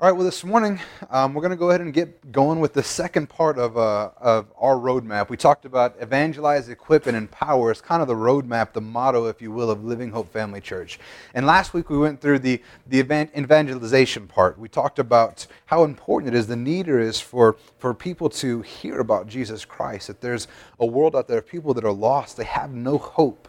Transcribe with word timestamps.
All 0.00 0.08
right, 0.08 0.16
well, 0.16 0.24
this 0.24 0.42
morning 0.42 0.80
um, 1.10 1.32
we're 1.32 1.42
going 1.42 1.50
to 1.50 1.56
go 1.56 1.68
ahead 1.68 1.80
and 1.80 1.94
get 1.94 2.32
going 2.32 2.58
with 2.58 2.72
the 2.72 2.82
second 2.82 3.28
part 3.28 3.56
of, 3.56 3.76
uh, 3.76 4.10
of 4.16 4.46
our 4.58 4.74
roadmap. 4.74 5.28
We 5.28 5.36
talked 5.36 5.64
about 5.64 5.94
evangelize, 6.00 6.68
equip, 6.68 7.06
and 7.06 7.16
empower. 7.16 7.70
It's 7.70 7.80
kind 7.80 8.02
of 8.02 8.08
the 8.08 8.14
roadmap, 8.14 8.72
the 8.72 8.80
motto, 8.80 9.26
if 9.26 9.40
you 9.40 9.52
will, 9.52 9.70
of 9.70 9.84
Living 9.84 10.10
Hope 10.10 10.32
Family 10.32 10.60
Church. 10.60 10.98
And 11.34 11.46
last 11.46 11.72
week 11.72 11.88
we 11.88 11.98
went 11.98 12.20
through 12.20 12.40
the, 12.40 12.60
the 12.88 12.98
evangelization 12.98 14.26
part. 14.26 14.58
We 14.58 14.68
talked 14.68 14.98
about 14.98 15.46
how 15.66 15.84
important 15.84 16.34
it 16.34 16.38
is, 16.38 16.48
the 16.48 16.56
need 16.56 16.86
there 16.86 16.98
is 16.98 17.20
for, 17.20 17.56
for 17.78 17.94
people 17.94 18.28
to 18.30 18.62
hear 18.62 18.98
about 18.98 19.28
Jesus 19.28 19.64
Christ, 19.64 20.08
that 20.08 20.20
there's 20.20 20.48
a 20.80 20.86
world 20.86 21.14
out 21.14 21.28
there 21.28 21.38
of 21.38 21.46
people 21.46 21.74
that 21.74 21.84
are 21.84 21.92
lost, 21.92 22.36
they 22.36 22.44
have 22.44 22.72
no 22.72 22.98
hope 22.98 23.46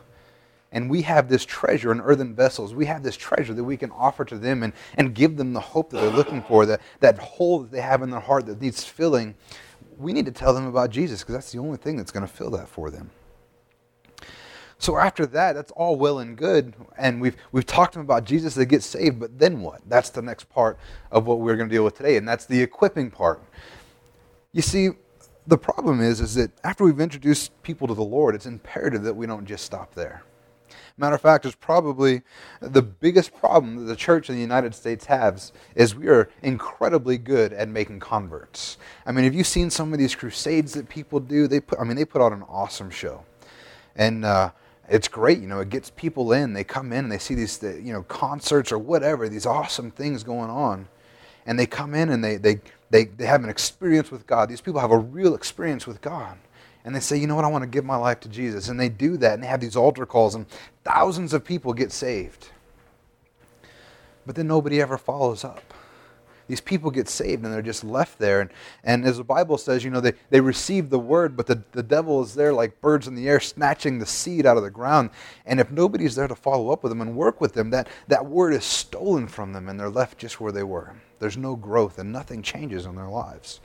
and 0.73 0.89
we 0.89 1.03
have 1.03 1.29
this 1.29 1.45
treasure 1.45 1.91
in 1.91 2.01
earthen 2.01 2.35
vessels. 2.35 2.73
We 2.73 2.87
have 2.87 3.03
this 3.03 3.15
treasure 3.15 3.53
that 3.53 3.63
we 3.63 3.77
can 3.77 3.91
offer 3.91 4.25
to 4.25 4.37
them 4.37 4.63
and, 4.63 4.73
and 4.95 5.13
give 5.15 5.37
them 5.37 5.53
the 5.53 5.59
hope 5.59 5.91
that 5.91 6.01
they're 6.01 6.09
looking 6.09 6.41
for, 6.41 6.65
that, 6.65 6.81
that 6.99 7.17
hole 7.19 7.59
that 7.59 7.71
they 7.71 7.79
have 7.79 8.01
in 8.01 8.09
their 8.09 8.19
heart 8.19 8.47
that 8.47 8.59
needs 8.59 8.83
filling. 8.83 9.35
We 9.97 10.11
need 10.11 10.25
to 10.25 10.31
tell 10.31 10.53
them 10.53 10.65
about 10.65 10.89
Jesus 10.89 11.21
because 11.21 11.35
that's 11.35 11.51
the 11.51 11.59
only 11.59 11.77
thing 11.77 11.95
that's 11.95 12.11
going 12.11 12.25
to 12.25 12.31
fill 12.31 12.49
that 12.51 12.67
for 12.67 12.89
them. 12.89 13.11
So 14.79 14.97
after 14.97 15.25
that, 15.27 15.53
that's 15.53 15.71
all 15.71 15.95
well 15.95 16.19
and 16.19 16.35
good, 16.35 16.73
and 16.97 17.21
we've 17.21 17.37
we've 17.53 17.65
talked 17.65 17.93
to 17.93 17.99
them 17.99 18.05
about 18.05 18.25
Jesus. 18.25 18.53
They 18.53 18.65
get 18.65 18.83
saved, 18.83 19.17
but 19.17 19.39
then 19.39 19.61
what? 19.61 19.79
That's 19.87 20.09
the 20.09 20.21
next 20.21 20.49
part 20.49 20.77
of 21.09 21.25
what 21.25 21.39
we're 21.39 21.55
going 21.55 21.69
to 21.69 21.73
deal 21.73 21.85
with 21.85 21.95
today, 21.95 22.17
and 22.17 22.27
that's 22.27 22.45
the 22.45 22.61
equipping 22.61 23.09
part. 23.09 23.41
You 24.51 24.61
see, 24.61 24.89
the 25.47 25.57
problem 25.57 26.01
is 26.01 26.19
is 26.19 26.35
that 26.35 26.51
after 26.65 26.83
we've 26.83 26.99
introduced 26.99 27.61
people 27.63 27.87
to 27.87 27.93
the 27.93 28.03
Lord, 28.03 28.35
it's 28.35 28.45
imperative 28.45 29.03
that 29.03 29.15
we 29.15 29.25
don't 29.25 29.45
just 29.45 29.63
stop 29.63 29.95
there. 29.95 30.23
Matter 30.95 31.15
of 31.15 31.21
fact, 31.21 31.45
is 31.47 31.55
probably 31.55 32.21
the 32.61 32.83
biggest 32.83 33.33
problem 33.33 33.77
that 33.77 33.85
the 33.85 33.95
church 33.95 34.29
in 34.29 34.35
the 34.35 34.41
United 34.41 34.75
States 34.75 35.05
has 35.05 35.51
is 35.73 35.95
we 35.95 36.07
are 36.07 36.29
incredibly 36.43 37.17
good 37.17 37.51
at 37.51 37.67
making 37.67 37.99
converts. 37.99 38.77
I 39.03 39.11
mean, 39.11 39.25
have 39.25 39.33
you 39.33 39.43
seen 39.43 39.71
some 39.71 39.91
of 39.91 39.97
these 39.97 40.13
crusades 40.13 40.73
that 40.73 40.89
people 40.89 41.19
do? 41.19 41.47
They 41.47 41.59
put, 41.61 41.79
I 41.79 41.83
mean, 41.83 41.95
they 41.95 42.05
put 42.05 42.21
out 42.21 42.31
an 42.31 42.43
awesome 42.43 42.91
show, 42.91 43.25
and 43.95 44.23
uh, 44.23 44.51
it's 44.87 45.07
great. 45.07 45.39
You 45.39 45.47
know, 45.47 45.61
it 45.61 45.69
gets 45.69 45.89
people 45.89 46.31
in. 46.31 46.53
They 46.53 46.63
come 46.63 46.93
in 46.93 47.05
and 47.05 47.11
they 47.11 47.17
see 47.17 47.33
these, 47.33 47.63
you 47.63 47.91
know, 47.91 48.03
concerts 48.03 48.71
or 48.71 48.77
whatever, 48.77 49.27
these 49.27 49.47
awesome 49.47 49.89
things 49.89 50.21
going 50.23 50.51
on, 50.51 50.87
and 51.47 51.57
they 51.57 51.65
come 51.65 51.95
in 51.95 52.09
and 52.09 52.23
they 52.23 52.37
they 52.37 52.61
they, 52.91 53.05
they 53.05 53.25
have 53.25 53.43
an 53.43 53.49
experience 53.49 54.11
with 54.11 54.27
God. 54.27 54.47
These 54.47 54.61
people 54.61 54.79
have 54.79 54.91
a 54.91 54.97
real 54.99 55.33
experience 55.33 55.87
with 55.87 56.01
God 56.01 56.37
and 56.85 56.95
they 56.95 56.99
say, 56.99 57.17
you 57.17 57.27
know 57.27 57.35
what, 57.35 57.45
I 57.45 57.49
want 57.49 57.63
to 57.63 57.69
give 57.69 57.85
my 57.85 57.95
life 57.95 58.19
to 58.21 58.29
Jesus. 58.29 58.69
And 58.69 58.79
they 58.79 58.89
do 58.89 59.17
that, 59.17 59.33
and 59.33 59.43
they 59.43 59.47
have 59.47 59.61
these 59.61 59.75
altar 59.75 60.05
calls, 60.05 60.35
and 60.35 60.45
thousands 60.83 61.33
of 61.33 61.43
people 61.43 61.73
get 61.73 61.91
saved. 61.91 62.49
But 64.25 64.35
then 64.35 64.47
nobody 64.47 64.81
ever 64.81 64.97
follows 64.97 65.43
up. 65.43 65.73
These 66.47 66.61
people 66.61 66.91
get 66.91 67.07
saved 67.07 67.43
and 67.43 67.53
they're 67.53 67.61
just 67.61 67.83
left 67.83 68.19
there. 68.19 68.41
And, 68.41 68.49
and 68.83 69.05
as 69.05 69.17
the 69.17 69.23
Bible 69.23 69.57
says, 69.57 69.83
you 69.83 69.89
know, 69.89 70.01
they, 70.01 70.13
they 70.29 70.41
receive 70.41 70.89
the 70.89 70.99
word, 70.99 71.37
but 71.37 71.47
the, 71.47 71.63
the 71.71 71.83
devil 71.83 72.21
is 72.21 72.35
there 72.35 72.53
like 72.53 72.81
birds 72.81 73.07
in 73.07 73.15
the 73.15 73.29
air, 73.29 73.39
snatching 73.39 73.99
the 73.99 74.05
seed 74.05 74.45
out 74.45 74.57
of 74.57 74.63
the 74.63 74.69
ground. 74.69 75.09
And 75.45 75.59
if 75.59 75.71
nobody's 75.71 76.15
there 76.15 76.27
to 76.27 76.35
follow 76.35 76.71
up 76.71 76.83
with 76.83 76.91
them 76.91 77.01
and 77.01 77.15
work 77.15 77.39
with 77.39 77.53
them, 77.53 77.69
that, 77.69 77.87
that 78.07 78.25
word 78.25 78.53
is 78.53 78.65
stolen 78.65 79.27
from 79.27 79.53
them 79.53 79.69
and 79.69 79.79
they're 79.79 79.89
left 79.89 80.17
just 80.17 80.41
where 80.41 80.51
they 80.51 80.63
were. 80.63 80.93
There's 81.19 81.37
no 81.37 81.55
growth 81.55 81.97
and 81.97 82.11
nothing 82.11 82.41
changes 82.41 82.85
in 82.85 82.95
their 82.95 83.09
lives. 83.09 83.61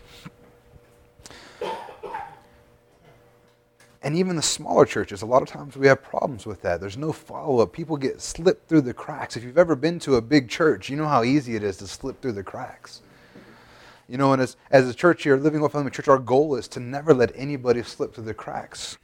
And 4.03 4.15
even 4.17 4.37
the 4.37 4.43
smaller 4.43 4.85
churches, 4.85 5.23
a 5.23 5.27
lot 5.27 5.43
of 5.43 5.49
times 5.49 5.77
we 5.77 5.89
have 5.89 6.03
problems 6.03 6.47
with 6.47 6.63
that. 6.63 6.81
There's 6.81 6.97
no 6.97 7.13
follow 7.13 7.61
up. 7.61 7.73
People 7.73 7.97
get 7.97 8.21
slipped 8.21 8.69
through 8.69 8.83
the 8.83 8.95
cracks. 8.95 9.37
If 9.37 9.43
you've 9.43 9.59
ever 9.59 9.75
been 9.75 9.99
to 10.01 10.15
a 10.15 10.23
big 10.23 10.49
church, 10.49 10.89
you 10.89 10.97
know 10.97 11.09
how 11.09 11.25
easy 11.25 11.57
it 11.57 11.65
is 11.65 11.77
to 11.79 11.87
slip 11.89 12.21
through 12.23 12.33
the 12.33 12.45
cracks. 12.45 13.03
You 14.09 14.17
know, 14.17 14.33
and 14.33 14.41
as, 14.41 14.57
as 14.71 14.89
a 14.89 14.95
church 14.95 15.25
here, 15.25 15.37
Living 15.37 15.61
Hope 15.61 15.73
Family 15.73 15.91
Church, 15.91 16.09
our 16.09 16.19
goal 16.19 16.55
is 16.55 16.69
to 16.69 16.81
never 16.81 17.13
let 17.13 17.33
anybody 17.35 17.83
slip 17.83 18.15
through 18.15 18.25
the 18.25 18.35
cracks. 18.35 18.97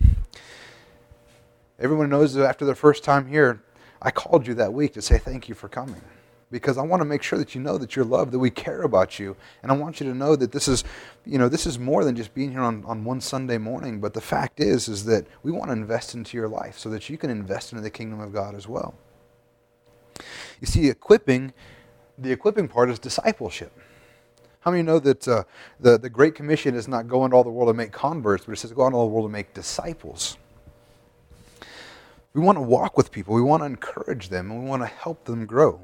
Everyone 1.79 2.09
knows 2.09 2.35
that 2.35 2.47
after 2.47 2.65
their 2.65 2.77
first 2.77 3.03
time 3.03 3.27
here, 3.27 3.63
I 4.01 4.11
called 4.13 4.47
you 4.47 4.55
that 4.55 4.73
week 4.73 4.95
to 4.95 5.03
say 5.03 5.19
thank 5.19 5.49
you 5.49 5.55
for 5.55 5.69
coming 5.69 6.01
because 6.51 6.79
I 6.79 6.83
want 6.83 7.01
to 7.01 7.05
make 7.05 7.23
sure 7.23 7.39
that 7.39 7.55
you 7.55 7.61
know 7.61 7.79
that 7.79 7.97
you're 7.97 8.05
loved, 8.05 8.33
that 8.33 8.39
we 8.39 8.51
care 8.51 8.83
about 8.83 9.19
you. 9.19 9.37
And 9.63 9.73
I 9.73 9.75
want 9.77 10.01
you 10.01 10.07
to 10.07 10.15
know 10.15 10.37
that 10.37 10.53
this 10.53 10.69
is, 10.69 10.85
you 11.25 11.39
know, 11.39 11.49
this 11.49 11.67
is 11.67 11.79
more 11.79 12.05
than 12.05 12.17
just 12.17 12.35
being 12.35 12.53
here 12.53 12.61
on, 12.61 12.85
on 12.85 13.05
one 13.05 13.21
Sunday 13.21 13.59
morning. 13.59 14.01
But 14.01 14.15
the 14.15 14.21
fact 14.21 14.61
is, 14.61 14.89
is 14.89 15.05
that 15.07 15.27
we 15.43 15.53
want 15.53 15.69
to 15.69 15.73
invest 15.73 16.15
into 16.15 16.37
your 16.37 16.49
life 16.49 16.79
so 16.79 16.91
that 16.91 17.11
you 17.11 17.19
can 17.19 17.31
invest 17.31 17.73
into 17.73 17.83
the 17.83 17.91
kingdom 17.91 18.21
of 18.21 18.33
God 18.33 18.55
as 18.55 18.69
well. 18.69 18.95
You 20.61 20.67
see, 20.67 20.89
equipping, 20.89 21.53
the 22.19 22.31
equipping 22.31 22.69
part 22.69 22.91
is 22.91 22.99
discipleship. 22.99 23.73
How 24.61 24.71
many 24.71 24.83
know 24.83 24.99
that 25.01 25.29
uh, 25.29 25.45
the, 25.79 25.99
the 25.99 26.09
Great 26.09 26.35
Commission 26.35 26.75
is 26.75 26.89
not 26.89 27.07
go 27.07 27.25
into 27.25 27.37
all 27.37 27.45
the 27.45 27.51
world 27.51 27.69
to 27.69 27.75
make 27.75 27.93
converts, 27.93 28.47
but 28.47 28.53
it 28.53 28.57
says 28.57 28.73
go 28.73 28.87
into 28.87 28.97
all 28.97 29.07
the 29.07 29.13
world 29.13 29.29
to 29.29 29.33
make 29.33 29.53
disciples? 29.53 30.39
We 32.33 32.41
want 32.41 32.57
to 32.57 32.63
walk 32.63 32.97
with 32.97 33.13
people. 33.13 33.35
We 33.35 33.43
want 33.43 33.61
to 33.63 33.67
encourage 33.67 34.29
them, 34.31 34.51
and 34.51 34.63
we 34.63 34.69
want 34.69 34.83
to 34.83 34.87
help 34.87 35.25
them 35.25 35.45
grow. 35.47 35.81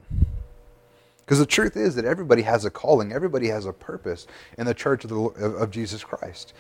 Because 1.31 1.39
the 1.39 1.47
truth 1.47 1.77
is 1.77 1.95
that 1.95 2.05
everybody 2.05 2.43
has 2.43 2.65
a 2.65 2.71
calling, 2.71 3.13
everybody 3.13 3.47
has 3.47 3.65
a 3.65 3.73
purpose 3.73 4.27
in 4.59 4.67
the 4.67 4.75
church 4.75 5.05
of, 5.05 5.11
the, 5.11 5.17
of 5.17 5.71
Jesus 5.71 6.03
Christ. 6.03 6.55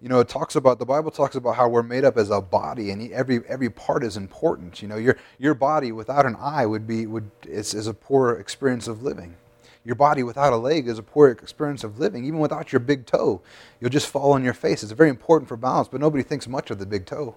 You 0.00 0.08
know, 0.08 0.20
it 0.20 0.30
talks 0.30 0.56
about 0.56 0.78
the 0.78 0.86
Bible 0.86 1.10
talks 1.10 1.36
about 1.36 1.56
how 1.56 1.68
we're 1.68 1.82
made 1.82 2.06
up 2.06 2.16
as 2.16 2.30
a 2.30 2.40
body, 2.40 2.90
and 2.90 3.12
every 3.12 3.42
every 3.46 3.68
part 3.68 4.02
is 4.02 4.16
important. 4.16 4.80
You 4.80 4.88
know, 4.88 4.96
your 4.96 5.18
your 5.36 5.52
body 5.52 5.92
without 5.92 6.24
an 6.24 6.36
eye 6.40 6.64
would 6.64 6.86
be 6.86 7.06
would 7.06 7.30
is, 7.46 7.74
is 7.74 7.86
a 7.86 7.92
poor 7.92 8.30
experience 8.32 8.88
of 8.88 9.02
living. 9.02 9.36
Your 9.84 9.94
body 9.94 10.22
without 10.22 10.54
a 10.54 10.56
leg 10.56 10.88
is 10.88 10.98
a 10.98 11.02
poor 11.02 11.28
experience 11.28 11.84
of 11.84 11.98
living. 11.98 12.24
Even 12.24 12.38
without 12.40 12.72
your 12.72 12.80
big 12.80 13.04
toe, 13.04 13.42
you'll 13.78 13.90
just 13.90 14.06
fall 14.06 14.32
on 14.32 14.42
your 14.42 14.54
face. 14.54 14.82
It's 14.82 14.92
very 14.92 15.10
important 15.10 15.50
for 15.50 15.58
balance, 15.58 15.88
but 15.88 16.00
nobody 16.00 16.22
thinks 16.22 16.48
much 16.48 16.70
of 16.70 16.78
the 16.78 16.86
big 16.86 17.04
toe. 17.04 17.36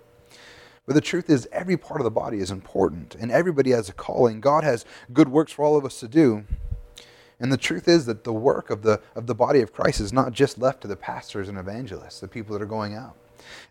But 0.85 0.95
the 0.95 1.01
truth 1.01 1.29
is, 1.29 1.47
every 1.51 1.77
part 1.77 2.01
of 2.01 2.05
the 2.05 2.11
body 2.11 2.39
is 2.39 2.51
important, 2.51 3.15
and 3.15 3.31
everybody 3.31 3.71
has 3.71 3.87
a 3.87 3.93
calling. 3.93 4.41
God 4.41 4.63
has 4.63 4.85
good 5.13 5.29
works 5.29 5.51
for 5.51 5.63
all 5.63 5.77
of 5.77 5.85
us 5.85 5.99
to 5.99 6.07
do. 6.07 6.45
And 7.39 7.51
the 7.51 7.57
truth 7.57 7.87
is 7.87 8.05
that 8.05 8.23
the 8.23 8.33
work 8.33 8.69
of 8.69 8.81
the, 8.83 9.01
of 9.15 9.25
the 9.27 9.35
body 9.35 9.61
of 9.61 9.73
Christ 9.73 9.99
is 9.99 10.13
not 10.13 10.31
just 10.31 10.59
left 10.59 10.81
to 10.81 10.87
the 10.87 10.95
pastors 10.95 11.49
and 11.49 11.57
evangelists, 11.57 12.19
the 12.19 12.27
people 12.27 12.53
that 12.53 12.61
are 12.61 12.67
going 12.67 12.93
out. 12.93 13.15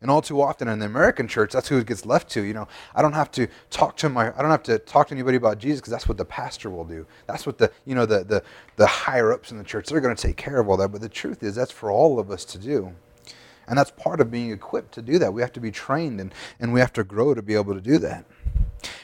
And 0.00 0.10
all 0.10 0.20
too 0.20 0.42
often 0.42 0.68
in 0.68 0.80
the 0.80 0.86
American 0.86 1.28
church, 1.28 1.52
that's 1.52 1.68
who 1.68 1.78
it 1.78 1.86
gets 1.86 2.04
left 2.04 2.28
to. 2.30 2.42
You 2.42 2.54
know, 2.54 2.68
I 2.94 3.02
don't 3.02 3.12
have 3.12 3.30
to 3.32 3.46
talk 3.70 3.96
to 3.98 4.08
my, 4.08 4.36
I 4.36 4.42
don't 4.42 4.50
have 4.50 4.64
to 4.64 4.78
talk 4.78 5.08
to 5.08 5.14
anybody 5.14 5.36
about 5.36 5.58
Jesus 5.58 5.80
because 5.80 5.92
that's 5.92 6.08
what 6.08 6.18
the 6.18 6.24
pastor 6.24 6.70
will 6.70 6.84
do. 6.84 7.06
That's 7.26 7.46
what 7.46 7.58
the, 7.58 7.70
you 7.86 7.94
know, 7.94 8.06
the, 8.06 8.24
the, 8.24 8.42
the 8.76 8.86
higher 8.86 9.32
ups 9.32 9.52
in 9.52 9.58
the 9.58 9.64
church, 9.64 9.86
they're 9.86 10.00
going 10.00 10.16
to 10.16 10.20
take 10.20 10.36
care 10.36 10.58
of 10.58 10.68
all 10.68 10.76
that. 10.78 10.88
But 10.88 11.00
the 11.00 11.08
truth 11.08 11.42
is 11.42 11.54
that's 11.54 11.70
for 11.70 11.90
all 11.90 12.18
of 12.18 12.30
us 12.30 12.44
to 12.46 12.58
do. 12.58 12.92
And 13.70 13.78
that's 13.78 13.92
part 13.92 14.20
of 14.20 14.32
being 14.32 14.50
equipped 14.50 14.92
to 14.94 15.02
do 15.02 15.20
that. 15.20 15.32
We 15.32 15.40
have 15.42 15.52
to 15.52 15.60
be 15.60 15.70
trained 15.70 16.20
and, 16.20 16.34
and 16.58 16.72
we 16.72 16.80
have 16.80 16.92
to 16.94 17.04
grow 17.04 17.34
to 17.34 17.40
be 17.40 17.54
able 17.54 17.72
to 17.72 17.80
do 17.80 17.98
that. 17.98 18.26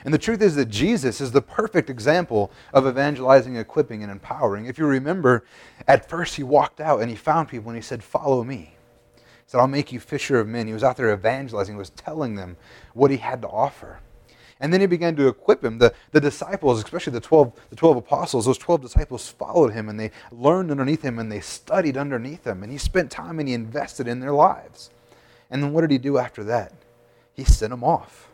And 0.05 0.13
the 0.13 0.19
truth 0.19 0.43
is 0.43 0.57
that 0.57 0.67
Jesus 0.67 1.21
is 1.21 1.31
the 1.31 1.41
perfect 1.41 1.89
example 1.89 2.51
of 2.75 2.85
evangelizing, 2.85 3.55
equipping, 3.57 4.03
and 4.03 4.11
empowering. 4.11 4.67
If 4.67 4.77
you 4.77 4.87
remember, 4.87 5.45
at 5.87 6.09
first 6.09 6.35
he 6.35 6.43
walked 6.43 6.81
out 6.81 7.01
and 7.01 7.09
he 7.09 7.15
found 7.15 7.49
people 7.49 7.71
and 7.71 7.77
he 7.77 7.83
said, 7.83 8.03
Follow 8.03 8.43
me. 8.43 8.77
He 9.15 9.23
said, 9.47 9.61
I'll 9.61 9.69
make 9.69 9.93
you 9.93 10.01
fisher 10.01 10.41
of 10.41 10.49
men. 10.49 10.67
He 10.67 10.73
was 10.73 10.83
out 10.83 10.97
there 10.97 11.13
evangelizing, 11.13 11.77
he 11.77 11.79
was 11.79 11.91
telling 11.91 12.35
them 12.35 12.57
what 12.93 13.13
he 13.13 13.19
had 13.19 13.43
to 13.43 13.49
offer. 13.49 14.01
And 14.59 14.73
then 14.73 14.81
he 14.81 14.87
began 14.87 15.17
to 15.17 15.29
equip 15.29 15.63
him. 15.63 15.79
The, 15.79 15.93
the 16.13 16.21
disciples, 16.21 16.83
especially 16.83 17.13
the 17.13 17.21
12, 17.21 17.53
the 17.71 17.77
12 17.77 17.99
apostles, 17.99 18.47
those 18.47 18.59
12 18.59 18.83
disciples 18.83 19.29
followed 19.29 19.73
him 19.73 19.89
and 19.89 20.01
they 20.01 20.11
learned 20.33 20.71
underneath 20.71 21.03
him 21.03 21.19
and 21.19 21.31
they 21.31 21.41
studied 21.41 21.97
underneath 21.97 22.47
him. 22.47 22.63
And 22.63 22.73
he 22.73 22.79
spent 22.79 23.11
time 23.11 23.39
and 23.39 23.49
he 23.49 23.55
invested 23.55 24.09
in 24.09 24.21
their 24.21 24.33
lives. 24.33 24.91
And 25.51 25.63
then 25.63 25.73
what 25.73 25.83
did 25.83 25.91
he 25.91 25.99
do 25.99 26.19
after 26.19 26.43
that? 26.45 26.73
He 27.35 27.45
sent 27.45 27.71
them 27.71 27.85
off. 27.85 28.29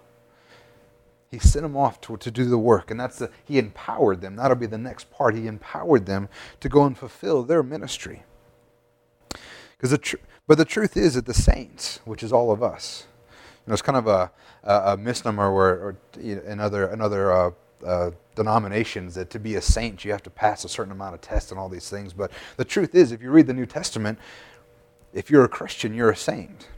He 1.32 1.38
sent 1.38 1.62
them 1.62 1.76
off 1.76 2.00
to, 2.02 2.18
to 2.18 2.30
do 2.30 2.44
the 2.44 2.58
work, 2.58 2.90
and 2.90 3.00
that's 3.00 3.18
the, 3.18 3.30
he 3.42 3.58
empowered 3.58 4.20
them. 4.20 4.36
That'll 4.36 4.54
be 4.54 4.66
the 4.66 4.76
next 4.76 5.10
part. 5.10 5.34
He 5.34 5.46
empowered 5.46 6.04
them 6.04 6.28
to 6.60 6.68
go 6.68 6.84
and 6.84 6.96
fulfill 6.96 7.42
their 7.42 7.62
ministry. 7.62 8.24
Because 9.76 9.90
the 9.90 9.98
tr- 9.98 10.16
but 10.46 10.58
the 10.58 10.66
truth 10.66 10.94
is 10.94 11.14
that 11.14 11.24
the 11.24 11.32
saints, 11.32 12.00
which 12.04 12.22
is 12.22 12.34
all 12.34 12.52
of 12.52 12.62
us, 12.62 13.06
know, 13.66 13.72
it's 13.72 13.82
kind 13.82 13.98
of 13.98 14.06
a, 14.06 14.30
a, 14.64 14.92
a 14.92 14.96
misnomer 14.96 15.52
where, 15.54 15.74
or, 15.74 15.96
you 16.20 16.36
know, 16.36 16.42
in 16.42 16.60
other, 16.60 16.92
in 16.92 17.00
other 17.00 17.32
uh, 17.32 17.50
uh, 17.84 18.10
denominations 18.34 19.14
that 19.14 19.30
to 19.30 19.38
be 19.38 19.56
a 19.56 19.60
saint 19.60 20.04
you 20.04 20.10
have 20.10 20.22
to 20.22 20.30
pass 20.30 20.64
a 20.64 20.68
certain 20.68 20.92
amount 20.92 21.14
of 21.14 21.20
tests 21.20 21.50
and 21.50 21.60
all 21.60 21.68
these 21.68 21.90
things. 21.90 22.12
But 22.12 22.30
the 22.56 22.64
truth 22.64 22.94
is, 22.94 23.12
if 23.12 23.22
you 23.22 23.30
read 23.30 23.46
the 23.46 23.54
New 23.54 23.66
Testament, 23.66 24.18
if 25.12 25.30
you're 25.30 25.44
a 25.44 25.48
Christian, 25.48 25.94
you're 25.94 26.10
a 26.10 26.16
saint. 26.16 26.68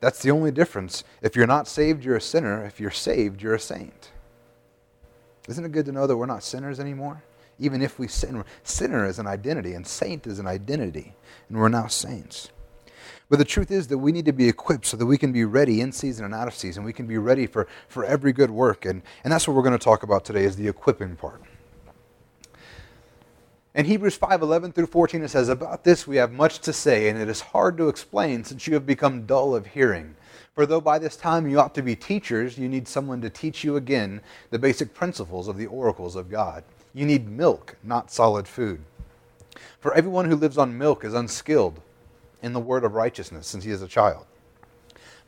That's 0.00 0.20
the 0.20 0.30
only 0.30 0.50
difference. 0.50 1.04
If 1.22 1.36
you're 1.36 1.46
not 1.46 1.68
saved, 1.68 2.04
you're 2.04 2.16
a 2.16 2.20
sinner. 2.20 2.64
If 2.64 2.80
you're 2.80 2.90
saved, 2.90 3.40
you're 3.40 3.54
a 3.54 3.60
saint. 3.60 4.10
Isn't 5.48 5.64
it 5.64 5.72
good 5.72 5.86
to 5.86 5.92
know 5.92 6.06
that 6.06 6.16
we're 6.16 6.26
not 6.26 6.42
sinners 6.42 6.80
anymore? 6.80 7.22
Even 7.58 7.82
if 7.82 7.98
we 7.98 8.08
sin, 8.08 8.44
sinner 8.64 9.06
is 9.06 9.20
an 9.20 9.28
identity, 9.28 9.74
and 9.74 9.86
saint 9.86 10.26
is 10.26 10.40
an 10.40 10.46
identity, 10.46 11.14
and 11.48 11.58
we're 11.58 11.68
now 11.68 11.86
saints. 11.86 12.50
But 13.32 13.38
the 13.38 13.46
truth 13.46 13.70
is 13.70 13.86
that 13.86 13.96
we 13.96 14.12
need 14.12 14.26
to 14.26 14.32
be 14.34 14.46
equipped 14.46 14.84
so 14.84 14.94
that 14.98 15.06
we 15.06 15.16
can 15.16 15.32
be 15.32 15.46
ready 15.46 15.80
in 15.80 15.90
season 15.90 16.26
and 16.26 16.34
out 16.34 16.48
of 16.48 16.54
season. 16.54 16.84
We 16.84 16.92
can 16.92 17.06
be 17.06 17.16
ready 17.16 17.46
for, 17.46 17.66
for 17.88 18.04
every 18.04 18.30
good 18.30 18.50
work. 18.50 18.84
And, 18.84 19.00
and 19.24 19.32
that's 19.32 19.48
what 19.48 19.56
we're 19.56 19.62
going 19.62 19.72
to 19.72 19.82
talk 19.82 20.02
about 20.02 20.26
today 20.26 20.44
is 20.44 20.56
the 20.56 20.68
equipping 20.68 21.16
part. 21.16 21.40
In 23.74 23.86
Hebrews 23.86 24.16
5 24.16 24.42
11 24.42 24.72
through 24.72 24.88
14, 24.88 25.22
it 25.22 25.28
says, 25.28 25.48
About 25.48 25.82
this 25.82 26.06
we 26.06 26.16
have 26.16 26.30
much 26.30 26.58
to 26.58 26.74
say, 26.74 27.08
and 27.08 27.18
it 27.18 27.30
is 27.30 27.40
hard 27.40 27.78
to 27.78 27.88
explain 27.88 28.44
since 28.44 28.66
you 28.66 28.74
have 28.74 28.84
become 28.84 29.24
dull 29.24 29.54
of 29.54 29.68
hearing. 29.68 30.14
For 30.54 30.66
though 30.66 30.82
by 30.82 30.98
this 30.98 31.16
time 31.16 31.48
you 31.48 31.58
ought 31.58 31.74
to 31.76 31.82
be 31.82 31.96
teachers, 31.96 32.58
you 32.58 32.68
need 32.68 32.86
someone 32.86 33.22
to 33.22 33.30
teach 33.30 33.64
you 33.64 33.76
again 33.76 34.20
the 34.50 34.58
basic 34.58 34.92
principles 34.92 35.48
of 35.48 35.56
the 35.56 35.68
oracles 35.68 36.16
of 36.16 36.30
God. 36.30 36.64
You 36.92 37.06
need 37.06 37.30
milk, 37.30 37.78
not 37.82 38.10
solid 38.10 38.46
food. 38.46 38.82
For 39.80 39.94
everyone 39.94 40.28
who 40.28 40.36
lives 40.36 40.58
on 40.58 40.76
milk 40.76 41.02
is 41.02 41.14
unskilled 41.14 41.80
in 42.42 42.52
the 42.52 42.60
word 42.60 42.84
of 42.84 42.94
righteousness, 42.94 43.46
since 43.46 43.64
he 43.64 43.70
is 43.70 43.82
a 43.82 43.88
child. 43.88 44.26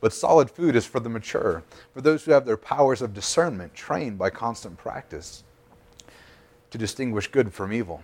But 0.01 0.13
solid 0.13 0.51
food 0.51 0.75
is 0.75 0.85
for 0.85 0.99
the 0.99 1.09
mature, 1.09 1.63
for 1.93 2.01
those 2.01 2.23
who 2.25 2.31
have 2.31 2.45
their 2.45 2.57
powers 2.57 3.01
of 3.01 3.13
discernment 3.13 3.73
trained 3.73 4.17
by 4.17 4.29
constant 4.29 4.77
practice 4.77 5.43
to 6.69 6.77
distinguish 6.77 7.27
good 7.27 7.53
from 7.53 7.71
evil. 7.71 8.03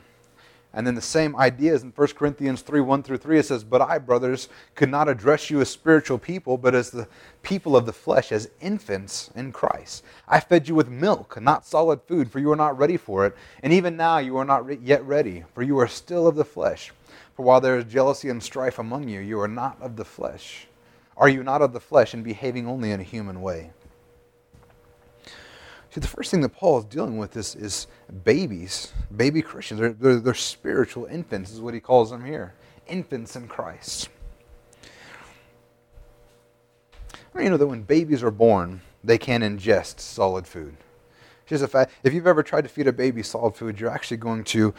And 0.73 0.87
then 0.87 0.95
the 0.95 1.01
same 1.01 1.35
ideas 1.35 1.83
in 1.83 1.91
1 1.91 2.07
Corinthians 2.09 2.61
3 2.61 2.79
1 2.79 3.03
through 3.03 3.17
3, 3.17 3.39
it 3.39 3.45
says, 3.45 3.63
But 3.63 3.81
I, 3.81 3.97
brothers, 3.97 4.47
could 4.73 4.89
not 4.89 5.09
address 5.09 5.49
you 5.49 5.59
as 5.59 5.69
spiritual 5.69 6.17
people, 6.17 6.57
but 6.57 6.73
as 6.73 6.91
the 6.91 7.09
people 7.43 7.75
of 7.75 7.85
the 7.85 7.91
flesh, 7.91 8.31
as 8.31 8.49
infants 8.61 9.29
in 9.35 9.51
Christ. 9.51 10.05
I 10.29 10.39
fed 10.39 10.69
you 10.69 10.75
with 10.75 10.87
milk, 10.87 11.39
not 11.41 11.65
solid 11.65 12.01
food, 12.03 12.31
for 12.31 12.39
you 12.39 12.49
are 12.53 12.55
not 12.55 12.77
ready 12.77 12.95
for 12.95 13.25
it. 13.25 13.35
And 13.61 13.73
even 13.73 13.97
now 13.97 14.19
you 14.19 14.37
are 14.37 14.45
not 14.45 14.81
yet 14.81 15.03
ready, 15.03 15.43
for 15.53 15.61
you 15.61 15.77
are 15.77 15.87
still 15.87 16.25
of 16.25 16.35
the 16.35 16.45
flesh. 16.45 16.93
For 17.35 17.43
while 17.43 17.61
there 17.61 17.77
is 17.77 17.85
jealousy 17.85 18.29
and 18.29 18.41
strife 18.41 18.79
among 18.79 19.07
you, 19.07 19.19
you 19.19 19.39
are 19.39 19.47
not 19.47 19.77
of 19.81 19.95
the 19.95 20.05
flesh. 20.05 20.67
Are 21.17 21.29
you 21.29 21.43
not 21.43 21.61
of 21.61 21.73
the 21.73 21.79
flesh 21.79 22.13
and 22.13 22.23
behaving 22.23 22.67
only 22.67 22.91
in 22.91 22.99
a 22.99 23.03
human 23.03 23.41
way? 23.41 23.71
See, 25.91 25.99
the 25.99 26.07
first 26.07 26.31
thing 26.31 26.41
that 26.41 26.49
Paul 26.49 26.79
is 26.79 26.85
dealing 26.85 27.17
with 27.17 27.35
is, 27.35 27.53
is 27.53 27.87
babies, 28.23 28.93
baby 29.15 29.41
Christians. 29.41 29.79
They're, 29.79 29.93
they're, 29.93 30.19
they're 30.19 30.33
spiritual 30.33 31.05
infants, 31.05 31.51
is 31.51 31.59
what 31.59 31.73
he 31.73 31.81
calls 31.81 32.11
them 32.11 32.23
here. 32.25 32.53
Infants 32.87 33.35
in 33.35 33.47
Christ. 33.47 34.09
You 37.37 37.49
know 37.49 37.57
that 37.57 37.67
when 37.67 37.83
babies 37.83 38.23
are 38.23 38.31
born, 38.31 38.81
they 39.03 39.17
can 39.17 39.41
ingest 39.41 39.99
solid 39.99 40.47
food. 40.47 40.77
Just 41.45 41.63
a 41.63 41.67
fact. 41.67 41.91
If 42.03 42.13
you've 42.13 42.27
ever 42.27 42.43
tried 42.43 42.61
to 42.61 42.69
feed 42.69 42.87
a 42.87 42.93
baby 42.93 43.23
solid 43.23 43.55
food, 43.55 43.79
you're 43.79 43.89
actually 43.89 44.17
going 44.17 44.43
to 44.45 44.73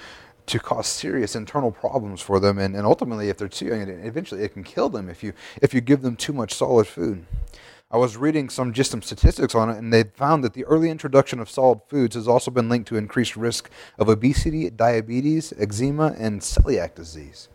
to 0.47 0.59
cause 0.59 0.87
serious 0.87 1.37
internal 1.37 1.71
problems 1.71 2.21
for 2.21 2.41
them, 2.41 2.59
and, 2.59 2.75
and 2.75 2.87
ultimately, 2.87 3.29
if 3.29 3.39
they're 3.39 3.49
too 3.49 3.67
young, 3.67 3.89
eventually 3.89 4.43
it 4.43 4.53
can 4.53 4.65
kill 4.65 4.89
them 4.89 5.09
if 5.09 5.23
you 5.23 5.33
if 5.61 5.73
you 5.73 5.81
give 5.81 6.03
them 6.03 6.17
too 6.17 6.33
much 6.33 6.55
solid 6.55 6.87
food. 6.87 7.27
I 7.91 7.99
was 7.99 8.17
reading 8.17 8.49
some 8.49 8.73
just 8.73 8.91
some 8.91 9.03
statistics 9.03 9.55
on 9.55 9.69
it, 9.69 9.77
and 9.77 9.93
they 9.93 10.05
found 10.05 10.43
that 10.45 10.55
the 10.55 10.65
early 10.65 10.89
introduction 10.89 11.39
of 11.39 11.51
solid 11.51 11.81
foods 11.89 12.15
has 12.15 12.27
also 12.27 12.51
been 12.51 12.69
linked 12.69 12.89
to 12.89 12.97
increased 12.97 13.37
risk 13.37 13.71
of 13.99 14.09
obesity, 14.09 14.71
diabetes, 14.71 15.53
eczema, 15.59 16.15
and 16.19 16.41
celiac 16.41 16.95
disease. 16.95 17.49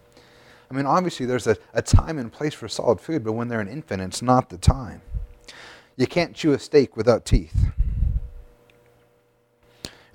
I 0.69 0.75
mean, 0.75 0.85
obviously, 0.85 1.25
there's 1.25 1.47
a, 1.47 1.57
a 1.73 1.81
time 1.81 2.17
and 2.17 2.31
place 2.31 2.53
for 2.53 2.67
solid 2.67 3.01
food, 3.01 3.23
but 3.23 3.33
when 3.33 3.47
they're 3.47 3.61
an 3.61 3.67
infant, 3.67 4.01
it's 4.01 4.21
not 4.21 4.49
the 4.49 4.57
time. 4.57 5.01
You 5.95 6.05
can't 6.05 6.35
chew 6.35 6.53
a 6.53 6.59
steak 6.59 6.95
without 6.95 7.25
teeth. 7.25 7.55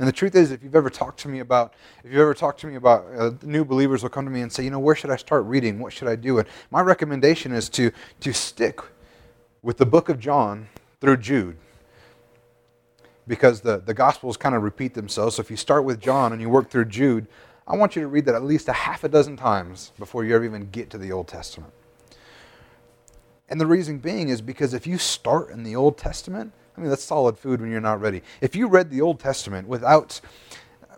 And 0.02 0.08
the 0.08 0.12
truth 0.12 0.34
is, 0.34 0.50
if 0.50 0.64
you've 0.64 0.74
ever 0.74 0.90
talked 0.90 1.20
to 1.20 1.28
me 1.28 1.38
about, 1.38 1.74
if 2.02 2.10
you've 2.10 2.20
ever 2.20 2.34
talked 2.34 2.58
to 2.62 2.66
me 2.66 2.74
about, 2.74 3.06
uh, 3.16 3.30
new 3.42 3.64
believers 3.64 4.02
will 4.02 4.10
come 4.10 4.24
to 4.24 4.32
me 4.32 4.40
and 4.40 4.52
say, 4.52 4.64
you 4.64 4.70
know, 4.70 4.80
where 4.80 4.96
should 4.96 5.10
I 5.10 5.16
start 5.16 5.44
reading? 5.44 5.78
What 5.78 5.92
should 5.92 6.08
I 6.08 6.16
do? 6.16 6.40
And 6.40 6.48
my 6.72 6.80
recommendation 6.80 7.52
is 7.52 7.68
to 7.68 7.92
to 8.18 8.32
stick 8.32 8.80
with 9.62 9.76
the 9.76 9.86
book 9.86 10.08
of 10.08 10.18
John 10.18 10.66
through 11.00 11.18
Jude. 11.18 11.56
Because 13.28 13.60
the, 13.60 13.78
the 13.78 13.94
Gospels 13.94 14.36
kind 14.36 14.56
of 14.56 14.64
repeat 14.64 14.94
themselves. 14.94 15.36
So 15.36 15.40
if 15.40 15.52
you 15.52 15.56
start 15.56 15.84
with 15.84 16.00
John 16.00 16.32
and 16.32 16.42
you 16.42 16.48
work 16.48 16.68
through 16.68 16.86
Jude, 16.86 17.28
I 17.68 17.76
want 17.76 17.94
you 17.94 18.02
to 18.02 18.08
read 18.08 18.24
that 18.24 18.34
at 18.34 18.42
least 18.42 18.66
a 18.66 18.72
half 18.72 19.04
a 19.04 19.08
dozen 19.08 19.36
times 19.36 19.92
before 20.00 20.24
you 20.24 20.34
ever 20.34 20.44
even 20.44 20.68
get 20.70 20.90
to 20.90 20.98
the 20.98 21.12
Old 21.12 21.28
Testament. 21.28 21.72
And 23.48 23.60
the 23.60 23.68
reason 23.68 23.98
being 23.98 24.30
is 24.30 24.42
because 24.42 24.74
if 24.74 24.84
you 24.84 24.98
start 24.98 25.50
in 25.50 25.62
the 25.62 25.76
Old 25.76 25.96
Testament, 25.96 26.52
I 26.76 26.80
mean, 26.80 26.90
that's 26.90 27.04
solid 27.04 27.38
food 27.38 27.60
when 27.60 27.70
you're 27.70 27.80
not 27.80 28.00
ready. 28.00 28.22
If 28.40 28.56
you 28.56 28.66
read 28.66 28.90
the 28.90 29.00
Old 29.00 29.20
Testament 29.20 29.68
without 29.68 30.20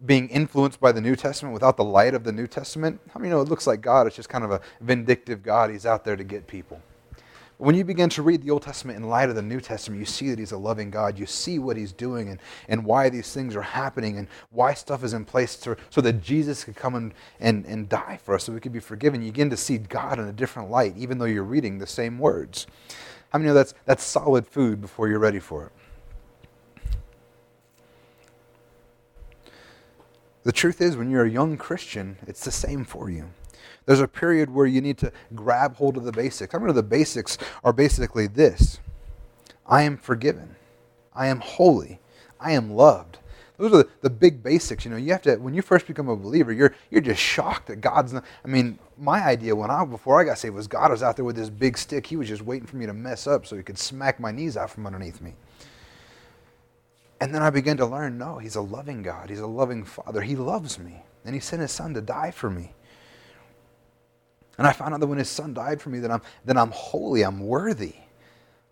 being 0.04 0.28
influenced 0.28 0.80
by 0.80 0.92
the 0.92 1.00
New 1.00 1.16
Testament, 1.16 1.54
without 1.54 1.76
the 1.76 1.84
light 1.84 2.14
of 2.14 2.24
the 2.24 2.32
New 2.32 2.46
Testament, 2.46 3.00
I 3.14 3.18
mean, 3.18 3.30
you 3.30 3.36
know, 3.36 3.40
it 3.40 3.48
looks 3.48 3.66
like 3.66 3.80
God 3.80 4.06
is 4.06 4.14
just 4.14 4.28
kind 4.28 4.44
of 4.44 4.50
a 4.50 4.60
vindictive 4.80 5.42
God. 5.42 5.70
He's 5.70 5.86
out 5.86 6.04
there 6.04 6.16
to 6.16 6.24
get 6.24 6.46
people. 6.46 6.80
When 7.58 7.76
you 7.76 7.84
begin 7.84 8.08
to 8.10 8.22
read 8.22 8.42
the 8.42 8.50
Old 8.50 8.62
Testament 8.62 8.98
in 8.98 9.08
light 9.08 9.28
of 9.28 9.36
the 9.36 9.42
New 9.42 9.60
Testament, 9.60 10.00
you 10.00 10.06
see 10.06 10.28
that 10.30 10.38
He's 10.40 10.50
a 10.50 10.58
loving 10.58 10.90
God. 10.90 11.18
You 11.18 11.24
see 11.24 11.60
what 11.60 11.76
He's 11.76 11.92
doing 11.92 12.28
and, 12.28 12.40
and 12.68 12.84
why 12.84 13.08
these 13.08 13.32
things 13.32 13.54
are 13.54 13.62
happening 13.62 14.18
and 14.18 14.26
why 14.50 14.74
stuff 14.74 15.04
is 15.04 15.14
in 15.14 15.24
place 15.24 15.54
to, 15.58 15.76
so 15.88 16.00
that 16.00 16.20
Jesus 16.20 16.64
could 16.64 16.74
come 16.74 16.96
and, 16.96 17.14
and, 17.38 17.64
and 17.64 17.88
die 17.88 18.18
for 18.22 18.34
us 18.34 18.44
so 18.44 18.52
we 18.52 18.58
could 18.58 18.72
be 18.72 18.80
forgiven. 18.80 19.22
You 19.22 19.30
begin 19.30 19.50
to 19.50 19.56
see 19.56 19.78
God 19.78 20.18
in 20.18 20.26
a 20.26 20.32
different 20.32 20.68
light, 20.68 20.96
even 20.96 21.18
though 21.18 21.26
you're 21.26 21.44
reading 21.44 21.78
the 21.78 21.86
same 21.86 22.18
words. 22.18 22.66
How 23.34 23.40
mean, 23.40 23.52
that's, 23.52 23.74
that's 23.84 24.04
solid 24.04 24.46
food 24.46 24.80
before 24.80 25.08
you're 25.08 25.18
ready 25.18 25.40
for 25.40 25.66
it? 25.66 25.72
The 30.44 30.52
truth 30.52 30.80
is, 30.80 30.96
when 30.96 31.10
you're 31.10 31.24
a 31.24 31.30
young 31.30 31.56
Christian, 31.56 32.16
it's 32.28 32.44
the 32.44 32.52
same 32.52 32.84
for 32.84 33.10
you. 33.10 33.30
There's 33.86 33.98
a 33.98 34.06
period 34.06 34.50
where 34.50 34.66
you 34.66 34.80
need 34.80 34.98
to 34.98 35.10
grab 35.34 35.74
hold 35.74 35.96
of 35.96 36.04
the 36.04 36.12
basics. 36.12 36.54
I 36.54 36.58
mean, 36.58 36.72
the 36.76 36.82
basics 36.84 37.36
are 37.64 37.72
basically 37.72 38.28
this 38.28 38.78
I 39.66 39.82
am 39.82 39.96
forgiven, 39.96 40.54
I 41.12 41.26
am 41.26 41.40
holy, 41.40 41.98
I 42.38 42.52
am 42.52 42.70
loved. 42.70 43.18
Those 43.56 43.72
are 43.72 43.78
the, 43.78 43.88
the 44.02 44.10
big 44.10 44.44
basics. 44.44 44.84
You 44.84 44.92
know, 44.92 44.96
you 44.96 45.10
have 45.10 45.22
to 45.22 45.34
when 45.38 45.54
you 45.54 45.62
first 45.62 45.88
become 45.88 46.08
a 46.08 46.14
believer, 46.14 46.52
you're 46.52 46.74
you're 46.88 47.00
just 47.00 47.20
shocked 47.20 47.66
that 47.66 47.80
God's 47.80 48.12
not. 48.12 48.24
I 48.44 48.48
mean, 48.48 48.78
my 48.98 49.24
idea 49.24 49.54
when 49.56 49.70
I 49.70 49.84
before 49.84 50.20
I 50.20 50.24
got 50.24 50.38
saved 50.38 50.54
was 50.54 50.66
God 50.66 50.90
was 50.90 51.02
out 51.02 51.16
there 51.16 51.24
with 51.24 51.36
this 51.36 51.50
big 51.50 51.76
stick. 51.76 52.06
He 52.06 52.16
was 52.16 52.28
just 52.28 52.42
waiting 52.42 52.66
for 52.66 52.76
me 52.76 52.86
to 52.86 52.92
mess 52.92 53.26
up 53.26 53.46
so 53.46 53.56
he 53.56 53.62
could 53.62 53.78
smack 53.78 54.20
my 54.20 54.30
knees 54.30 54.56
out 54.56 54.70
from 54.70 54.86
underneath 54.86 55.20
me. 55.20 55.34
And 57.20 57.34
then 57.34 57.42
I 57.42 57.50
began 57.50 57.76
to 57.78 57.86
learn, 57.86 58.18
no, 58.18 58.38
he's 58.38 58.56
a 58.56 58.60
loving 58.60 59.02
God. 59.02 59.30
He's 59.30 59.40
a 59.40 59.46
loving 59.46 59.84
Father. 59.84 60.20
He 60.20 60.36
loves 60.36 60.78
me. 60.78 61.02
And 61.24 61.34
he 61.34 61.40
sent 61.40 61.62
his 61.62 61.70
son 61.70 61.94
to 61.94 62.00
die 62.00 62.30
for 62.30 62.50
me. 62.50 62.72
And 64.58 64.66
I 64.66 64.72
found 64.72 64.94
out 64.94 65.00
that 65.00 65.06
when 65.06 65.18
his 65.18 65.28
son 65.28 65.54
died 65.54 65.80
for 65.80 65.90
me, 65.90 66.00
that 66.00 66.10
I'm, 66.10 66.22
that 66.44 66.56
I'm 66.56 66.70
holy, 66.70 67.22
I'm 67.22 67.40
worthy. 67.40 67.94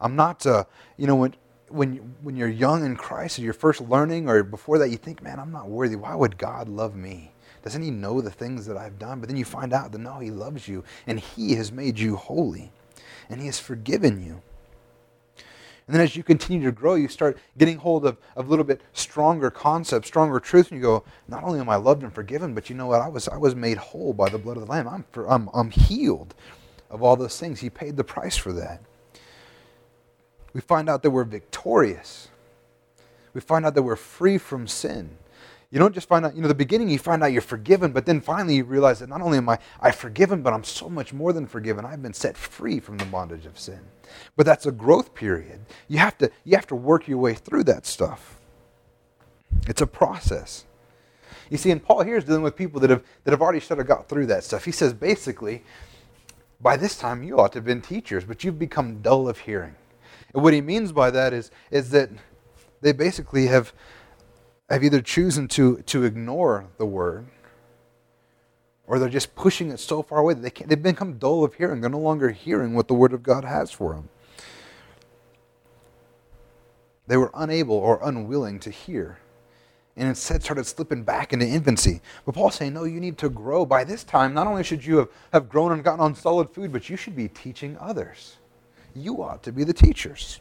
I'm 0.00 0.16
not, 0.16 0.44
uh, 0.46 0.64
you 0.96 1.06
know, 1.06 1.16
when, 1.16 1.34
when, 1.68 2.14
when 2.22 2.36
you're 2.36 2.48
young 2.48 2.84
in 2.84 2.96
Christ 2.96 3.38
and 3.38 3.44
you're 3.44 3.54
first 3.54 3.80
learning, 3.80 4.28
or 4.28 4.42
before 4.42 4.78
that, 4.78 4.90
you 4.90 4.96
think, 4.96 5.22
man, 5.22 5.40
I'm 5.40 5.50
not 5.50 5.68
worthy. 5.68 5.96
Why 5.96 6.14
would 6.14 6.36
God 6.38 6.68
love 6.68 6.94
me? 6.94 7.32
Doesn't 7.62 7.82
he 7.82 7.90
know 7.90 8.20
the 8.20 8.30
things 8.30 8.66
that 8.66 8.76
I've 8.76 8.98
done? 8.98 9.20
But 9.20 9.28
then 9.28 9.38
you 9.38 9.44
find 9.44 9.72
out 9.72 9.92
that 9.92 9.98
no, 9.98 10.18
he 10.18 10.30
loves 10.30 10.66
you, 10.68 10.84
and 11.06 11.20
he 11.20 11.54
has 11.54 11.70
made 11.70 11.98
you 11.98 12.16
holy, 12.16 12.72
and 13.28 13.40
he 13.40 13.46
has 13.46 13.60
forgiven 13.60 14.24
you. 14.24 14.42
And 15.86 15.96
then 15.96 16.02
as 16.02 16.14
you 16.16 16.22
continue 16.22 16.64
to 16.66 16.72
grow, 16.72 16.94
you 16.94 17.08
start 17.08 17.38
getting 17.58 17.78
hold 17.78 18.06
of, 18.06 18.16
a 18.36 18.42
little 18.42 18.64
bit 18.64 18.80
stronger 18.92 19.50
concepts, 19.50 20.08
stronger 20.08 20.38
truths, 20.38 20.70
and 20.70 20.78
you 20.78 20.82
go, 20.82 21.04
not 21.28 21.44
only 21.44 21.58
am 21.58 21.68
I 21.68 21.76
loved 21.76 22.02
and 22.02 22.14
forgiven, 22.14 22.54
but 22.54 22.70
you 22.70 22.76
know 22.76 22.86
what? 22.86 23.00
I 23.00 23.08
was, 23.08 23.28
I 23.28 23.36
was 23.36 23.54
made 23.54 23.78
whole 23.78 24.12
by 24.12 24.28
the 24.28 24.38
blood 24.38 24.56
of 24.56 24.66
the 24.66 24.70
Lamb. 24.70 24.88
I'm, 24.88 25.04
for, 25.10 25.30
I'm, 25.30 25.48
I'm 25.52 25.70
healed 25.70 26.34
of 26.88 27.02
all 27.02 27.16
those 27.16 27.38
things. 27.38 27.60
He 27.60 27.70
paid 27.70 27.96
the 27.96 28.04
price 28.04 28.36
for 28.36 28.52
that. 28.52 28.80
We 30.52 30.60
find 30.60 30.88
out 30.88 31.02
that 31.02 31.10
we're 31.10 31.24
victorious. 31.24 32.28
We 33.34 33.40
find 33.40 33.66
out 33.66 33.74
that 33.74 33.82
we're 33.82 33.96
free 33.96 34.38
from 34.38 34.68
sin. 34.68 35.16
You 35.72 35.78
don't 35.78 35.94
just 35.94 36.06
find 36.06 36.26
out, 36.26 36.36
you 36.36 36.42
know, 36.42 36.48
the 36.48 36.54
beginning 36.54 36.90
you 36.90 36.98
find 36.98 37.24
out 37.24 37.32
you're 37.32 37.40
forgiven, 37.40 37.92
but 37.92 38.04
then 38.04 38.20
finally 38.20 38.56
you 38.56 38.64
realize 38.64 38.98
that 38.98 39.08
not 39.08 39.22
only 39.22 39.38
am 39.38 39.48
I, 39.48 39.58
I 39.80 39.90
forgiven, 39.90 40.42
but 40.42 40.52
I'm 40.52 40.64
so 40.64 40.90
much 40.90 41.14
more 41.14 41.32
than 41.32 41.46
forgiven. 41.46 41.86
I've 41.86 42.02
been 42.02 42.12
set 42.12 42.36
free 42.36 42.78
from 42.78 42.98
the 42.98 43.06
bondage 43.06 43.46
of 43.46 43.58
sin. 43.58 43.80
But 44.36 44.44
that's 44.44 44.66
a 44.66 44.70
growth 44.70 45.14
period. 45.14 45.60
You 45.88 45.98
have 45.98 46.18
to, 46.18 46.30
you 46.44 46.56
have 46.56 46.66
to 46.66 46.74
work 46.76 47.08
your 47.08 47.16
way 47.16 47.32
through 47.32 47.64
that 47.64 47.86
stuff. 47.86 48.38
It's 49.66 49.80
a 49.80 49.86
process. 49.86 50.66
You 51.48 51.56
see, 51.56 51.70
and 51.70 51.82
Paul 51.82 52.02
here 52.02 52.18
is 52.18 52.24
dealing 52.24 52.42
with 52.42 52.54
people 52.54 52.78
that 52.80 52.90
have, 52.90 53.02
that 53.24 53.30
have 53.30 53.40
already 53.40 53.60
sort 53.60 53.80
of 53.80 53.86
got 53.86 54.10
through 54.10 54.26
that 54.26 54.44
stuff. 54.44 54.66
He 54.66 54.72
says 54.72 54.92
basically, 54.92 55.64
by 56.60 56.76
this 56.76 56.98
time 56.98 57.22
you 57.22 57.40
ought 57.40 57.52
to 57.52 57.58
have 57.58 57.64
been 57.64 57.80
teachers, 57.80 58.24
but 58.24 58.44
you've 58.44 58.58
become 58.58 59.00
dull 59.00 59.26
of 59.26 59.38
hearing. 59.38 59.74
And 60.34 60.42
what 60.42 60.52
he 60.52 60.60
means 60.60 60.92
by 60.92 61.10
that 61.12 61.32
is, 61.32 61.50
is 61.70 61.88
that 61.90 62.10
they 62.82 62.92
basically 62.92 63.46
have 63.46 63.72
have 64.72 64.84
either 64.84 65.00
chosen 65.00 65.48
to, 65.48 65.82
to 65.82 66.04
ignore 66.04 66.66
the 66.78 66.86
word 66.86 67.26
or 68.86 68.98
they're 68.98 69.08
just 69.08 69.34
pushing 69.34 69.70
it 69.70 69.78
so 69.78 70.02
far 70.02 70.18
away 70.18 70.34
that 70.34 70.40
they 70.40 70.50
can't, 70.50 70.68
they've 70.68 70.82
become 70.82 71.18
dull 71.18 71.44
of 71.44 71.54
hearing. 71.54 71.80
They're 71.80 71.90
no 71.90 71.98
longer 71.98 72.30
hearing 72.30 72.74
what 72.74 72.88
the 72.88 72.94
word 72.94 73.12
of 73.12 73.22
God 73.22 73.44
has 73.44 73.70
for 73.70 73.94
them. 73.94 74.08
They 77.06 77.16
were 77.16 77.30
unable 77.34 77.76
or 77.76 78.00
unwilling 78.02 78.58
to 78.60 78.70
hear 78.70 79.18
and 79.96 80.08
instead 80.08 80.42
started 80.42 80.64
slipping 80.66 81.04
back 81.04 81.32
into 81.32 81.46
infancy. 81.46 82.00
But 82.24 82.34
Paul's 82.34 82.54
saying, 82.54 82.74
no, 82.74 82.84
you 82.84 83.00
need 83.00 83.18
to 83.18 83.28
grow. 83.28 83.66
By 83.66 83.84
this 83.84 84.04
time, 84.04 84.32
not 84.32 84.46
only 84.46 84.64
should 84.64 84.84
you 84.84 84.98
have, 84.98 85.08
have 85.32 85.48
grown 85.48 85.72
and 85.72 85.84
gotten 85.84 86.00
on 86.00 86.14
solid 86.14 86.50
food, 86.50 86.72
but 86.72 86.88
you 86.88 86.96
should 86.96 87.14
be 87.14 87.28
teaching 87.28 87.76
others. 87.78 88.36
You 88.94 89.22
ought 89.22 89.42
to 89.44 89.52
be 89.52 89.64
the 89.64 89.74
teachers. 89.74 90.40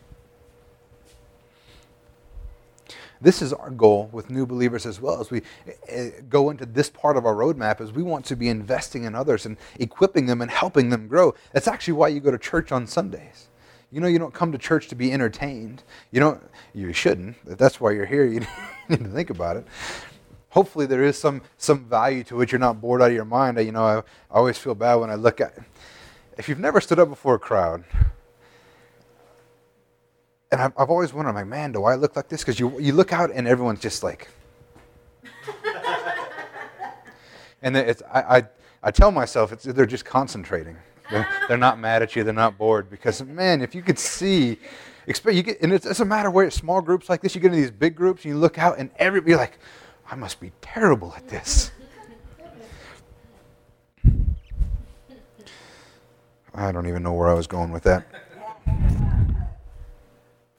This 3.21 3.41
is 3.41 3.53
our 3.53 3.69
goal 3.69 4.09
with 4.11 4.29
new 4.29 4.45
believers 4.45 4.85
as 4.85 4.99
well 4.99 5.21
as 5.21 5.29
we 5.29 5.41
uh, 5.91 6.05
go 6.27 6.49
into 6.49 6.65
this 6.65 6.89
part 6.89 7.17
of 7.17 7.25
our 7.25 7.35
roadmap 7.35 7.79
is 7.79 7.91
we 7.91 8.03
want 8.03 8.25
to 8.25 8.35
be 8.35 8.49
investing 8.49 9.03
in 9.03 9.13
others 9.13 9.45
and 9.45 9.57
equipping 9.79 10.25
them 10.25 10.41
and 10.41 10.49
helping 10.49 10.89
them 10.89 11.07
grow. 11.07 11.33
That's 11.53 11.67
actually 11.67 11.93
why 11.93 12.07
you 12.07 12.19
go 12.19 12.31
to 12.31 12.39
church 12.39 12.71
on 12.71 12.87
Sundays. 12.87 13.49
You 13.91 13.99
know, 13.99 14.07
you 14.07 14.19
don't 14.19 14.33
come 14.33 14.51
to 14.53 14.57
church 14.57 14.87
to 14.87 14.95
be 14.95 15.11
entertained. 15.11 15.83
You 16.11 16.21
don't. 16.21 16.41
You 16.73 16.93
shouldn't. 16.93 17.35
If 17.45 17.57
that's 17.57 17.79
why 17.79 17.91
you're 17.91 18.05
here, 18.05 18.25
you 18.31 18.39
need 18.89 18.99
to 18.99 19.09
think 19.09 19.29
about 19.29 19.57
it. 19.57 19.67
Hopefully, 20.49 20.85
there 20.85 21.03
is 21.03 21.17
some 21.17 21.41
some 21.57 21.85
value 21.85 22.23
to 22.25 22.41
it. 22.41 22.51
You're 22.51 22.59
not 22.59 22.79
bored 22.81 23.01
out 23.01 23.09
of 23.09 23.15
your 23.15 23.25
mind. 23.25 23.59
You 23.59 23.73
know, 23.73 23.83
I, 23.83 23.97
I 23.97 24.03
always 24.31 24.57
feel 24.57 24.75
bad 24.75 24.95
when 24.95 25.09
I 25.09 25.15
look 25.15 25.41
at. 25.41 25.57
If 26.37 26.47
you've 26.47 26.59
never 26.59 26.79
stood 26.79 26.99
up 26.99 27.09
before 27.09 27.35
a 27.35 27.39
crowd, 27.39 27.83
and 30.51 30.61
I've, 30.61 30.73
I've 30.77 30.89
always 30.89 31.13
wondered, 31.13 31.29
I'm 31.29 31.35
like, 31.35 31.47
man, 31.47 31.71
do 31.71 31.85
I 31.85 31.95
look 31.95 32.15
like 32.15 32.27
this? 32.27 32.41
Because 32.41 32.59
you 32.59 32.79
you 32.79 32.93
look 32.93 33.13
out 33.13 33.31
and 33.31 33.47
everyone's 33.47 33.79
just 33.79 34.03
like. 34.03 34.27
and 37.61 37.77
it's 37.77 38.01
I, 38.11 38.37
I 38.37 38.43
I 38.83 38.91
tell 38.91 39.11
myself 39.11 39.51
it's 39.51 39.63
they're 39.63 39.85
just 39.85 40.05
concentrating. 40.05 40.75
They're, 41.09 41.27
they're, 41.47 41.57
not 41.57 41.77
mad 41.77 42.01
at 42.01 42.15
you. 42.15 42.23
They're 42.23 42.33
not 42.33 42.57
bored 42.57 42.89
because, 42.89 43.21
man, 43.21 43.61
if 43.61 43.75
you 43.75 43.81
could 43.81 43.99
see, 43.99 44.57
you 45.05 45.43
get, 45.43 45.61
and 45.61 45.73
it 45.73 45.83
doesn't 45.83 46.07
matter 46.07 46.31
where 46.31 46.49
small 46.49 46.81
groups 46.81 47.09
like 47.09 47.21
this, 47.21 47.35
you 47.35 47.41
get 47.41 47.47
into 47.47 47.59
these 47.59 47.69
big 47.69 47.95
groups 47.95 48.23
and 48.23 48.33
you 48.33 48.39
look 48.39 48.57
out 48.57 48.77
and 48.79 48.89
everybody 48.95 49.35
like, 49.35 49.59
I 50.09 50.15
must 50.15 50.39
be 50.39 50.53
terrible 50.61 51.13
at 51.15 51.27
this. 51.27 51.71
I 56.55 56.71
don't 56.71 56.87
even 56.87 57.03
know 57.03 57.11
where 57.13 57.27
I 57.27 57.33
was 57.33 57.47
going 57.47 57.71
with 57.71 57.83
that. 57.83 58.05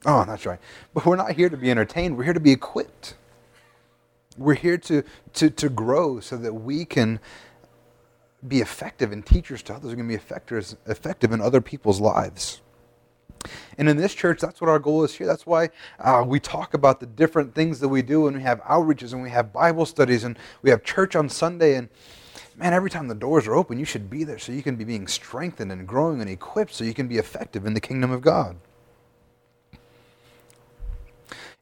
Oh, 0.04 0.24
that's 0.24 0.46
right. 0.46 0.58
But 0.94 1.06
we're 1.06 1.16
not 1.16 1.32
here 1.32 1.48
to 1.48 1.56
be 1.56 1.70
entertained. 1.70 2.16
We're 2.16 2.24
here 2.24 2.32
to 2.32 2.40
be 2.40 2.52
equipped. 2.52 3.14
We're 4.36 4.54
here 4.54 4.78
to, 4.78 5.04
to, 5.34 5.50
to 5.50 5.68
grow 5.68 6.20
so 6.20 6.36
that 6.36 6.54
we 6.54 6.84
can 6.84 7.20
be 8.46 8.60
effective 8.60 9.12
and 9.12 9.24
teachers 9.24 9.62
to 9.62 9.74
others 9.74 9.92
are 9.92 9.96
going 9.96 10.08
to 10.08 10.12
be 10.12 10.16
effective, 10.16 10.74
effective 10.86 11.32
in 11.32 11.40
other 11.40 11.60
people's 11.60 12.00
lives. 12.00 12.60
And 13.78 13.88
in 13.88 13.96
this 13.96 14.14
church, 14.14 14.40
that's 14.40 14.60
what 14.60 14.70
our 14.70 14.78
goal 14.78 15.04
is 15.04 15.14
here. 15.14 15.26
That's 15.26 15.46
why 15.46 15.70
uh, 15.98 16.24
we 16.26 16.40
talk 16.40 16.74
about 16.74 17.00
the 17.00 17.06
different 17.06 17.54
things 17.54 17.80
that 17.80 17.88
we 17.88 18.02
do, 18.02 18.26
and 18.26 18.36
we 18.36 18.42
have 18.42 18.60
outreaches, 18.62 19.12
and 19.12 19.22
we 19.22 19.30
have 19.30 19.52
Bible 19.52 19.84
studies, 19.86 20.24
and 20.24 20.38
we 20.62 20.70
have 20.70 20.84
church 20.84 21.16
on 21.16 21.28
Sunday. 21.28 21.74
And 21.74 21.88
man, 22.56 22.72
every 22.72 22.90
time 22.90 23.08
the 23.08 23.14
doors 23.14 23.46
are 23.46 23.54
open, 23.54 23.78
you 23.78 23.84
should 23.84 24.08
be 24.08 24.24
there 24.24 24.38
so 24.38 24.52
you 24.52 24.62
can 24.62 24.76
be 24.76 24.84
being 24.84 25.08
strengthened 25.08 25.72
and 25.72 25.88
growing 25.88 26.20
and 26.20 26.30
equipped 26.30 26.74
so 26.74 26.84
you 26.84 26.94
can 26.94 27.08
be 27.08 27.18
effective 27.18 27.66
in 27.66 27.74
the 27.74 27.80
kingdom 27.80 28.10
of 28.10 28.20
God. 28.20 28.56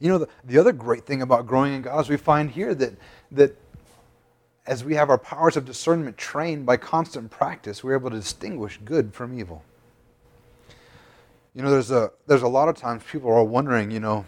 You 0.00 0.09
know, 0.09 0.19
the, 0.19 0.28
the 0.45 0.59
other 0.59 0.73
great 0.73 1.04
thing 1.04 1.23
about 1.23 1.47
growing 1.47 1.75
in 1.75 1.83
God 1.83 2.00
is 2.00 2.09
we 2.09 2.16
find 2.16 2.50
here 2.50 2.75
that, 2.75 2.95
that 3.33 3.57
as 4.66 4.83
we 4.83 4.95
have 4.95 5.11
our 5.11 5.19
powers 5.19 5.57
of 5.57 5.64
discernment 5.64 6.16
trained 6.16 6.66
by 6.66 6.76
constant 6.78 7.30
practice, 7.30 7.85
we're 7.85 7.95
able 7.95 8.11
to 8.11 8.16
distinguish 8.16 8.80
good 8.85 9.14
from 9.14 9.38
evil. 9.38 9.62
You 11.54 11.62
know, 11.62 11.71
there's 11.71 11.90
a, 11.90 12.12
there's 12.26 12.42
a 12.42 12.49
lot 12.49 12.69
of 12.69 12.76
times 12.76 13.02
people 13.11 13.30
are 13.30 13.45
wondering, 13.45 13.90
you 13.90 14.00
know, 14.00 14.25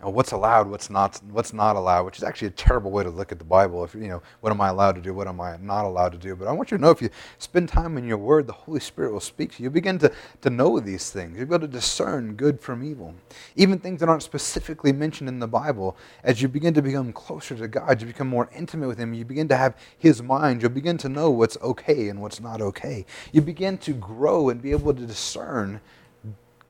know, 0.00 0.10
what's 0.10 0.32
allowed, 0.32 0.68
what's 0.68 0.90
not, 0.90 1.20
what's 1.30 1.52
not 1.52 1.76
allowed, 1.76 2.04
which 2.04 2.18
is 2.18 2.24
actually 2.24 2.48
a 2.48 2.52
terrible 2.52 2.90
way 2.90 3.04
to 3.04 3.10
look 3.10 3.32
at 3.32 3.38
the 3.38 3.44
Bible. 3.44 3.84
If 3.84 3.94
you 3.94 4.08
know, 4.08 4.22
what 4.40 4.50
am 4.50 4.60
I 4.60 4.68
allowed 4.68 4.96
to 4.96 5.00
do, 5.00 5.12
what 5.12 5.28
am 5.28 5.40
I 5.40 5.56
not 5.58 5.84
allowed 5.84 6.12
to 6.12 6.18
do? 6.18 6.34
But 6.34 6.48
I 6.48 6.52
want 6.52 6.70
you 6.70 6.76
to 6.76 6.82
know 6.82 6.90
if 6.90 7.02
you 7.02 7.10
spend 7.38 7.68
time 7.68 7.98
in 7.98 8.04
your 8.04 8.18
Word, 8.18 8.46
the 8.46 8.52
Holy 8.52 8.80
Spirit 8.80 9.12
will 9.12 9.20
speak 9.20 9.56
to 9.56 9.62
you. 9.62 9.64
You 9.64 9.70
begin 9.70 9.98
to, 9.98 10.12
to 10.40 10.50
know 10.50 10.80
these 10.80 11.10
things. 11.10 11.38
You'll 11.38 11.48
be 11.48 11.54
able 11.54 11.66
to 11.66 11.72
discern 11.72 12.34
good 12.34 12.60
from 12.60 12.82
evil. 12.82 13.14
Even 13.56 13.78
things 13.78 14.00
that 14.00 14.08
aren't 14.08 14.22
specifically 14.22 14.92
mentioned 14.92 15.28
in 15.28 15.38
the 15.38 15.48
Bible, 15.48 15.96
as 16.24 16.40
you 16.40 16.48
begin 16.48 16.74
to 16.74 16.82
become 16.82 17.12
closer 17.12 17.54
to 17.56 17.68
God, 17.68 18.00
you 18.00 18.06
become 18.06 18.28
more 18.28 18.48
intimate 18.54 18.88
with 18.88 18.98
Him, 18.98 19.14
you 19.14 19.24
begin 19.24 19.48
to 19.48 19.56
have 19.56 19.76
His 19.98 20.22
mind, 20.22 20.62
you'll 20.62 20.70
begin 20.70 20.98
to 20.98 21.08
know 21.08 21.30
what's 21.30 21.56
okay 21.62 22.08
and 22.08 22.20
what's 22.20 22.40
not 22.40 22.60
okay. 22.60 23.04
You 23.32 23.42
begin 23.42 23.78
to 23.78 23.92
grow 23.92 24.48
and 24.48 24.62
be 24.62 24.72
able 24.72 24.94
to 24.94 25.06
discern 25.06 25.80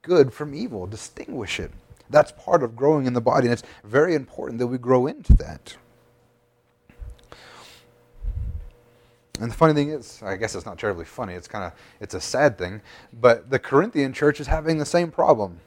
good 0.02 0.32
from 0.32 0.54
evil, 0.54 0.86
distinguish 0.86 1.60
it. 1.60 1.70
That's 2.10 2.32
part 2.32 2.62
of 2.62 2.76
growing 2.76 3.06
in 3.06 3.14
the 3.14 3.20
body, 3.20 3.46
and 3.46 3.52
it's 3.52 3.62
very 3.84 4.14
important 4.14 4.58
that 4.58 4.66
we 4.66 4.78
grow 4.78 5.06
into 5.06 5.32
that. 5.34 5.76
And 9.40 9.50
the 9.50 9.54
funny 9.54 9.72
thing 9.72 9.88
is, 9.88 10.22
I 10.22 10.36
guess 10.36 10.54
it's 10.54 10.66
not 10.66 10.78
terribly 10.78 11.06
funny. 11.06 11.32
It's 11.32 11.48
kind 11.48 11.64
of 11.64 11.72
it's 11.98 12.12
a 12.14 12.20
sad 12.20 12.58
thing, 12.58 12.82
but 13.20 13.48
the 13.48 13.58
Corinthian 13.58 14.12
church 14.12 14.38
is 14.38 14.46
having 14.46 14.76
the 14.76 14.84
same 14.84 15.10
problem. 15.10 15.60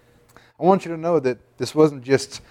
I 0.60 0.64
want 0.64 0.86
you 0.86 0.92
to 0.92 0.98
know 0.98 1.20
that 1.20 1.40
this 1.58 1.74
wasn't 1.74 2.04
just 2.04 2.42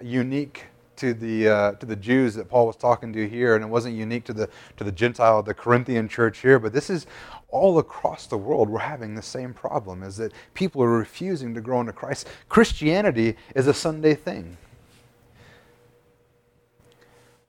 unique 0.00 0.64
to 0.96 1.12
the 1.12 1.48
uh, 1.48 1.72
to 1.72 1.84
the 1.84 1.96
Jews 1.96 2.34
that 2.34 2.48
Paul 2.48 2.66
was 2.66 2.76
talking 2.76 3.12
to 3.12 3.28
here, 3.28 3.54
and 3.54 3.62
it 3.62 3.68
wasn't 3.68 3.96
unique 3.96 4.24
to 4.24 4.32
the 4.32 4.48
to 4.78 4.84
the 4.84 4.92
Gentile, 4.92 5.42
the 5.42 5.52
Corinthian 5.52 6.08
church 6.08 6.38
here, 6.38 6.58
but 6.58 6.72
this 6.72 6.88
is 6.88 7.06
all 7.52 7.78
across 7.78 8.26
the 8.26 8.36
world. 8.36 8.68
We're 8.68 8.80
having 8.80 9.14
the 9.14 9.22
same 9.22 9.54
problem: 9.54 10.02
is 10.02 10.16
that 10.16 10.32
people 10.54 10.82
are 10.82 10.90
refusing 10.90 11.54
to 11.54 11.60
grow 11.60 11.80
into 11.80 11.92
Christ. 11.92 12.26
Christianity 12.48 13.36
is 13.54 13.68
a 13.68 13.74
Sunday 13.74 14.14
thing, 14.14 14.56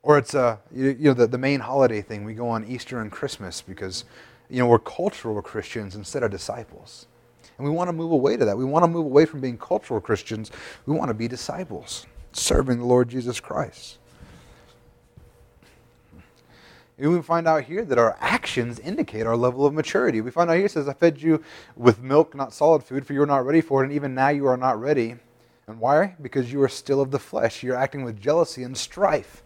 or 0.03 0.19
it's 0.19 0.35
a 0.35 0.59
you 0.71 0.95
know 0.99 1.13
the, 1.13 1.25
the 1.25 1.39
main 1.39 1.61
holiday 1.61 2.01
thing. 2.03 2.23
We 2.23 2.35
go 2.35 2.49
on 2.49 2.65
Easter 2.65 3.01
and 3.01 3.11
Christmas 3.11 3.61
because 3.61 4.05
you 4.49 4.59
know 4.59 4.67
we're 4.67 4.77
cultural 4.77 5.41
Christians 5.41 5.95
instead 5.95 6.21
of 6.21 6.29
disciples. 6.29 7.07
And 7.57 7.67
we 7.67 7.73
want 7.73 7.87
to 7.87 7.93
move 7.93 8.11
away 8.11 8.37
to 8.37 8.45
that. 8.45 8.57
We 8.57 8.65
want 8.65 8.83
to 8.83 8.87
move 8.87 9.05
away 9.05 9.25
from 9.25 9.39
being 9.39 9.57
cultural 9.57 10.01
Christians. 10.01 10.51
We 10.85 10.95
want 10.95 11.09
to 11.09 11.13
be 11.13 11.27
disciples 11.27 12.05
serving 12.31 12.79
the 12.79 12.85
Lord 12.85 13.09
Jesus 13.09 13.39
Christ. 13.39 13.99
We 16.97 17.21
find 17.21 17.47
out 17.47 17.63
here 17.63 17.83
that 17.83 17.97
our 17.97 18.15
actions 18.19 18.79
indicate 18.79 19.25
our 19.25 19.35
level 19.35 19.65
of 19.65 19.73
maturity. 19.73 20.21
We 20.21 20.31
find 20.31 20.49
out 20.49 20.57
here 20.57 20.67
it 20.67 20.71
says, 20.71 20.87
I 20.87 20.93
fed 20.93 21.21
you 21.21 21.43
with 21.75 22.01
milk, 22.01 22.35
not 22.35 22.53
solid 22.53 22.83
food, 22.83 23.05
for 23.05 23.13
you 23.13 23.21
were 23.21 23.25
not 23.25 23.45
ready 23.45 23.61
for 23.61 23.81
it, 23.81 23.87
and 23.87 23.95
even 23.95 24.13
now 24.13 24.29
you 24.29 24.45
are 24.45 24.57
not 24.57 24.79
ready. 24.79 25.15
And 25.67 25.79
why? 25.79 26.15
Because 26.21 26.51
you 26.51 26.61
are 26.61 26.69
still 26.69 27.01
of 27.01 27.09
the 27.09 27.19
flesh. 27.19 27.63
You're 27.63 27.75
acting 27.75 28.03
with 28.03 28.21
jealousy 28.21 28.63
and 28.63 28.77
strife, 28.77 29.41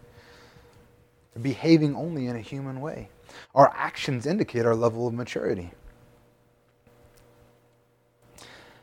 behaving 1.40 1.96
only 1.96 2.26
in 2.26 2.36
a 2.36 2.40
human 2.40 2.80
way. 2.80 3.08
Our 3.54 3.72
actions 3.74 4.26
indicate 4.26 4.66
our 4.66 4.74
level 4.74 5.06
of 5.06 5.14
maturity. 5.14 5.72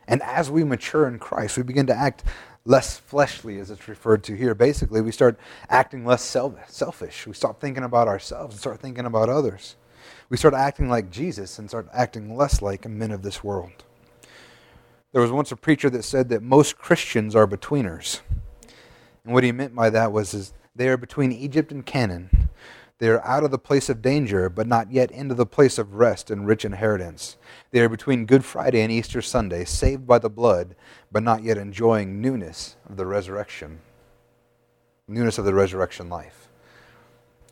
And 0.08 0.22
as 0.24 0.50
we 0.50 0.64
mature 0.64 1.08
in 1.08 1.20
Christ, 1.20 1.58
we 1.58 1.64
begin 1.64 1.88
to 1.88 1.96
act 1.96 2.24
less 2.66 2.98
fleshly, 2.98 3.60
as 3.60 3.70
it's 3.70 3.88
referred 3.88 4.24
to 4.24 4.36
here. 4.36 4.56
Basically, 4.56 5.00
we 5.00 5.12
start 5.12 5.40
acting 5.70 6.06
less 6.06 6.24
selfish. 6.24 7.28
We 7.28 7.34
stop 7.34 7.62
thinking 7.62 7.84
about 7.84 8.08
ourselves 8.08 8.56
and 8.56 8.60
start 8.60 8.80
thinking 8.80 9.06
about 9.06 9.30
others. 9.30 9.76
We 10.30 10.38
start 10.38 10.56
acting 10.56 10.90
like 10.90 11.12
Jesus 11.12 11.60
and 11.60 11.70
start 11.70 11.88
acting 11.94 12.36
less 12.36 12.62
like 12.62 12.88
men 12.88 13.12
of 13.12 13.22
this 13.22 13.44
world. 13.44 13.84
There 15.12 15.22
was 15.22 15.32
once 15.32 15.52
a 15.52 15.56
preacher 15.56 15.90
that 15.92 16.04
said 16.04 16.30
that 16.30 16.42
most 16.42 16.78
Christians 16.78 17.36
are 17.36 17.48
betweeners. 17.48 18.22
And 19.24 19.34
what 19.34 19.44
he 19.44 19.52
meant 19.52 19.76
by 19.76 19.90
that 19.92 20.12
was 20.12 20.34
is 20.34 20.52
they 20.76 20.90
are 20.90 20.98
between 20.98 21.32
Egypt 21.32 21.72
and 21.72 21.86
Canaan. 21.86 22.45
They 22.98 23.10
are 23.10 23.26
out 23.26 23.44
of 23.44 23.52
the 23.52 23.58
place 23.58 23.90
of 23.90 24.02
danger, 24.02 24.50
but 24.50 24.68
not 24.68 24.92
yet 24.92 25.12
into 25.12 25.36
the 25.36 25.46
place 25.46 25.78
of 25.78 25.96
rest 25.96 26.32
and 26.32 26.48
rich 26.48 26.64
inheritance. 26.64 27.36
They 27.72 27.82
are 27.82 27.90
between 27.90 28.26
Good 28.26 28.46
Friday 28.46 28.82
and 28.82 28.92
Easter 28.92 29.22
Sunday, 29.22 29.66
saved 29.66 30.08
by 30.08 30.20
the 30.20 30.30
blood, 30.30 30.76
but 31.12 31.22
not 31.22 31.44
yet 31.44 31.58
enjoying 31.58 32.22
newness 32.22 32.78
of 32.90 32.96
the 32.96 33.06
resurrection, 33.06 33.80
newness 35.10 35.38
of 35.38 35.44
the 35.44 35.54
resurrection 35.54 36.08
life. 36.08 36.48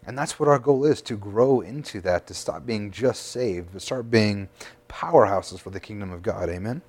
And 0.05 0.17
that's 0.17 0.39
what 0.39 0.49
our 0.49 0.59
goal 0.59 0.85
is 0.85 1.01
to 1.03 1.17
grow 1.17 1.59
into 1.61 1.99
that, 2.01 2.27
to 2.27 2.33
stop 2.33 2.65
being 2.65 2.91
just 2.91 3.27
saved, 3.27 3.69
but 3.73 3.81
start 3.81 4.09
being 4.09 4.47
powerhouses 4.87 5.59
for 5.59 5.71
the 5.71 5.79
kingdom 5.79 6.11
of 6.11 6.21
God. 6.21 6.49
Amen. 6.49 6.81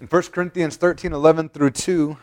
In 0.00 0.06
1 0.06 0.22
Corinthians 0.24 0.76
13 0.76 1.12
11 1.12 1.50
through 1.50 1.70
2, 1.70 2.16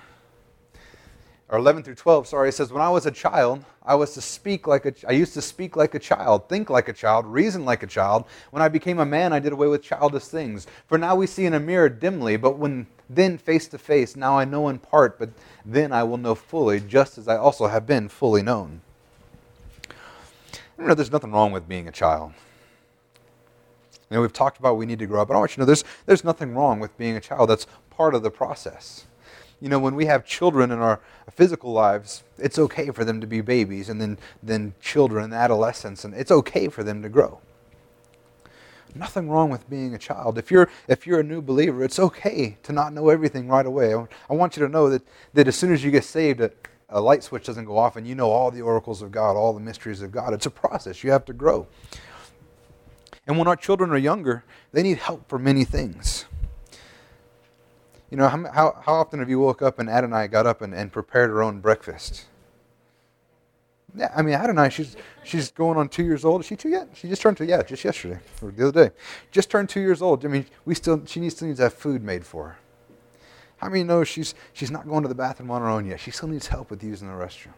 or 1.50 1.58
11 1.58 1.84
through 1.84 1.96
12, 1.96 2.28
sorry, 2.28 2.50
it 2.50 2.54
says, 2.54 2.74
When 2.74 2.82
I 2.82 2.90
was 2.90 3.06
a 3.06 3.12
child, 3.12 3.64
I 3.84 3.96
was 3.96 4.14
to 4.16 4.22
speak 4.22 4.68
like 4.68 4.86
a, 4.86 4.94
I 5.08 5.14
used 5.14 5.34
to 5.36 5.42
speak 5.42 5.78
like 5.78 5.96
a 5.96 6.00
child, 6.00 6.50
think 6.50 6.70
like 6.70 6.90
a 6.90 6.94
child, 6.94 7.26
reason 7.26 7.64
like 7.64 7.84
a 7.84 7.88
child. 7.88 8.26
When 8.52 8.62
I 8.62 8.68
became 8.68 9.00
a 9.00 9.06
man, 9.06 9.32
I 9.32 9.40
did 9.40 9.54
away 9.54 9.68
with 9.68 9.82
childish 9.82 10.26
things. 10.26 10.68
For 10.88 10.98
now 10.98 11.16
we 11.16 11.26
see 11.26 11.46
in 11.46 11.54
a 11.54 11.60
mirror 11.60 11.88
dimly, 11.88 12.36
but 12.36 12.58
when 12.58 12.88
then 13.10 13.38
face 13.38 13.70
to 13.70 13.78
face, 13.78 14.18
now 14.18 14.38
I 14.38 14.44
know 14.44 14.68
in 14.68 14.80
part, 14.80 15.18
but 15.18 15.30
then 15.66 15.94
I 15.94 16.04
will 16.04 16.18
know 16.18 16.36
fully, 16.36 16.82
just 16.82 17.18
as 17.18 17.30
I 17.30 17.38
also 17.38 17.68
have 17.68 17.88
been 17.88 18.10
fully 18.10 18.42
known. 18.42 18.82
You 20.78 20.86
know, 20.86 20.94
there's 20.94 21.12
nothing 21.12 21.32
wrong 21.32 21.54
with 21.54 21.68
being 21.68 21.88
a 21.88 21.92
child. 21.92 22.34
You 24.10 24.16
know, 24.16 24.22
we've 24.22 24.34
talked 24.34 24.60
about 24.60 24.76
we 24.76 24.86
need 24.86 25.00
to 25.00 25.08
grow 25.08 25.22
up, 25.22 25.30
but 25.30 25.36
I 25.36 25.40
want 25.40 25.52
you 25.52 25.56
to 25.56 25.60
know 25.62 25.66
there's, 25.66 25.86
there's 26.06 26.24
nothing 26.26 26.56
wrong 26.56 26.82
with 26.82 26.98
being 26.98 27.16
a 27.16 27.22
child. 27.22 27.50
That's 27.50 27.68
part 27.90 28.14
of 28.14 28.22
the 28.22 28.30
process 28.30 29.07
you 29.62 29.70
know, 29.70 29.80
when 29.80 29.96
we 29.96 30.06
have 30.06 30.26
children 30.26 30.72
in 30.72 30.80
our 30.80 31.00
physical 31.32 31.72
lives, 31.72 32.24
it's 32.38 32.60
okay 32.60 32.92
for 32.92 33.04
them 33.04 33.20
to 33.22 33.28
be 33.28 33.42
babies 33.42 33.90
and 33.90 34.00
then, 34.00 34.18
then 34.44 34.74
children, 34.80 35.34
adolescents, 35.34 36.06
and 36.06 36.14
it's 36.14 36.32
okay 36.32 36.68
for 36.68 36.84
them 36.84 37.02
to 37.02 37.10
grow. 37.10 37.40
nothing 38.96 39.30
wrong 39.30 39.50
with 39.50 39.70
being 39.70 39.94
a 39.94 39.98
child. 39.98 40.38
If 40.38 40.50
you're, 40.52 40.70
if 40.88 41.06
you're 41.06 41.20
a 41.20 41.24
new 41.24 41.42
believer, 41.42 41.84
it's 41.84 42.00
okay 42.00 42.58
to 42.64 42.72
not 42.74 42.94
know 42.94 43.10
everything 43.10 43.48
right 43.48 43.66
away. 43.66 43.94
I 43.94 44.34
want 44.34 44.58
you 44.58 44.64
to 44.64 44.70
know 44.70 44.90
that, 44.90 45.04
that 45.34 45.48
as 45.48 45.56
soon 45.56 45.74
as 45.74 45.84
you 45.84 45.92
get 45.92 46.04
saved, 46.04 46.42
a, 46.42 46.52
a 46.90 47.02
light 47.02 47.24
switch 47.24 47.46
doesn't 47.46 47.66
go 47.66 47.78
off 47.78 47.96
and 47.96 48.08
you 48.08 48.16
know 48.16 48.32
all 48.32 48.50
the 48.50 48.62
oracles 48.62 49.02
of 49.02 49.12
God, 49.12 49.36
all 49.36 49.54
the 49.54 49.60
mysteries 49.60 50.02
of 50.02 50.12
God. 50.12 50.34
It's 50.34 50.46
a 50.46 50.52
process. 50.52 51.04
You 51.04 51.12
have 51.12 51.26
to 51.26 51.34
grow. 51.34 51.68
And 53.28 53.38
when 53.38 53.48
our 53.48 53.56
children 53.56 53.92
are 53.92 53.98
younger, 53.98 54.44
they 54.72 54.84
need 54.84 55.00
help 55.00 55.28
for 55.28 55.38
many 55.38 55.66
things. 55.66 56.26
You 58.10 58.18
know, 58.18 58.30
how, 58.30 58.82
how, 58.86 58.94
often 58.94 59.20
have 59.20 59.30
you 59.30 59.40
woke 59.40 59.62
up 59.62 59.80
and 59.80 59.90
Adonai 59.90 60.28
got 60.28 60.48
up 60.48 60.62
and, 60.62 60.74
and 60.74 60.92
prepared 60.92 61.30
her 61.30 61.44
own 61.44 61.60
breakfast? 61.60 62.26
Yeah, 63.96 64.14
I 64.16 64.22
mean, 64.22 64.36
Adonai, 64.36 64.70
she's, 64.70 64.96
she's 65.24 65.52
going 65.52 65.78
on 65.78 65.90
two 65.90 66.04
years 66.04 66.24
old. 66.24 66.42
Is 66.42 66.48
she 66.48 66.56
two 66.56 66.70
yet? 66.70 66.90
She 66.94 67.10
just 67.10 67.22
turned 67.22 67.38
two, 67.38 67.46
yeah, 67.46 67.64
just 67.64 67.84
yesterday 67.84 68.20
or 68.42 68.52
the 68.52 68.68
other 68.68 68.90
day. 68.90 68.96
Just 69.32 69.50
turned 69.50 69.70
two 69.70 69.82
years 69.82 70.02
old. 70.02 70.24
I 70.24 70.30
mean, 70.30 70.46
we 70.66 70.74
still, 70.74 71.04
she 71.06 71.20
needs, 71.20 71.36
still 71.36 71.48
needs 71.48 71.60
to 71.60 71.64
have 71.64 71.74
food 71.74 72.02
made 72.02 72.26
for 72.26 72.50
her. 72.50 72.58
How 73.58 73.70
many 73.70 73.84
know 73.84 74.04
she's, 74.04 74.36
she's 74.54 74.72
not 74.72 74.88
going 74.88 75.02
to 75.02 75.10
the 75.10 75.16
bathroom 75.16 75.52
on 75.52 75.62
her 75.62 75.70
own 75.70 75.86
yet? 75.86 76.00
She 76.00 76.12
still 76.12 76.30
needs 76.30 76.48
help 76.48 76.70
with 76.70 76.84
using 76.84 77.08
the 77.08 77.14
restroom. 77.14 77.54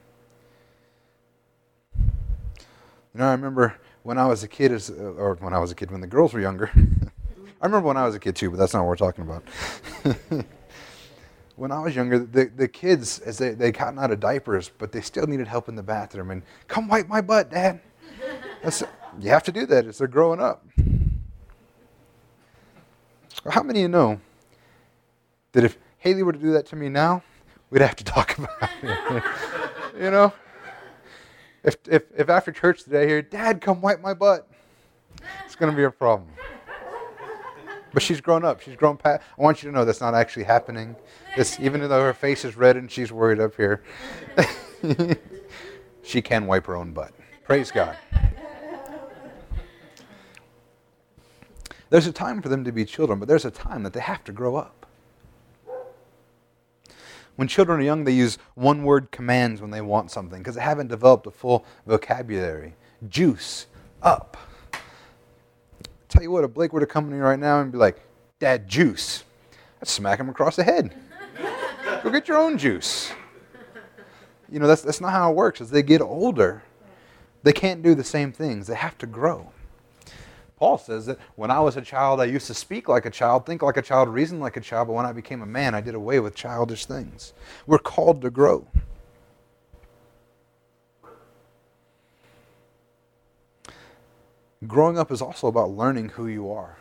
You 3.13 3.21
know, 3.21 3.27
I 3.27 3.31
remember 3.31 3.75
when 4.03 4.17
I 4.17 4.25
was 4.25 4.43
a 4.43 4.47
kid, 4.47 4.71
or 4.71 5.37
when 5.41 5.53
I 5.53 5.59
was 5.59 5.71
a 5.71 5.75
kid, 5.75 5.91
when 5.91 5.99
the 6.01 6.07
girls 6.07 6.33
were 6.33 6.39
younger. 6.39 6.71
I 7.61 7.65
remember 7.65 7.87
when 7.87 7.97
I 7.97 8.05
was 8.05 8.15
a 8.15 8.19
kid 8.19 8.35
too, 8.35 8.49
but 8.49 8.57
that's 8.57 8.73
not 8.73 8.85
what 8.85 8.87
we're 8.87 8.95
talking 8.95 9.23
about. 9.25 9.43
when 11.57 11.73
I 11.73 11.79
was 11.79 11.93
younger, 11.93 12.19
the, 12.19 12.45
the 12.45 12.69
kids, 12.69 13.19
as 13.19 13.37
they, 13.37 13.49
they 13.49 13.71
gotten 13.71 13.99
out 13.99 14.11
of 14.11 14.21
diapers, 14.21 14.71
but 14.77 14.93
they 14.93 15.01
still 15.01 15.27
needed 15.27 15.47
help 15.47 15.67
in 15.67 15.75
the 15.75 15.83
bathroom. 15.83 16.31
And 16.31 16.41
come 16.69 16.87
wipe 16.87 17.09
my 17.09 17.19
butt, 17.19 17.51
Dad. 17.51 17.81
That's, 18.63 18.81
you 19.19 19.29
have 19.29 19.43
to 19.43 19.51
do 19.51 19.65
that 19.65 19.85
as 19.85 19.97
they're 19.97 20.07
growing 20.07 20.39
up. 20.39 20.65
How 23.49 23.61
many 23.61 23.79
of 23.79 23.83
you 23.83 23.87
know 23.89 24.21
that 25.51 25.65
if 25.65 25.77
Haley 25.97 26.23
were 26.23 26.33
to 26.33 26.39
do 26.39 26.51
that 26.53 26.65
to 26.67 26.77
me 26.77 26.87
now, 26.87 27.23
we'd 27.69 27.81
have 27.81 27.95
to 27.97 28.03
talk 28.05 28.37
about 28.37 28.69
it? 28.81 29.23
you 29.99 30.11
know? 30.11 30.31
If, 31.63 31.75
if, 31.89 32.03
if 32.17 32.29
after 32.29 32.53
church 32.53 32.83
today 32.83 33.03
I 33.03 33.07
hear, 33.07 33.21
Dad, 33.21 33.59
come 33.59 33.81
wipe 33.81 34.01
my 34.01 34.13
butt, 34.13 34.47
it's 35.45 35.55
going 35.55 35.71
to 35.71 35.75
be 35.75 35.83
a 35.83 35.91
problem. 35.91 36.29
But 37.93 38.03
she's 38.03 38.21
grown 38.21 38.45
up. 38.45 38.61
She's 38.61 38.75
grown 38.75 38.97
past. 38.97 39.23
I 39.37 39.41
want 39.41 39.63
you 39.63 39.69
to 39.69 39.75
know 39.75 39.85
that's 39.85 40.01
not 40.01 40.13
actually 40.13 40.43
happening. 40.43 40.95
This, 41.35 41.59
even 41.59 41.81
though 41.81 42.03
her 42.03 42.13
face 42.13 42.45
is 42.45 42.55
red 42.55 42.77
and 42.77 42.91
she's 42.91 43.11
worried 43.11 43.39
up 43.39 43.55
here, 43.55 43.83
she 46.03 46.21
can 46.21 46.45
wipe 46.45 46.67
her 46.67 46.75
own 46.75 46.91
butt. 46.91 47.13
Praise 47.43 47.71
God. 47.71 47.97
There's 51.89 52.05
a 52.05 52.11
time 52.11 52.41
for 52.41 52.49
them 52.49 52.63
to 52.65 52.71
be 52.71 52.85
children, 52.85 53.17
but 53.17 53.27
there's 53.27 53.45
a 53.45 53.51
time 53.51 53.81
that 53.83 53.93
they 53.93 53.99
have 53.99 54.23
to 54.25 54.31
grow 54.31 54.55
up. 54.55 54.85
When 57.35 57.47
children 57.47 57.79
are 57.79 57.83
young, 57.83 58.03
they 58.03 58.11
use 58.11 58.37
one 58.53 58.83
word 58.83 59.11
commands 59.11 59.61
when 59.61 59.71
they 59.71 59.81
want 59.81 60.11
something 60.11 60.39
because 60.39 60.55
they 60.55 60.61
haven't 60.61 60.89
developed 60.89 61.25
a 61.25 61.31
full 61.31 61.65
vocabulary. 61.87 62.75
Juice, 63.07 63.67
up. 64.03 64.37
Tell 66.09 66.23
you 66.23 66.31
what, 66.31 66.43
if 66.43 66.53
Blake 66.53 66.73
were 66.73 66.79
to 66.79 66.87
come 66.87 67.05
to 67.05 67.11
me 67.11 67.19
right 67.19 67.39
now 67.39 67.61
and 67.61 67.71
be 67.71 67.77
like, 67.77 68.01
Dad, 68.39 68.67
juice, 68.67 69.23
I'd 69.81 69.87
smack 69.87 70.19
him 70.19 70.29
across 70.29 70.55
the 70.55 70.63
head. 70.63 70.95
Go 72.03 72.09
get 72.09 72.27
your 72.27 72.37
own 72.37 72.57
juice. 72.57 73.11
You 74.51 74.59
know, 74.59 74.67
that's, 74.67 74.81
that's 74.81 75.01
not 75.01 75.11
how 75.11 75.29
it 75.29 75.35
works. 75.35 75.61
As 75.61 75.69
they 75.69 75.83
get 75.83 76.01
older, 76.01 76.63
they 77.43 77.53
can't 77.53 77.83
do 77.83 77.93
the 77.93 78.03
same 78.03 78.31
things, 78.31 78.67
they 78.67 78.75
have 78.75 78.97
to 78.97 79.05
grow. 79.05 79.51
Paul 80.57 80.77
says 80.77 81.05
that 81.05 81.19
when 81.35 81.51
I 81.51 81.59
was 81.61 81.77
a 81.77 81.81
child, 81.81 82.19
I 82.19 82.25
used 82.25 82.47
to 82.47 82.53
speak 82.53 82.89
like 82.89 83.05
a 83.05 83.09
child, 83.09 83.45
think 83.45 83.61
like 83.61 83.77
a 83.77 83.81
child, 83.81 84.09
reason 84.09 84.39
like 84.39 84.57
a 84.57 84.61
child, 84.61 84.87
but 84.87 84.93
when 84.93 85.05
I 85.05 85.13
became 85.13 85.41
a 85.41 85.45
man, 85.45 85.73
I 85.73 85.79
did 85.79 85.95
away 85.95 86.19
with 86.19 86.35
childish 86.35 86.85
things. 86.85 87.33
We're 87.65 87.77
called 87.77 88.21
to 88.23 88.29
grow. 88.29 88.67
Growing 94.67 94.97
up 94.97 95.11
is 95.11 95.21
also 95.21 95.47
about 95.47 95.71
learning 95.71 96.09
who 96.09 96.27
you 96.27 96.51
are. 96.51 96.77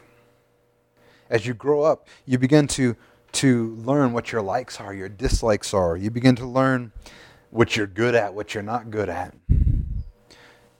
As 1.31 1.47
you 1.47 1.55
grow 1.55 1.83
up, 1.83 2.09
you 2.27 2.39
begin 2.39 2.67
to, 2.69 2.97
to 3.33 3.75
learn 3.77 4.13
what 4.13 4.33
your 4.33 4.43
likes 4.43 4.81
are, 4.81 4.93
your 4.93 5.09
dislikes 5.09 5.73
are. 5.73 5.97
You 5.97 6.11
begin 6.11 6.35
to 6.37 6.47
learn 6.47 6.91
what 7.51 7.77
you're 7.77 7.87
good 7.87 8.15
at, 8.15 8.35
what 8.35 8.53
you're 8.53 8.63
not 8.63 8.91
good 8.91 9.09
at. 9.09 9.35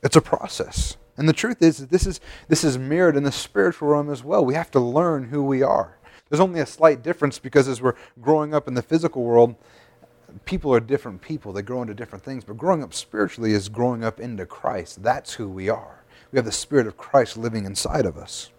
It's 0.03 0.17
a 0.17 0.21
process. 0.21 0.97
And 1.17 1.29
the 1.29 1.33
truth 1.33 1.63
is 1.63 1.79
that 1.79 1.91
this 1.91 2.07
is, 2.07 2.21
this 2.49 2.65
is 2.65 2.79
mirrored 2.79 3.17
in 3.17 3.23
the 3.23 3.33
spiritual 3.33 3.89
realm 3.89 4.11
as 4.11 4.25
well. 4.25 4.45
We 4.45 4.55
have 4.55 4.71
to 4.73 4.81
learn 4.81 5.25
who 5.25 5.43
we 5.43 5.63
are. 5.63 5.99
There's 6.29 6.41
only 6.41 6.61
a 6.61 6.67
slight 6.67 7.03
difference 7.03 7.39
because 7.39 7.69
as 7.69 7.81
we're 7.81 7.95
growing 8.21 8.55
up 8.55 8.69
in 8.69 8.75
the 8.75 8.83
physical 8.83 9.23
world, 9.23 9.55
people 10.45 10.75
are 10.75 10.81
different 10.81 11.23
people. 11.23 11.53
They 11.53 11.63
grow 11.63 11.83
into 11.83 11.95
different 11.95 12.25
things. 12.25 12.45
But 12.45 12.57
growing 12.57 12.83
up 12.83 12.93
spiritually 12.93 13.53
is 13.53 13.69
growing 13.69 14.05
up 14.05 14.21
into 14.21 14.47
Christ. 14.47 15.03
That's 15.03 15.35
who 15.35 15.49
we 15.49 15.69
are. 15.69 15.98
We 16.31 16.37
have 16.37 16.45
the 16.45 16.53
Spirit 16.53 16.87
of 16.87 16.97
Christ 16.97 17.37
living 17.37 17.65
inside 17.65 18.07
of 18.07 18.17
us. 18.17 18.51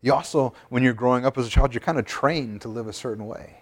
You 0.00 0.12
also, 0.12 0.52
when 0.68 0.82
you're 0.82 0.92
growing 0.92 1.24
up 1.24 1.38
as 1.38 1.46
a 1.46 1.50
child, 1.50 1.74
you're 1.74 1.80
kind 1.80 1.98
of 1.98 2.04
trained 2.04 2.60
to 2.62 2.68
live 2.68 2.88
a 2.88 2.92
certain 2.92 3.26
way. 3.26 3.58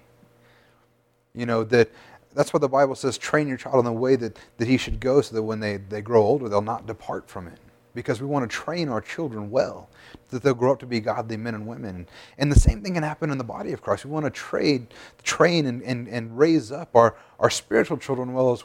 You 1.35 1.47
know, 1.47 1.65
that 1.65 1.91
that's 2.35 2.53
what 2.53 2.61
the 2.61 2.69
Bible 2.69 2.95
says 2.95 3.19
train 3.19 3.49
your 3.49 3.57
child 3.57 3.79
in 3.81 3.85
the 3.85 3.93
way 3.93 4.17
that, 4.17 4.39
that 4.57 4.69
he 4.69 4.77
should 4.77 5.01
go 5.01 5.21
so 5.21 5.35
that 5.35 5.43
when 5.43 5.61
they, 5.61 5.77
they 5.77 6.01
grow 6.01 6.23
older, 6.23 6.49
they'll 6.49 6.63
not 6.63 6.87
depart 6.87 7.29
from 7.29 7.47
it. 7.49 7.59
Because 7.93 8.21
we 8.21 8.27
want 8.27 8.49
to 8.49 8.57
train 8.57 8.89
our 8.89 9.01
children 9.01 9.51
well, 9.51 9.91
that 10.29 10.45
they'll 10.45 10.55
grow 10.55 10.73
up 10.73 10.79
to 10.79 10.87
be 10.87 11.01
godly 11.01 11.37
men 11.37 11.57
and 11.57 11.67
women. 11.67 12.07
And 12.39 12.51
the 12.51 12.59
same 12.59 12.83
thing 12.83 12.95
can 12.95 13.03
happen 13.03 13.31
in 13.31 13.39
the 13.39 13.45
body 13.45 13.73
of 13.73 13.83
Christ. 13.83 14.05
We 14.05 14.13
want 14.13 14.27
to 14.27 14.31
trade, 14.31 14.95
train 15.25 15.67
and, 15.67 15.83
and, 15.83 16.07
and 16.09 16.39
raise 16.39 16.71
up 16.71 16.95
our, 16.95 17.17
our 17.41 17.51
spiritual 17.51 17.97
children 17.97 18.33
well 18.33 18.53
as 18.53 18.63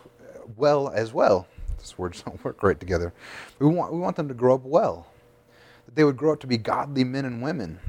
well. 0.56 0.90
As 0.90 1.12
well. 1.12 1.48
These 1.86 2.00
words 2.00 2.24
don't 2.24 2.44
work 2.44 2.64
right 2.64 2.80
together. 2.80 3.14
We 3.60 3.68
want, 3.68 3.94
we 3.94 4.00
want 4.00 4.16
them 4.16 4.28
to 4.28 4.34
grow 4.34 4.56
up 4.56 4.64
well, 4.64 5.06
that 5.86 5.96
they 5.96 6.04
would 6.04 6.18
grow 6.18 6.34
up 6.34 6.40
to 6.40 6.48
be 6.48 6.58
godly 6.58 7.04
men 7.04 7.26
and 7.26 7.44
women. 7.44 7.80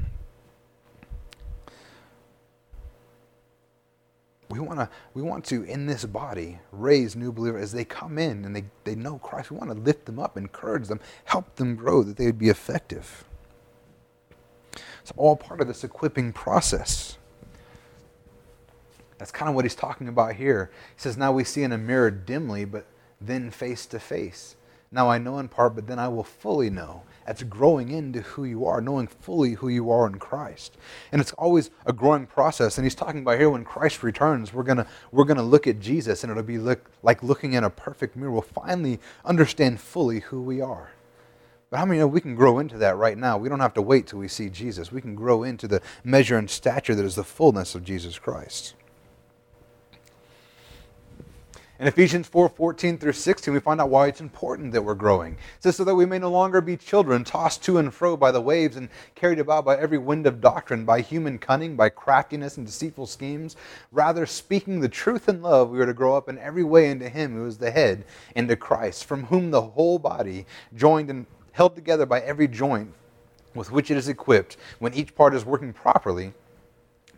We 4.48 4.60
want 4.60 4.78
to 4.78 4.88
we 5.12 5.22
want 5.22 5.44
to 5.46 5.64
in 5.64 5.86
this 5.86 6.04
body 6.04 6.60
raise 6.70 7.16
new 7.16 7.32
believers 7.32 7.62
as 7.64 7.72
they 7.72 7.84
come 7.84 8.16
in 8.16 8.44
and 8.44 8.54
they, 8.54 8.64
they 8.84 8.94
know 8.94 9.18
christ. 9.18 9.50
We 9.50 9.56
want 9.56 9.70
to 9.70 9.76
lift 9.76 10.06
them 10.06 10.20
up 10.20 10.36
encourage 10.36 10.86
them 10.86 11.00
help 11.24 11.56
them 11.56 11.74
grow 11.74 12.04
that 12.04 12.16
they 12.16 12.26
would 12.26 12.38
be 12.38 12.48
effective. 12.48 13.24
It's 15.02 15.12
all 15.16 15.36
part 15.36 15.60
of 15.60 15.66
this 15.66 15.82
equipping 15.82 16.32
process. 16.32 17.18
That's 19.18 19.32
kind 19.32 19.48
of 19.48 19.56
what 19.56 19.64
he's 19.64 19.74
talking 19.74 20.06
about 20.06 20.36
here. 20.36 20.70
He 20.94 21.00
says 21.00 21.16
now 21.16 21.32
we 21.32 21.42
see 21.42 21.64
in 21.64 21.72
a 21.72 21.78
mirror 21.78 22.12
dimly 22.12 22.64
but 22.64 22.86
then 23.20 23.50
face 23.50 23.86
to 23.86 23.98
face 23.98 24.56
now 24.90 25.08
i 25.08 25.18
know 25.18 25.38
in 25.38 25.48
part 25.48 25.74
but 25.74 25.86
then 25.86 25.98
i 25.98 26.08
will 26.08 26.24
fully 26.24 26.70
know 26.70 27.02
that's 27.26 27.42
growing 27.42 27.90
into 27.90 28.20
who 28.20 28.44
you 28.44 28.64
are, 28.66 28.80
knowing 28.80 29.08
fully 29.08 29.54
who 29.54 29.68
you 29.68 29.90
are 29.90 30.06
in 30.06 30.18
Christ. 30.18 30.76
And 31.10 31.20
it's 31.20 31.32
always 31.32 31.70
a 31.84 31.92
growing 31.92 32.26
process. 32.26 32.78
And 32.78 32.84
he's 32.84 32.94
talking 32.94 33.22
about 33.22 33.38
here 33.38 33.50
when 33.50 33.64
Christ 33.64 34.04
returns, 34.04 34.54
we're 34.54 34.62
going 34.62 34.78
to 34.78 34.86
we're 35.10 35.24
gonna 35.24 35.42
look 35.42 35.66
at 35.66 35.80
Jesus 35.80 36.22
and 36.22 36.30
it'll 36.30 36.44
be 36.44 36.58
look, 36.58 36.88
like 37.02 37.22
looking 37.24 37.54
in 37.54 37.64
a 37.64 37.70
perfect 37.70 38.14
mirror. 38.14 38.30
We'll 38.30 38.42
finally 38.42 39.00
understand 39.24 39.80
fully 39.80 40.20
who 40.20 40.40
we 40.40 40.60
are. 40.60 40.92
But 41.68 41.78
how 41.78 41.84
many 41.84 41.98
know 41.98 42.06
we 42.06 42.20
can 42.20 42.36
grow 42.36 42.60
into 42.60 42.78
that 42.78 42.96
right 42.96 43.18
now? 43.18 43.36
We 43.38 43.48
don't 43.48 43.58
have 43.58 43.74
to 43.74 43.82
wait 43.82 44.06
till 44.06 44.20
we 44.20 44.28
see 44.28 44.48
Jesus. 44.48 44.92
We 44.92 45.00
can 45.00 45.16
grow 45.16 45.42
into 45.42 45.66
the 45.66 45.82
measure 46.04 46.38
and 46.38 46.48
stature 46.48 46.94
that 46.94 47.04
is 47.04 47.16
the 47.16 47.24
fullness 47.24 47.74
of 47.74 47.82
Jesus 47.82 48.20
Christ. 48.20 48.74
In 51.78 51.86
Ephesians 51.86 52.26
4 52.26 52.48
14 52.48 52.96
through 52.96 53.12
16, 53.12 53.52
we 53.52 53.60
find 53.60 53.82
out 53.82 53.90
why 53.90 54.06
it's 54.06 54.22
important 54.22 54.72
that 54.72 54.80
we're 54.80 54.94
growing. 54.94 55.34
It 55.34 55.62
says, 55.62 55.76
So 55.76 55.84
that 55.84 55.94
we 55.94 56.06
may 56.06 56.18
no 56.18 56.30
longer 56.30 56.62
be 56.62 56.74
children, 56.78 57.22
tossed 57.22 57.62
to 57.64 57.76
and 57.76 57.92
fro 57.92 58.16
by 58.16 58.30
the 58.30 58.40
waves 58.40 58.76
and 58.76 58.88
carried 59.14 59.38
about 59.38 59.66
by 59.66 59.76
every 59.76 59.98
wind 59.98 60.26
of 60.26 60.40
doctrine, 60.40 60.86
by 60.86 61.02
human 61.02 61.38
cunning, 61.38 61.76
by 61.76 61.90
craftiness 61.90 62.56
and 62.56 62.64
deceitful 62.64 63.06
schemes. 63.06 63.56
Rather, 63.92 64.24
speaking 64.24 64.80
the 64.80 64.88
truth 64.88 65.28
in 65.28 65.42
love, 65.42 65.68
we 65.68 65.78
are 65.78 65.84
to 65.84 65.92
grow 65.92 66.16
up 66.16 66.30
in 66.30 66.38
every 66.38 66.64
way 66.64 66.90
into 66.90 67.10
Him 67.10 67.34
who 67.34 67.46
is 67.46 67.58
the 67.58 67.70
head, 67.70 68.06
into 68.34 68.56
Christ, 68.56 69.04
from 69.04 69.24
whom 69.24 69.50
the 69.50 69.60
whole 69.60 69.98
body, 69.98 70.46
joined 70.74 71.10
and 71.10 71.26
held 71.52 71.74
together 71.74 72.06
by 72.06 72.20
every 72.20 72.48
joint 72.48 72.94
with 73.54 73.70
which 73.70 73.90
it 73.90 73.98
is 73.98 74.08
equipped, 74.08 74.56
when 74.78 74.94
each 74.94 75.14
part 75.14 75.34
is 75.34 75.44
working 75.44 75.74
properly, 75.74 76.32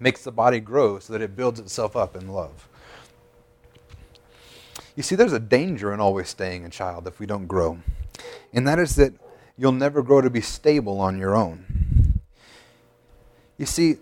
makes 0.01 0.25
the 0.25 0.33
body 0.33 0.59
grow 0.59 0.99
so 0.99 1.13
that 1.13 1.23
it 1.23 1.37
builds 1.37 1.61
itself 1.61 1.95
up 1.95 2.17
in 2.17 2.27
love. 2.27 2.69
You 4.99 5.05
see, 5.05 5.15
there's 5.15 5.33
a 5.33 5.39
danger 5.39 5.95
in 5.95 6.01
always 6.01 6.29
staying 6.29 6.65
a 6.65 6.69
child 6.69 7.07
if 7.07 7.21
we 7.21 7.27
don't 7.27 7.47
grow, 7.47 7.79
and 8.53 8.67
that 8.67 8.81
is 8.81 8.97
that 8.97 9.13
you'll 9.57 9.71
never 9.71 10.03
grow 10.03 10.21
to 10.21 10.29
be 10.29 10.41
stable 10.41 10.99
on 10.99 11.21
your 11.21 11.37
own. 11.37 12.21
You 13.59 13.65
see, 13.65 13.99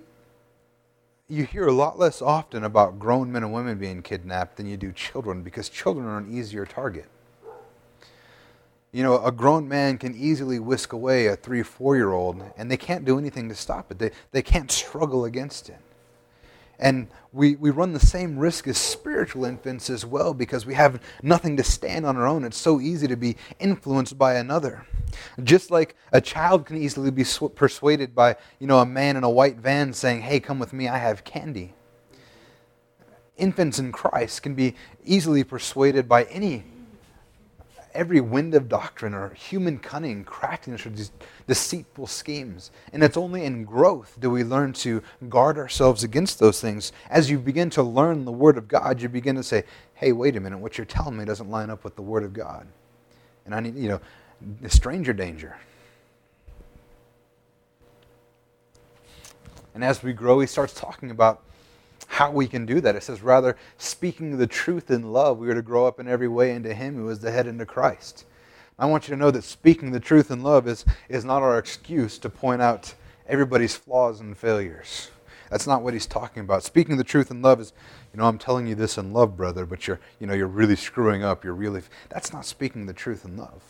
you 1.28 1.44
hear 1.44 1.66
a 1.66 1.72
lot 1.72 1.98
less 1.98 2.22
often 2.22 2.64
about 2.64 2.98
grown 2.98 3.30
men 3.30 3.42
and 3.42 3.52
women 3.52 3.76
being 3.76 4.00
kidnapped 4.00 4.56
than 4.56 4.66
you 4.66 4.78
do 4.78 4.90
children 4.90 5.42
because 5.42 5.68
children 5.68 6.06
are 6.06 6.16
an 6.16 6.35
easier 6.35 6.64
target. 6.64 7.11
You 8.90 9.02
know, 9.02 9.22
a 9.22 9.32
grown 9.32 9.68
man 9.68 9.98
can 9.98 10.16
easily 10.16 10.59
whisk 10.59 10.94
away 10.94 11.26
a 11.26 11.37
three, 11.37 11.62
four 11.62 11.96
year 11.96 12.14
old, 12.14 12.42
and 12.56 12.70
they 12.70 12.78
can't 12.78 13.04
do 13.04 13.18
anything 13.18 13.50
to 13.50 13.54
stop 13.54 13.90
it. 13.90 13.98
They, 13.98 14.12
they 14.32 14.40
can't 14.40 14.70
struggle 14.70 15.26
against 15.26 15.68
it. 15.68 15.76
And 16.78 17.08
we, 17.32 17.56
we 17.56 17.70
run 17.70 17.92
the 17.92 18.00
same 18.00 18.38
risk 18.38 18.68
as 18.68 18.76
spiritual 18.76 19.44
infants 19.44 19.88
as 19.88 20.04
well 20.04 20.34
because 20.34 20.66
we 20.66 20.74
have 20.74 21.02
nothing 21.22 21.56
to 21.56 21.62
stand 21.62 22.04
on 22.04 22.16
our 22.16 22.26
own. 22.26 22.44
It's 22.44 22.56
so 22.56 22.80
easy 22.80 23.06
to 23.06 23.16
be 23.16 23.36
influenced 23.58 24.18
by 24.18 24.34
another. 24.34 24.86
Just 25.42 25.70
like 25.70 25.96
a 26.12 26.20
child 26.20 26.66
can 26.66 26.76
easily 26.76 27.10
be 27.10 27.24
sw- 27.24 27.54
persuaded 27.54 28.14
by, 28.14 28.36
you 28.58 28.66
know, 28.66 28.78
a 28.80 28.86
man 28.86 29.16
in 29.16 29.24
a 29.24 29.30
white 29.30 29.56
van 29.56 29.92
saying, 29.92 30.22
"Hey, 30.22 30.40
come 30.40 30.58
with 30.58 30.72
me, 30.72 30.88
I 30.88 30.98
have 30.98 31.24
candy." 31.24 31.74
Infants 33.36 33.78
in 33.78 33.92
Christ 33.92 34.42
can 34.42 34.54
be 34.54 34.74
easily 35.04 35.44
persuaded 35.44 36.08
by 36.08 36.24
any 36.24 36.64
every 37.96 38.20
wind 38.20 38.54
of 38.54 38.68
doctrine 38.68 39.14
or 39.14 39.30
human 39.30 39.78
cunning, 39.78 40.24
craftiness, 40.24 40.87
or 40.87 40.90
these 40.90 41.11
deceitful 41.46 42.06
schemes. 42.06 42.70
And 42.92 43.02
it's 43.02 43.16
only 43.16 43.44
in 43.44 43.64
growth 43.64 44.16
do 44.20 44.30
we 44.30 44.44
learn 44.44 44.72
to 44.74 45.02
guard 45.28 45.59
ourselves 45.59 46.04
against 46.04 46.38
those 46.38 46.61
things. 46.61 46.92
As 47.11 47.30
you 47.30 47.38
begin 47.38 47.70
to 47.70 47.82
learn 47.82 48.24
the 48.24 48.32
Word 48.32 48.59
of 48.59 48.68
God, 48.68 49.00
you 49.00 49.09
begin 49.09 49.37
to 49.37 49.42
say, 49.42 49.64
hey, 49.94 50.12
wait 50.12 50.37
a 50.37 50.40
minute, 50.40 50.59
what 50.59 50.78
you're 50.78 50.85
telling 50.85 51.16
me 51.16 51.24
doesn't 51.24 51.50
line 51.50 51.70
up 51.70 51.82
with 51.82 51.96
the 51.96 52.02
Word 52.02 52.22
of 52.22 52.32
God. 52.32 52.66
And 53.44 53.54
I 53.54 53.61
need, 53.61 53.76
you 53.76 53.88
know, 53.88 54.00
the 54.61 54.70
stranger 54.70 55.12
danger. 55.12 55.56
And 59.74 59.85
as 59.85 60.02
we 60.02 60.12
grow, 60.12 60.40
he 60.40 60.46
starts 60.46 60.72
talking 60.72 61.11
about 61.11 61.42
how 62.16 62.31
we 62.31 62.46
can 62.46 62.64
do 62.64 62.81
that. 62.81 62.96
It 62.96 63.02
says, 63.02 63.20
rather, 63.20 63.59
speaking 63.76 64.38
the 64.38 64.46
truth 64.46 64.90
in 64.90 65.12
love, 65.12 65.37
we 65.37 65.50
are 65.50 65.55
to 65.55 65.61
grow 65.61 65.87
up 65.87 66.00
in 66.00 66.09
every 66.09 66.29
way 66.29 66.52
into 66.52 66.72
Him 66.72 66.94
who 66.94 67.11
is 67.11 67.18
the 67.18 67.31
head 67.31 67.46
into 67.46 67.66
Christ. 67.66 68.24
I 68.79 68.87
want 68.87 69.07
you 69.07 69.14
to 69.14 69.20
know 69.20 69.31
that 69.31 69.44
speaking 69.44 69.90
the 69.90 70.00
truth 70.00 70.31
in 70.31 70.42
love 70.42 70.66
is, 70.66 70.87
is 71.11 71.26
not 71.26 71.42
our 71.42 71.59
excuse 71.59 72.16
to 72.20 72.31
point 72.31 72.62
out 72.62 72.94
everybody's 73.29 73.76
flaws 73.76 74.20
and 74.20 74.35
failures. 74.35 75.11
That's 75.50 75.66
not 75.66 75.83
what 75.83 75.92
he's 75.92 76.07
talking 76.07 76.42
about. 76.42 76.62
Speaking 76.62 76.96
the 76.96 77.05
truth 77.05 77.31
in 77.31 77.42
love 77.42 77.61
is, 77.61 77.74
you 78.14 78.18
know, 78.18 78.24
I'm 78.24 78.38
telling 78.38 78.66
you 78.66 78.74
this 78.74 78.96
in 78.96 79.12
love, 79.12 79.37
brother, 79.37 79.66
but 79.66 79.87
you're, 79.87 80.00
you 80.18 80.26
know, 80.26 80.33
you're 80.33 80.46
really 80.46 80.76
screwing 80.76 81.22
up. 81.22 81.44
You're 81.44 81.52
really. 81.52 81.83
That's 82.09 82.33
not 82.33 82.46
speaking 82.46 82.87
the 82.87 82.94
truth 82.94 83.26
in 83.26 83.37
love. 83.37 83.62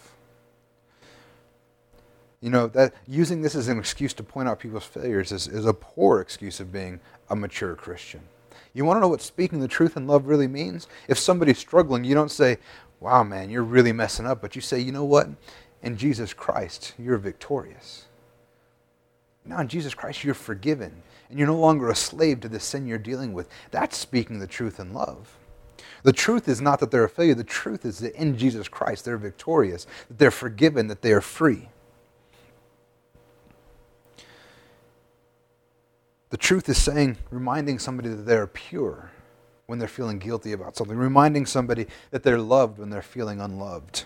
You 2.40 2.50
know, 2.50 2.68
that 2.68 2.94
using 3.08 3.42
this 3.42 3.56
as 3.56 3.66
an 3.66 3.80
excuse 3.80 4.14
to 4.14 4.22
point 4.22 4.48
out 4.48 4.60
people's 4.60 4.84
failures 4.84 5.32
is, 5.32 5.48
is 5.48 5.66
a 5.66 5.74
poor 5.74 6.20
excuse 6.20 6.60
of 6.60 6.70
being 6.70 7.00
a 7.28 7.34
mature 7.34 7.74
Christian. 7.74 8.20
You 8.76 8.84
want 8.84 8.98
to 8.98 9.00
know 9.00 9.08
what 9.08 9.22
speaking 9.22 9.60
the 9.60 9.68
truth 9.68 9.96
in 9.96 10.06
love 10.06 10.26
really 10.26 10.46
means? 10.46 10.86
If 11.08 11.18
somebody's 11.18 11.56
struggling, 11.56 12.04
you 12.04 12.14
don't 12.14 12.30
say, 12.30 12.58
wow, 13.00 13.24
man, 13.24 13.48
you're 13.48 13.62
really 13.62 13.90
messing 13.90 14.26
up, 14.26 14.42
but 14.42 14.54
you 14.54 14.60
say, 14.60 14.78
you 14.78 14.92
know 14.92 15.04
what? 15.04 15.28
In 15.82 15.96
Jesus 15.96 16.34
Christ, 16.34 16.92
you're 16.98 17.16
victorious. 17.16 18.04
Now, 19.46 19.60
in 19.60 19.68
Jesus 19.68 19.94
Christ, 19.94 20.24
you're 20.24 20.34
forgiven, 20.34 21.02
and 21.30 21.38
you're 21.38 21.48
no 21.48 21.58
longer 21.58 21.88
a 21.88 21.94
slave 21.94 22.40
to 22.40 22.50
the 22.50 22.60
sin 22.60 22.86
you're 22.86 22.98
dealing 22.98 23.32
with. 23.32 23.48
That's 23.70 23.96
speaking 23.96 24.40
the 24.40 24.46
truth 24.46 24.78
in 24.78 24.92
love. 24.92 25.38
The 26.02 26.12
truth 26.12 26.46
is 26.46 26.60
not 26.60 26.78
that 26.80 26.90
they're 26.90 27.04
a 27.04 27.08
failure. 27.08 27.34
The 27.34 27.44
truth 27.44 27.86
is 27.86 28.00
that 28.00 28.14
in 28.14 28.36
Jesus 28.36 28.68
Christ, 28.68 29.06
they're 29.06 29.16
victorious, 29.16 29.86
that 30.08 30.18
they're 30.18 30.30
forgiven, 30.30 30.88
that 30.88 31.00
they 31.00 31.12
are 31.12 31.22
free. 31.22 31.70
The 36.30 36.36
truth 36.36 36.68
is 36.68 36.82
saying, 36.82 37.18
reminding 37.30 37.78
somebody 37.78 38.08
that 38.08 38.26
they're 38.26 38.48
pure 38.48 39.10
when 39.66 39.78
they're 39.78 39.88
feeling 39.88 40.18
guilty 40.18 40.52
about 40.52 40.76
something, 40.76 40.96
reminding 40.96 41.46
somebody 41.46 41.86
that 42.10 42.22
they're 42.24 42.40
loved 42.40 42.78
when 42.78 42.90
they're 42.90 43.02
feeling 43.02 43.40
unloved, 43.40 44.04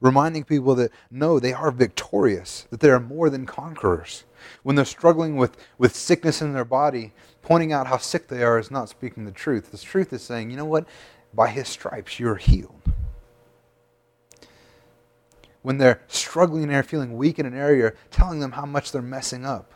reminding 0.00 0.44
people 0.44 0.76
that 0.76 0.92
no, 1.10 1.40
they 1.40 1.52
are 1.52 1.72
victorious, 1.72 2.66
that 2.70 2.80
they 2.80 2.90
are 2.90 3.00
more 3.00 3.30
than 3.30 3.46
conquerors. 3.46 4.24
When 4.62 4.76
they're 4.76 4.84
struggling 4.84 5.36
with, 5.36 5.56
with 5.76 5.96
sickness 5.96 6.40
in 6.40 6.52
their 6.52 6.64
body, 6.64 7.12
pointing 7.42 7.72
out 7.72 7.88
how 7.88 7.98
sick 7.98 8.28
they 8.28 8.44
are 8.44 8.58
is 8.58 8.70
not 8.70 8.88
speaking 8.88 9.24
the 9.24 9.32
truth. 9.32 9.72
The 9.72 9.78
truth 9.78 10.12
is 10.12 10.22
saying, 10.22 10.50
you 10.50 10.56
know 10.56 10.64
what? 10.64 10.86
By 11.34 11.48
his 11.48 11.68
stripes, 11.68 12.20
you're 12.20 12.36
healed. 12.36 12.82
When 15.62 15.78
they're 15.78 16.00
struggling 16.06 16.62
and 16.62 16.72
they're 16.72 16.84
feeling 16.84 17.16
weak 17.16 17.40
in 17.40 17.46
an 17.46 17.54
area, 17.54 17.92
telling 18.12 18.38
them 18.38 18.52
how 18.52 18.64
much 18.64 18.92
they're 18.92 19.02
messing 19.02 19.44
up 19.44 19.72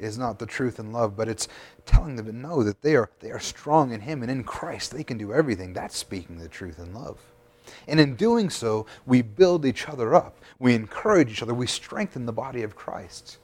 is 0.00 0.18
not 0.18 0.38
the 0.38 0.46
truth 0.46 0.78
and 0.78 0.92
love, 0.92 1.16
but 1.16 1.28
it's 1.28 1.48
telling 1.86 2.16
them 2.16 2.26
to 2.26 2.32
know 2.32 2.62
that 2.62 2.82
they 2.82 2.96
are, 2.96 3.10
they 3.20 3.30
are 3.30 3.40
strong 3.40 3.92
in 3.92 4.00
Him 4.00 4.22
and 4.22 4.30
in 4.30 4.44
Christ. 4.44 4.90
They 4.90 5.04
can 5.04 5.18
do 5.18 5.32
everything. 5.32 5.72
That's 5.72 5.96
speaking 5.96 6.38
the 6.38 6.48
truth 6.48 6.78
and 6.78 6.94
love. 6.94 7.18
And 7.86 8.00
in 8.00 8.16
doing 8.16 8.50
so, 8.50 8.86
we 9.06 9.22
build 9.22 9.64
each 9.64 9.88
other 9.88 10.14
up. 10.14 10.36
We 10.58 10.74
encourage 10.74 11.30
each 11.30 11.42
other. 11.42 11.54
We 11.54 11.66
strengthen 11.66 12.26
the 12.26 12.32
body 12.32 12.62
of 12.62 12.74
Christ. 12.74 13.38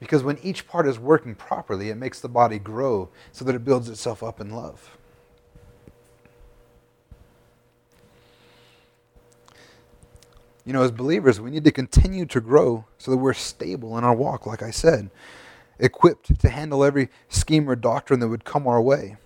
Because 0.00 0.22
when 0.24 0.38
each 0.42 0.66
part 0.66 0.86
is 0.86 0.98
working 0.98 1.34
properly, 1.34 1.90
it 1.90 1.96
makes 1.96 2.20
the 2.20 2.28
body 2.28 2.58
grow 2.58 3.08
so 3.30 3.44
that 3.44 3.54
it 3.54 3.64
builds 3.64 3.88
itself 3.88 4.22
up 4.22 4.40
in 4.40 4.50
love. 4.50 4.96
You 10.64 10.72
know, 10.72 10.82
as 10.82 10.92
believers, 10.92 11.40
we 11.40 11.50
need 11.50 11.64
to 11.64 11.72
continue 11.72 12.24
to 12.26 12.40
grow 12.40 12.84
so 12.98 13.10
that 13.10 13.16
we're 13.16 13.32
stable 13.32 13.98
in 13.98 14.04
our 14.04 14.14
walk, 14.14 14.46
like 14.46 14.62
I 14.62 14.70
said, 14.70 15.10
equipped 15.78 16.38
to 16.40 16.48
handle 16.48 16.84
every 16.84 17.08
scheme 17.28 17.68
or 17.68 17.74
doctrine 17.74 18.20
that 18.20 18.28
would 18.28 18.44
come 18.44 18.66
our 18.66 18.80
way. 18.80 19.16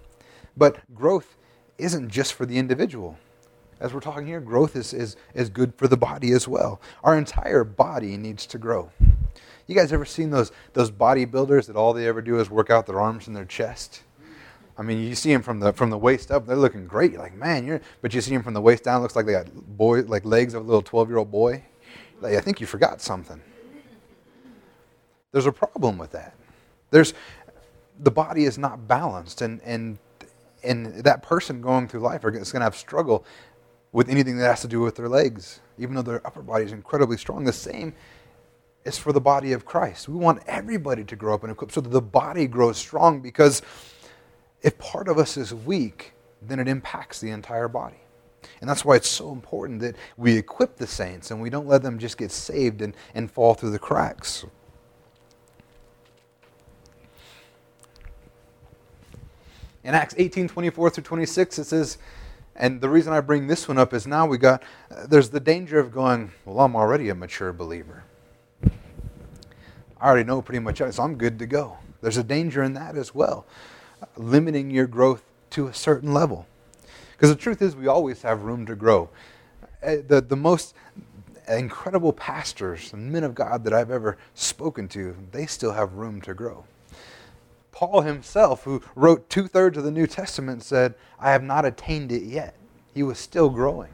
But 0.57 0.79
growth 0.95 1.37
isn't 1.77 2.09
just 2.09 2.33
for 2.33 2.47
the 2.47 2.57
individual. 2.57 3.19
As 3.79 3.93
we're 3.93 4.01
talking 4.01 4.27
here, 4.27 4.41
growth 4.41 4.75
is, 4.75 4.95
is, 4.95 5.17
is 5.35 5.51
good 5.51 5.75
for 5.77 5.87
the 5.87 5.99
body 5.99 6.33
as 6.33 6.49
well. 6.49 6.81
Our 7.05 7.19
entire 7.19 7.65
body 7.65 8.17
needs 8.17 8.47
to 8.47 8.59
grow. 8.59 8.91
You 9.67 9.75
guys 9.75 9.93
ever 9.93 10.07
seen 10.07 10.31
those, 10.31 10.53
those 10.73 10.91
bodybuilders 10.91 11.67
that 11.67 11.77
all 11.77 11.93
they 11.93 12.07
ever 12.07 12.23
do 12.23 12.41
is 12.41 12.49
work 12.49 12.71
out 12.71 12.87
their 12.87 13.01
arms 13.01 13.27
and 13.27 13.37
their 13.37 13.45
chest? 13.45 14.03
I 14.79 14.83
mean, 14.83 14.99
you 14.99 15.15
see 15.15 15.33
them 15.33 15.43
from 15.43 15.61
the 15.61 15.73
from 15.73 15.91
the 15.91 15.99
waist 15.99 16.31
up, 16.31 16.47
they're 16.47 16.57
looking 16.57 16.87
great. 16.87 17.13
You're 17.13 17.23
like, 17.23 17.35
man, 17.35 17.67
you're. 17.67 17.81
But 18.03 18.13
you 18.13 18.21
see 18.21 18.33
them 18.33 18.43
from 18.43 18.55
the 18.55 18.61
waist 18.61 18.85
down, 18.85 19.03
looks 19.03 19.17
like 19.17 19.27
they 19.27 19.33
got 19.33 19.49
boy 19.77 20.03
like 20.03 20.25
legs 20.25 20.55
of 20.55 20.63
a 20.63 20.67
little 20.67 20.83
twelve 20.83 21.09
year 21.09 21.19
old 21.19 21.31
boy. 21.31 21.65
Like, 22.21 22.35
I 22.35 22.41
think 22.41 22.61
you 22.61 22.67
forgot 22.67 23.01
something. 23.01 23.41
There's 25.33 25.47
a 25.47 25.53
problem 25.53 25.99
with 25.99 26.13
that. 26.13 26.35
There's 26.91 27.15
the 27.99 28.11
body 28.11 28.45
is 28.45 28.59
not 28.59 28.87
balanced, 28.87 29.43
and 29.43 29.61
and 29.65 29.99
and 30.63 30.87
that 31.05 31.23
person 31.23 31.61
going 31.61 31.89
through 31.89 32.01
life 32.01 32.25
is 32.25 32.53
going 32.53 32.61
to 32.61 32.65
have 32.65 32.77
struggle 32.77 33.25
with 33.93 34.09
anything 34.09 34.37
that 34.37 34.47
has 34.47 34.61
to 34.61 34.69
do 34.69 34.81
with 34.81 34.97
their 34.97 35.09
legs, 35.09 35.61
even 35.79 35.95
though 35.95 36.03
their 36.03 36.27
upper 36.27 36.43
body 36.43 36.65
is 36.65 36.73
incredibly 36.73 37.17
strong. 37.17 37.45
The 37.45 37.53
same 37.53 37.95
is 38.85 38.99
for 38.99 39.13
the 39.13 39.21
body 39.21 39.53
of 39.53 39.65
Christ. 39.65 40.09
We 40.09 40.17
want 40.17 40.43
everybody 40.47 41.05
to 41.05 41.17
grow 41.17 41.35
up 41.35 41.43
and 41.43 41.53
equip 41.53 41.73
so 41.73 41.81
that 41.81 41.89
the 41.89 42.03
body 42.03 42.47
grows 42.47 42.77
strong 42.77 43.21
because 43.21 43.63
if 44.67 44.77
part 44.79 45.07
of 45.07 45.17
us 45.17 45.37
is 45.37 45.55
weak, 45.55 46.13
then 46.43 46.59
it 46.59 46.67
impacts 46.67 47.21
the 47.21 47.31
entire 47.31 47.69
body. 47.69 48.01
And 48.61 48.69
that's 48.69 48.85
why 48.85 48.97
it's 48.97 49.09
so 49.09 49.31
important 49.31 49.81
that 49.81 49.95
we 50.17 50.37
equip 50.37 50.77
the 50.77 50.89
saints 50.89 51.31
and 51.31 51.41
we 51.41 51.51
don't 51.51 51.69
let 51.69 51.85
them 51.85 52.01
just 52.01 52.19
get 52.19 52.33
saved 52.33 52.83
and, 52.83 52.93
and 53.15 53.31
fall 53.31 53.55
through 53.55 53.71
the 53.71 53.79
cracks. 53.79 54.45
In 59.85 59.95
Acts 59.95 60.17
18 60.19 60.49
24 60.49 60.91
through 60.91 61.05
26, 61.05 61.61
it 61.61 61.65
says, 61.65 61.99
and 62.57 62.81
the 62.81 62.89
reason 62.89 63.13
I 63.13 63.21
bring 63.21 63.47
this 63.47 63.69
one 63.69 63.79
up 63.79 63.95
is 63.95 64.05
now 64.05 64.27
we 64.27 64.37
got, 64.37 64.65
uh, 64.91 65.07
there's 65.07 65.31
the 65.31 65.39
danger 65.39 65.79
of 65.79 65.93
going, 65.93 66.33
well, 66.45 66.59
I'm 66.65 66.75
already 66.75 67.09
a 67.09 67.15
mature 67.15 67.53
believer. 67.53 68.03
I 70.01 70.09
already 70.09 70.25
know 70.25 70.43
pretty 70.43 70.59
much, 70.59 70.79
so 70.79 71.03
I'm 71.05 71.17
good 71.17 71.39
to 71.39 71.47
go. 71.47 71.79
There's 72.01 72.17
a 72.17 72.25
danger 72.25 72.65
in 72.65 72.73
that 72.73 72.97
as 72.97 73.15
well 73.15 73.47
limiting 74.17 74.71
your 74.71 74.87
growth 74.87 75.23
to 75.51 75.67
a 75.67 75.75
certain 75.75 76.13
level. 76.13 76.47
Because 77.13 77.31
the 77.31 77.37
truth 77.37 77.63
is, 77.63 77.75
we 77.75 77.87
always 77.87 78.23
have 78.23 78.43
room 78.43 78.67
to 78.67 78.75
grow. 78.75 79.09
Uh, 79.83 79.97
the, 80.07 80.21
the 80.21 80.37
most 80.37 80.75
incredible 81.49 82.13
pastors 82.13 82.93
and 82.93 83.11
men 83.11 83.25
of 83.25 83.35
God 83.35 83.65
that 83.65 83.73
I've 83.73 83.91
ever 83.91 84.19
spoken 84.35 84.89
to, 84.89 85.17
they 85.33 85.47
still 85.47 85.73
have 85.73 85.95
room 85.95 86.21
to 86.23 86.35
grow. 86.35 86.65
Paul 87.73 88.01
himself, 88.01 88.65
who 88.65 88.83
wrote 88.95 89.29
two 89.29 89.49
thirds 89.49 89.77
of 89.77 89.85
the 89.85 89.91
New 89.91 90.07
Testament, 90.07 90.63
said, 90.63 90.95
I 91.21 91.31
have 91.33 91.43
not 91.43 91.65
attained 91.65 92.11
it 92.11 92.23
yet. 92.23 92.55
He 92.95 93.03
was 93.03 93.19
still 93.19 93.51
growing. 93.51 93.91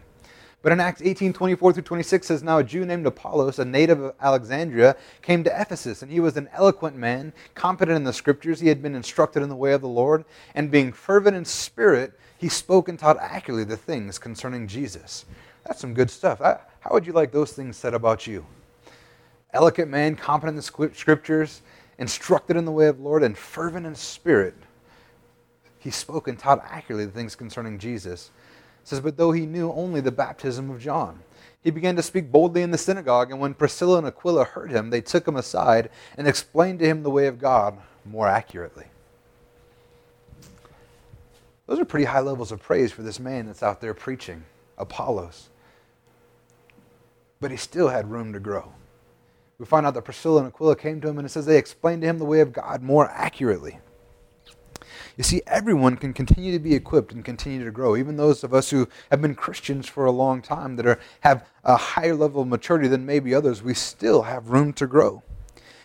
But 0.63 0.71
in 0.71 0.79
Acts 0.79 1.03
18 1.03 1.33
24 1.33 1.73
through 1.73 1.83
26 1.83 2.27
says, 2.27 2.43
Now 2.43 2.59
a 2.59 2.65
Jew 2.65 2.87
named 2.87 3.05
Apollos, 3.07 3.59
a 3.59 3.65
native 3.65 4.01
of 4.01 4.15
Alexandria, 4.21 4.97
came 5.21 5.43
to 5.43 5.61
Ephesus, 5.61 6.03
and 6.03 6.11
he 6.11 6.21
was 6.21 6.37
an 6.37 6.49
eloquent 6.53 6.97
man, 6.97 7.33
competent 7.55 7.97
in 7.97 8.05
the 8.05 8.13
scriptures. 8.13 8.61
He 8.61 8.69
had 8.69 8.81
been 8.81 8.95
instructed 8.95 9.43
in 9.43 9.49
the 9.49 9.57
way 9.57 9.73
of 9.73 9.81
the 9.81 9.89
Lord, 9.89 10.25
and 10.55 10.71
being 10.71 10.93
fervent 10.93 11.37
in 11.37 11.45
spirit, 11.45 12.13
he 12.39 12.49
spoke 12.49 12.89
and 12.89 12.99
taught 12.99 13.19
accurately 13.21 13.65
the 13.65 13.77
things 13.77 14.19
concerning 14.19 14.69
Jesus. 14.69 15.25
That's 15.67 15.81
some 15.81 15.95
good 15.95 16.11
stuff. 16.11 16.41
How 16.41 16.91
would 16.91 17.07
you 17.07 17.13
like 17.13 17.33
those 17.33 17.53
things 17.53 17.77
said 17.77 17.95
about 17.95 18.27
you? 18.27 18.47
Eloquent 19.53 19.91
man, 19.91 20.15
competent 20.17 20.51
in 20.51 20.57
the 20.57 20.93
scriptures, 20.95 21.63
instructed 21.99 22.57
in 22.57 22.65
the 22.65 22.73
way 22.73 22.87
of 22.87 22.99
the 22.99 23.03
Lord, 23.03 23.23
and 23.23 23.37
fervent 23.37 23.87
in 23.87 23.95
spirit. 23.95 24.55
He 25.79 25.91
spoke 25.91 26.29
and 26.29 26.39
taught 26.39 26.65
accurately 26.65 27.07
the 27.07 27.13
things 27.13 27.35
concerning 27.35 27.79
Jesus 27.79 28.31
says, 28.85 29.01
But 29.01 29.17
though 29.17 29.33
he 29.33 29.47
knew 29.47 29.73
only 29.73 30.01
the 30.01 30.13
baptism 30.13 30.71
of 30.71 30.81
John, 30.81 31.21
He 31.63 31.71
began 31.71 31.95
to 31.97 32.03
speak 32.03 32.33
boldly 32.33 32.63
in 32.63 32.73
the 32.73 32.79
synagogue, 32.79 33.31
and 33.31 33.41
when 33.41 33.55
Priscilla 33.55 33.99
and 33.99 34.07
Aquila 34.07 34.45
heard 34.45 34.73
him, 34.73 34.91
they 34.91 35.01
took 35.01 35.27
him 35.27 35.37
aside 35.37 35.91
and 36.17 36.27
explained 36.27 36.81
to 36.81 36.87
him 36.87 37.03
the 37.03 37.11
way 37.11 37.29
of 37.29 37.39
God 37.39 37.79
more 38.05 38.27
accurately. 38.27 38.87
Those 41.69 41.79
are 41.79 41.85
pretty 41.85 42.07
high 42.07 42.21
levels 42.21 42.51
of 42.51 42.61
praise 42.61 42.91
for 42.91 43.03
this 43.03 43.21
man 43.21 43.47
that's 43.47 43.63
out 43.63 43.81
there 43.81 43.95
preaching, 43.95 44.45
Apollos. 44.77 45.49
But 47.41 47.53
he 47.53 47.57
still 47.57 47.89
had 47.89 48.11
room 48.11 48.33
to 48.33 48.41
grow. 48.41 48.73
We 49.59 49.67
find 49.67 49.87
out 49.87 49.95
that 49.95 50.03
Priscilla 50.03 50.41
and 50.41 50.49
Aquila 50.49 50.75
came 50.75 51.01
to 51.01 51.09
him, 51.09 51.19
and 51.19 51.27
it 51.27 51.31
says 51.31 51.47
they 51.47 51.59
explained 51.59 52.03
to 52.03 52.09
him 52.09 52.19
the 52.19 52.25
way 52.25 52.41
of 52.41 52.53
God 52.53 52.83
more 52.83 53.09
accurately. 53.09 53.79
You 55.17 55.25
see, 55.25 55.43
everyone 55.47 55.97
can 55.97 56.13
continue 56.13 56.53
to 56.53 56.59
be 56.59 56.75
equipped 56.75 57.13
and 57.13 57.25
continue 57.25 57.65
to 57.65 57.71
grow. 57.71 57.97
Even 57.97 58.17
those 58.17 58.43
of 58.45 58.55
us 58.55 58.71
who 58.71 58.89
have 59.11 59.21
been 59.21 59.35
Christians 59.35 59.89
for 59.89 60.07
a 60.07 60.11
long 60.11 60.41
time, 60.41 60.77
that 60.77 60.87
are, 60.87 60.99
have 61.21 61.47
a 61.65 61.77
higher 61.77 62.15
level 62.15 62.43
of 62.43 62.49
maturity 62.49 62.89
than 62.89 63.05
maybe 63.05 63.35
others, 63.35 63.63
we 63.63 63.75
still 63.75 64.23
have 64.23 64.51
room 64.51 64.73
to 64.75 64.87
grow. 64.87 65.23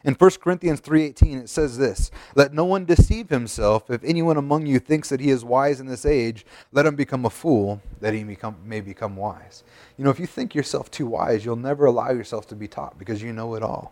In 0.04 0.13
1 0.13 0.40
Corinthians 0.40 0.80
3:18 0.80 1.40
it 1.40 1.50
says 1.50 1.78
this, 1.78 2.12
"Let 2.34 2.54
no 2.54 2.63
one 2.63 2.86
deceive 2.86 3.30
himself. 3.30 3.90
If 3.90 4.04
anyone 4.06 4.38
among 4.38 4.66
you 4.66 4.80
thinks 4.80 5.10
that 5.10 5.20
he 5.20 5.30
is 5.30 5.44
wise 5.44 5.82
in 5.82 5.88
this 5.88 6.06
age, 6.06 6.46
let 6.72 6.86
him 6.86 6.96
become 6.96 7.26
a 7.26 7.30
fool 7.30 7.82
that 8.00 8.13
he 8.13 8.24
may 8.24 8.80
become 8.80 9.16
wise." 9.18 9.63
You 9.98 10.06
know, 10.06 10.10
if 10.10 10.20
you 10.20 10.28
think 10.28 10.56
yourself 10.56 10.90
too 10.90 11.08
wise, 11.08 11.44
you'll 11.44 11.58
never 11.58 11.86
allow 11.86 12.12
yourself 12.12 12.48
to 12.48 12.56
be 12.56 12.70
taught 12.70 12.98
because 12.98 13.22
you 13.22 13.34
know 13.34 13.56
it 13.56 13.63
all. 13.63 13.92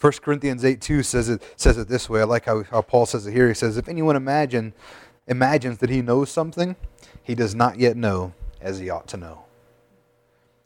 1 0.00 0.12
Corinthians 0.22 0.64
8 0.64 0.80
2 0.80 1.02
says 1.02 1.28
it, 1.28 1.42
says 1.56 1.78
it 1.78 1.88
this 1.88 2.08
way. 2.08 2.20
I 2.20 2.24
like 2.24 2.44
how, 2.44 2.62
how 2.64 2.82
Paul 2.82 3.06
says 3.06 3.26
it 3.26 3.32
here. 3.32 3.48
He 3.48 3.54
says, 3.54 3.76
If 3.76 3.88
anyone 3.88 4.16
imagine, 4.16 4.74
imagines 5.26 5.78
that 5.78 5.90
he 5.90 6.02
knows 6.02 6.30
something, 6.30 6.76
he 7.22 7.34
does 7.34 7.54
not 7.54 7.78
yet 7.78 7.96
know 7.96 8.34
as 8.60 8.78
he 8.78 8.90
ought 8.90 9.08
to 9.08 9.16
know. 9.16 9.44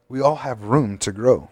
We 0.08 0.20
all 0.20 0.36
have 0.36 0.64
room 0.64 0.98
to 0.98 1.12
grow. 1.12 1.48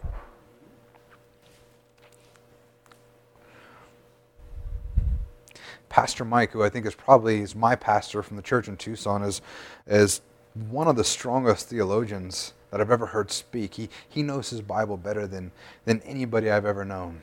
Pastor 5.89 6.25
Mike, 6.25 6.51
who 6.51 6.63
I 6.63 6.69
think 6.69 6.85
is 6.85 6.95
probably 6.95 7.41
is 7.41 7.55
my 7.55 7.75
pastor 7.75 8.23
from 8.23 8.37
the 8.37 8.43
church 8.43 8.69
in 8.69 8.77
Tucson, 8.77 9.23
is, 9.23 9.41
is 9.87 10.21
one 10.69 10.89
of 10.89 10.97
the 10.97 11.05
strongest 11.05 11.69
theologians 11.69 12.53
that 12.71 12.81
I've 12.81 12.91
ever 12.91 13.07
heard 13.07 13.31
speak. 13.31 13.75
He, 13.75 13.89
he 14.09 14.23
knows 14.23 14.51
his 14.51 14.61
Bible 14.61 14.97
better 14.97 15.27
than, 15.27 15.53
than 15.85 16.01
anybody 16.03 16.51
I've 16.51 16.67
ever 16.67 16.85
known. 16.85 17.23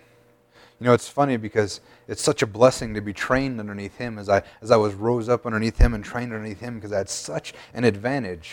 You 0.79 0.87
know, 0.87 0.93
it's 0.93 1.07
funny 1.07 1.37
because 1.37 1.79
it's 2.07 2.21
such 2.21 2.41
a 2.41 2.47
blessing 2.47 2.93
to 2.95 3.01
be 3.01 3.13
trained 3.13 3.59
underneath 3.59 3.97
him 3.97 4.19
as 4.19 4.27
I, 4.27 4.43
as 4.61 4.71
I 4.71 4.75
was 4.75 4.93
rose 4.93 5.29
up 5.29 5.45
underneath 5.45 5.77
him 5.77 5.93
and 5.93 6.03
trained 6.03 6.33
underneath 6.33 6.59
him 6.59 6.75
because 6.75 6.91
I 6.91 6.97
had 6.97 7.09
such 7.09 7.53
an 7.73 7.85
advantage. 7.85 8.51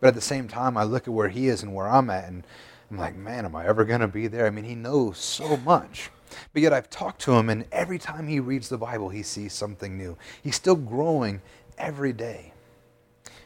But 0.00 0.08
at 0.08 0.14
the 0.14 0.22
same 0.22 0.48
time, 0.48 0.78
I 0.78 0.84
look 0.84 1.06
at 1.06 1.12
where 1.12 1.28
he 1.28 1.48
is 1.48 1.62
and 1.62 1.74
where 1.74 1.86
I'm 1.86 2.08
at, 2.08 2.28
and 2.28 2.44
I'm 2.90 2.96
like, 2.96 3.14
man, 3.14 3.44
am 3.44 3.54
I 3.54 3.66
ever 3.66 3.84
going 3.84 4.00
to 4.00 4.08
be 4.08 4.26
there? 4.26 4.46
I 4.46 4.50
mean, 4.50 4.64
he 4.64 4.74
knows 4.74 5.18
so 5.18 5.58
much. 5.58 6.10
But 6.52 6.62
yet 6.62 6.72
I've 6.72 6.88
talked 6.88 7.20
to 7.22 7.34
him, 7.34 7.50
and 7.50 7.66
every 7.70 7.98
time 7.98 8.26
he 8.26 8.40
reads 8.40 8.70
the 8.70 8.78
Bible, 8.78 9.10
he 9.10 9.22
sees 9.22 9.52
something 9.52 9.98
new. 9.98 10.16
He's 10.42 10.56
still 10.56 10.76
growing 10.76 11.42
every 11.76 12.14
day. 12.14 12.52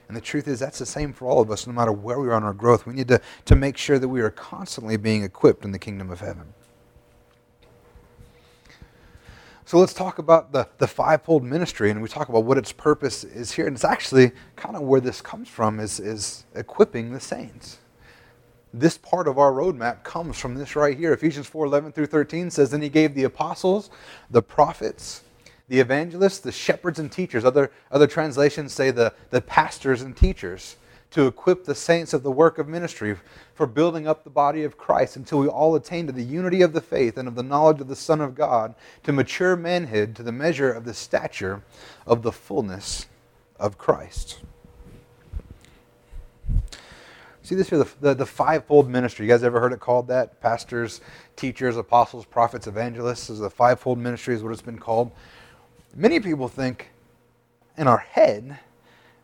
And 0.07 0.17
the 0.17 0.21
truth 0.21 0.47
is, 0.47 0.61
that's 0.61 0.79
the 0.79 0.87
same 0.87 1.13
for 1.13 1.27
all 1.27 1.41
of 1.41 1.51
us, 1.51 1.67
no 1.67 1.73
matter 1.73 1.93
where 1.93 2.21
we 2.21 2.29
are 2.29 2.37
in 2.37 2.45
our 2.45 2.53
growth. 2.53 2.87
We 2.87 2.93
need 2.93 3.09
to, 3.09 3.21
to 3.47 3.57
make 3.57 3.77
sure 3.77 3.99
that 3.99 4.09
we 4.09 4.21
are 4.21 4.31
constantly 4.31 4.97
being 4.97 5.25
equipped 5.25 5.65
in 5.65 5.73
the 5.73 5.79
kingdom 5.79 6.11
of 6.11 6.21
heaven. 6.21 6.54
So 9.67 9.79
let's 9.79 9.95
talk 9.95 10.19
about 10.19 10.53
the, 10.53 10.69
the 10.77 10.87
fivefold 10.87 11.43
ministry, 11.43 11.91
and 11.91 12.03
we 12.03 12.09
talk 12.09 12.29
about 12.29 12.45
what 12.45 12.59
its 12.59 12.71
purpose 12.71 13.25
is 13.25 13.53
here. 13.53 13.67
And 13.67 13.75
it's 13.75 13.85
actually 13.85 14.33
kind 14.57 14.77
of 14.77 14.83
where 14.83 15.01
this 15.01 15.23
comes 15.23 15.49
from 15.49 15.81
is, 15.81 15.99
is 15.99 16.45
equipping 16.55 17.13
the 17.13 17.21
saints. 17.21 17.79
This 18.75 18.99
part 18.99 19.27
of 19.27 19.39
our 19.39 19.53
roadmap 19.53 20.03
comes 20.03 20.39
from 20.39 20.57
this 20.57 20.77
right 20.77 20.99
here. 20.99 21.13
Ephesians 21.15 21.47
4 21.47 21.65
11 21.65 21.93
through 21.93 22.07
13 22.07 22.51
says, 22.51 22.73
Then 22.73 22.83
he 22.83 22.91
gave 22.91 23.15
the 23.15 23.25
apostles, 23.25 23.89
the 24.31 24.43
prophets, 24.43 25.23
the 25.69 25.81
evangelists, 25.81 26.41
the 26.41 26.53
shepherds, 26.53 26.99
and 26.99 27.11
teachers. 27.11 27.45
Other, 27.45 27.71
other 27.91 28.07
translations 28.07 28.75
say 28.75 28.91
the, 28.91 29.15
the 29.31 29.41
pastors 29.41 30.03
and 30.03 30.15
teachers 30.15 30.77
to 31.15 31.29
equip 31.29 31.65
the 31.65 31.77
saints 31.77 32.13
of 32.13 32.25
the 32.25 32.31
work 32.31 32.59
of 32.59 32.67
ministry 32.67 33.17
for 33.55 33.69
building 33.69 34.09
up 34.09 34.25
the 34.25 34.31
body 34.31 34.65
of 34.65 34.77
Christ 34.77 35.15
until 35.15 35.39
we 35.39 35.47
all 35.47 35.77
attain 35.77 36.09
to 36.09 36.13
the 36.13 36.25
unity 36.25 36.61
of 36.61 36.73
the 36.73 36.81
faith 36.81 37.17
and 37.17 37.29
of 37.29 37.37
the 37.37 37.43
knowledge 37.45 37.81
of 37.81 37.87
the 37.87 37.95
Son 37.95 38.21
of 38.21 38.35
God, 38.35 38.75
to 39.05 39.13
mature 39.13 39.55
manhood 39.55 40.17
to 40.17 40.25
the 40.25 40.33
measure 40.33 40.73
of 40.73 40.85
the 40.85 40.93
stature 40.93 41.63
of 42.05 42.23
the 42.23 42.33
fullness 42.33 43.07
of 43.61 43.79
Christ. 43.79 44.41
See 47.43 47.55
this 47.55 47.71
here, 47.71 47.79
the, 47.79 47.89
the, 48.01 48.15
the, 48.15 48.27
fivefold 48.27 48.89
ministry. 48.89 49.27
You 49.27 49.33
guys 49.33 49.45
ever 49.45 49.61
heard 49.61 49.73
it 49.73 49.79
called 49.79 50.09
that? 50.09 50.41
Pastors, 50.41 51.01
teachers, 51.37 51.77
apostles, 51.77 52.25
prophets, 52.25 52.67
evangelists. 52.67 53.31
Is 53.31 53.39
the 53.39 53.51
fivefold 53.51 53.99
ministry 53.99 54.35
is 54.35 54.43
what 54.43 54.51
it's 54.51 54.63
been 54.63 54.79
called. 54.79 55.13
Many 55.95 56.19
people 56.19 56.49
think 56.49 56.89
in 57.77 57.87
our 57.87 57.99
head 57.99 58.59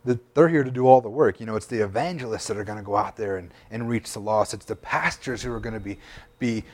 they're 0.04 0.48
here 0.48 0.64
to 0.64 0.70
do 0.70 0.86
all 0.86 1.00
the 1.00 1.10
work. 1.10 1.40
You 1.40 1.46
know, 1.46 1.56
it's 1.56 1.66
the 1.66 1.84
evangelists 1.84 2.46
that 2.46 2.56
are 2.56 2.64
going 2.64 2.78
to 2.78 2.84
go 2.84 2.96
out 2.96 3.16
there 3.16 3.36
and, 3.36 3.50
and 3.70 3.88
reach 3.88 4.12
the 4.12 4.20
lost. 4.20 4.54
It's 4.54 4.64
the 4.64 4.76
pastors 4.76 5.42
who 5.42 5.52
are 5.52 5.60
going 5.60 5.74
to 5.74 5.80
be, 5.80 5.98
be 6.38 6.64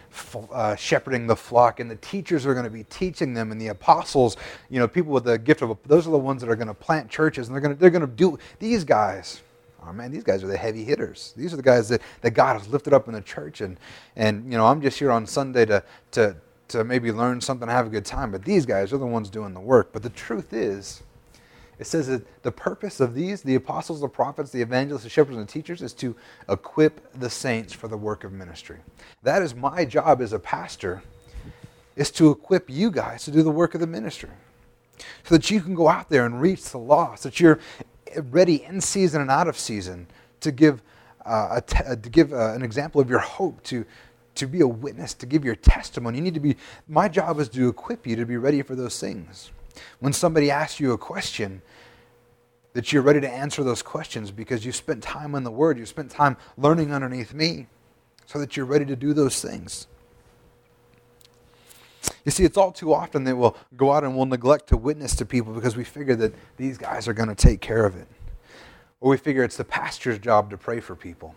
uh, 0.53 0.77
shepherding 0.77 1.27
the 1.27 1.35
flock, 1.35 1.81
and 1.81 1.91
the 1.91 1.97
teachers 1.97 2.47
are 2.47 2.55
going 2.55 2.65
to 2.65 2.71
be 2.71 2.85
teaching 2.85 3.35
them, 3.35 3.51
and 3.51 3.61
the 3.61 3.69
apostles, 3.69 4.37
you 4.71 4.79
know, 4.79 4.87
people 4.87 5.13
with 5.13 5.25
the 5.25 5.39
gift 5.39 5.63
of, 5.63 5.77
those 5.87 6.07
are 6.07 6.11
the 6.11 6.19
ones 6.19 6.41
that 6.41 6.49
are 6.49 6.57
going 6.57 6.69
to 6.69 6.75
plant 6.75 7.11
churches, 7.11 7.49
and 7.49 7.55
they're 7.55 7.61
going 7.61 7.75
to, 7.75 7.81
they're 7.81 7.91
going 7.91 8.01
to 8.01 8.07
do, 8.07 8.39
these 8.61 8.85
guys, 8.85 9.43
oh 9.85 9.93
man, 9.93 10.13
these 10.13 10.23
guys 10.23 10.45
are 10.45 10.49
the 10.49 10.57
heavy 10.57 10.85
hitters. 10.85 11.35
These 11.37 11.53
are 11.53 11.57
the 11.57 11.63
guys 11.63 11.89
that, 11.89 12.03
that 12.21 12.31
God 12.31 12.59
has 12.59 12.69
lifted 12.69 12.93
up 12.93 13.09
in 13.09 13.15
the 13.15 13.21
church, 13.21 13.61
and, 13.61 13.77
and, 14.15 14.45
you 14.53 14.57
know, 14.57 14.67
I'm 14.67 14.81
just 14.81 15.01
here 15.01 15.11
on 15.11 15.27
Sunday 15.27 15.67
to, 15.67 15.83
to, 16.13 16.37
to 16.69 16.85
maybe 16.85 17.11
learn 17.11 17.41
something, 17.41 17.69
have 17.69 17.87
a 17.89 17.91
good 17.91 18.05
time, 18.05 18.31
but 18.31 18.45
these 18.45 18.65
guys 18.67 18.93
are 18.93 18.99
the 18.99 19.07
ones 19.07 19.31
doing 19.31 19.53
the 19.53 19.61
work. 19.61 19.93
But 19.93 20.05
the 20.05 20.11
truth 20.11 20.53
is, 20.53 21.03
it 21.79 21.87
says 21.87 22.07
that 22.07 22.43
the 22.43 22.53
purpose 22.53 23.01
of 23.01 23.15
these, 23.15 23.43
the 23.43 23.55
apostles, 23.55 24.01
the 24.01 24.09
prophets, 24.09 24.51
the 24.51 24.63
evangelists, 24.63 25.03
the 25.03 25.11
shepherds, 25.11 25.37
and 25.37 25.47
the 25.47 25.53
teachers, 25.53 25.83
is 25.83 25.93
to 25.95 26.17
equip 26.49 27.13
the 27.19 27.29
saints 27.29 27.73
for 27.73 27.89
the 27.89 27.97
work 27.97 28.25
of 28.25 28.33
ministry. 28.33 28.79
That 29.23 29.43
is 29.43 29.55
my 29.55 29.85
job 29.85 30.23
as 30.23 30.33
a 30.33 30.39
pastor, 30.39 31.03
is 31.95 32.11
to 32.13 32.31
equip 32.31 32.71
you 32.71 32.91
guys 32.91 33.25
to 33.25 33.31
do 33.31 33.43
the 33.43 33.51
work 33.51 33.75
of 33.75 33.81
the 33.81 33.87
ministry. 33.87 34.31
So 35.25 35.37
that 35.37 35.51
you 35.51 35.61
can 35.61 35.75
go 35.75 35.89
out 35.89 36.09
there 36.09 36.25
and 36.25 36.41
reach 36.41 36.65
the 36.71 36.79
lost, 36.79 37.25
that 37.25 37.41
you're 37.41 37.61
ready 38.31 38.65
in 38.65 38.81
season 38.81 39.21
and 39.21 39.31
out 39.31 39.47
of 39.47 39.59
season 39.59 40.07
to 40.41 40.51
give, 40.51 40.81
uh, 41.27 41.61
to 41.61 42.09
give 42.11 42.33
uh, 42.33 42.55
an 42.55 42.63
example 42.63 43.03
of 43.03 43.11
your 43.11 43.19
hope, 43.19 43.63
to, 43.65 43.85
to 44.37 44.47
be 44.47 44.61
a 44.61 44.67
witness, 44.67 45.13
to 45.13 45.27
give 45.27 45.45
your 45.45 45.57
testimony. 45.57 46.17
You 46.17 46.25
need 46.25 46.35
to 46.35 46.41
be, 46.41 46.57
my 46.89 47.09
job 47.09 47.39
is 47.39 47.51
to 47.51 47.69
equip 47.69 48.07
you 48.07 48.17
to 48.17 48.25
be 48.25 48.39
ready 48.39 48.63
for 48.63 48.75
those 48.75 48.99
things. 48.99 49.51
When 50.01 50.13
somebody 50.13 50.51
asks 50.51 50.81
you 50.81 50.93
a 50.93 50.99
question, 50.99 51.63
that 52.77 52.93
you're 52.93 53.01
ready 53.01 53.23
to 53.23 53.31
answer 53.31 53.65
those 53.65 53.81
questions 53.81 54.31
because 54.31 54.67
you 54.67 54.71
spent 54.71 55.03
time 55.03 55.35
in 55.35 55.45
the 55.45 55.51
Word, 55.51 55.79
you 55.79 55.87
spent 55.87 56.11
time 56.11 56.37
learning 56.59 56.93
underneath 56.93 57.33
me, 57.33 57.69
so 58.27 58.39
that 58.39 58.55
you're 58.55 58.67
ready 58.67 58.85
to 58.85 58.95
do 58.95 59.15
those 59.15 59.41
things. 59.41 59.87
You 62.27 62.33
see, 62.33 62.45
it's 62.45 62.59
all 62.59 62.73
too 62.73 62.93
often 62.93 63.25
that 63.25 63.35
we'll 63.35 63.57
go 63.79 63.93
out 63.93 64.05
and 64.05 64.15
we'll 64.15 64.27
neglect 64.27 64.67
to 64.69 64.77
witness 64.77 65.17
to 65.17 65.25
people 65.25 65.55
because 65.55 65.75
we 65.75 65.85
figure 65.85 66.17
that 66.17 66.35
these 66.59 66.77
guys 66.77 67.09
are 67.09 67.15
going 67.15 67.31
to 67.31 67.35
take 67.35 67.63
care 67.63 67.87
of 67.87 67.97
it. 67.97 68.09
Or 69.01 69.11
we 69.11 69.17
figure 69.17 69.43
it's 69.43 69.57
the 69.57 69.65
pastor's 69.65 70.19
job 70.19 70.51
to 70.51 70.59
pray 70.59 70.81
for 70.81 70.95
people. 70.95 71.35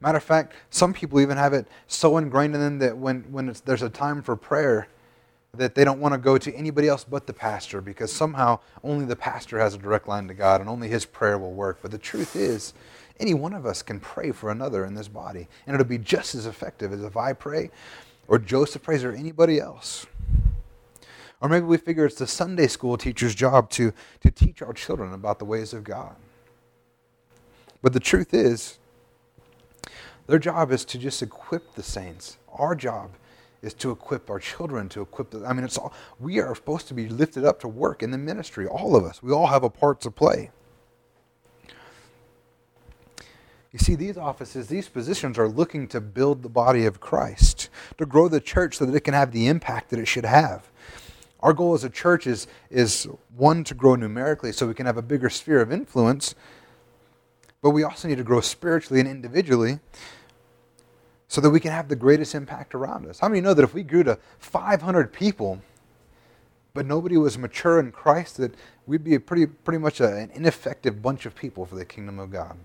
Matter 0.00 0.18
of 0.18 0.24
fact, 0.24 0.54
some 0.70 0.92
people 0.92 1.20
even 1.20 1.36
have 1.36 1.52
it 1.52 1.68
so 1.86 2.16
ingrained 2.16 2.56
in 2.56 2.60
them 2.60 2.78
that 2.80 2.96
when, 2.96 3.20
when 3.30 3.54
there's 3.64 3.82
a 3.82 3.90
time 3.90 4.22
for 4.22 4.34
prayer, 4.34 4.88
that 5.58 5.74
they 5.74 5.84
don't 5.84 6.00
want 6.00 6.14
to 6.14 6.18
go 6.18 6.38
to 6.38 6.54
anybody 6.54 6.88
else 6.88 7.04
but 7.04 7.26
the 7.26 7.32
pastor 7.34 7.82
because 7.82 8.10
somehow 8.10 8.58
only 8.82 9.04
the 9.04 9.14
pastor 9.14 9.58
has 9.58 9.74
a 9.74 9.78
direct 9.78 10.08
line 10.08 10.26
to 10.26 10.32
God 10.32 10.62
and 10.62 10.70
only 10.70 10.88
his 10.88 11.04
prayer 11.04 11.36
will 11.36 11.52
work. 11.52 11.80
But 11.82 11.90
the 11.90 11.98
truth 11.98 12.34
is, 12.36 12.72
any 13.20 13.34
one 13.34 13.52
of 13.52 13.66
us 13.66 13.82
can 13.82 14.00
pray 14.00 14.32
for 14.32 14.50
another 14.50 14.86
in 14.86 14.94
this 14.94 15.08
body, 15.08 15.48
and 15.66 15.74
it'll 15.74 15.86
be 15.86 15.98
just 15.98 16.34
as 16.34 16.46
effective 16.46 16.90
as 16.90 17.02
if 17.02 17.18
I 17.18 17.34
pray 17.34 17.70
or 18.28 18.38
Joseph 18.38 18.82
prays 18.82 19.04
or 19.04 19.12
anybody 19.12 19.60
else. 19.60 20.06
Or 21.42 21.50
maybe 21.50 21.66
we 21.66 21.76
figure 21.76 22.06
it's 22.06 22.16
the 22.16 22.26
Sunday 22.26 22.66
school 22.66 22.96
teacher's 22.96 23.34
job 23.34 23.68
to, 23.72 23.92
to 24.22 24.30
teach 24.30 24.62
our 24.62 24.72
children 24.72 25.12
about 25.12 25.38
the 25.38 25.44
ways 25.44 25.74
of 25.74 25.84
God. 25.84 26.16
But 27.82 27.92
the 27.92 28.00
truth 28.00 28.32
is, 28.32 28.78
their 30.26 30.38
job 30.38 30.72
is 30.72 30.86
to 30.86 30.98
just 30.98 31.20
equip 31.20 31.74
the 31.74 31.82
saints. 31.82 32.38
Our 32.54 32.74
job 32.74 33.10
is 33.62 33.74
to 33.74 33.92
equip 33.92 34.28
our 34.28 34.40
children, 34.40 34.88
to 34.90 35.00
equip 35.00 35.30
the, 35.30 35.46
I 35.46 35.52
mean, 35.52 35.64
it's 35.64 35.78
all, 35.78 35.94
we 36.18 36.40
are 36.40 36.54
supposed 36.54 36.88
to 36.88 36.94
be 36.94 37.08
lifted 37.08 37.44
up 37.44 37.60
to 37.60 37.68
work 37.68 38.02
in 38.02 38.10
the 38.10 38.18
ministry, 38.18 38.66
all 38.66 38.96
of 38.96 39.04
us. 39.04 39.22
We 39.22 39.32
all 39.32 39.46
have 39.46 39.62
a 39.62 39.70
part 39.70 40.00
to 40.02 40.10
play. 40.10 40.50
You 43.72 43.78
see, 43.78 43.94
these 43.94 44.18
offices, 44.18 44.66
these 44.66 44.88
positions 44.88 45.38
are 45.38 45.48
looking 45.48 45.88
to 45.88 46.00
build 46.00 46.42
the 46.42 46.48
body 46.50 46.84
of 46.84 47.00
Christ, 47.00 47.70
to 47.96 48.04
grow 48.04 48.28
the 48.28 48.40
church 48.40 48.76
so 48.76 48.84
that 48.84 48.94
it 48.94 49.00
can 49.00 49.14
have 49.14 49.32
the 49.32 49.46
impact 49.46 49.90
that 49.90 49.98
it 49.98 50.06
should 50.06 50.26
have. 50.26 50.68
Our 51.40 51.52
goal 51.52 51.72
as 51.72 51.82
a 51.82 51.90
church 51.90 52.26
is, 52.26 52.46
is 52.70 53.08
one, 53.34 53.64
to 53.64 53.74
grow 53.74 53.94
numerically 53.94 54.52
so 54.52 54.66
we 54.66 54.74
can 54.74 54.86
have 54.86 54.98
a 54.98 55.02
bigger 55.02 55.30
sphere 55.30 55.60
of 55.60 55.72
influence, 55.72 56.34
but 57.62 57.70
we 57.70 57.82
also 57.82 58.08
need 58.08 58.18
to 58.18 58.24
grow 58.24 58.40
spiritually 58.40 59.00
and 59.00 59.08
individually 59.08 59.80
so 61.32 61.40
that 61.40 61.48
we 61.48 61.60
can 61.60 61.72
have 61.72 61.88
the 61.88 61.96
greatest 61.96 62.34
impact 62.34 62.74
around 62.74 63.06
us. 63.06 63.20
How 63.20 63.28
many 63.30 63.40
know 63.40 63.54
that 63.54 63.62
if 63.62 63.72
we 63.72 63.82
grew 63.82 64.02
to 64.02 64.18
500 64.38 65.14
people, 65.14 65.62
but 66.74 66.84
nobody 66.84 67.16
was 67.16 67.38
mature 67.38 67.80
in 67.80 67.90
Christ, 67.90 68.36
that 68.36 68.54
we'd 68.86 69.02
be 69.02 69.18
pretty, 69.18 69.46
pretty 69.46 69.78
much 69.78 69.98
a, 70.00 70.14
an 70.14 70.30
ineffective 70.34 71.00
bunch 71.00 71.24
of 71.24 71.34
people 71.34 71.64
for 71.64 71.74
the 71.74 71.86
kingdom 71.86 72.18
of 72.18 72.30
God? 72.30 72.58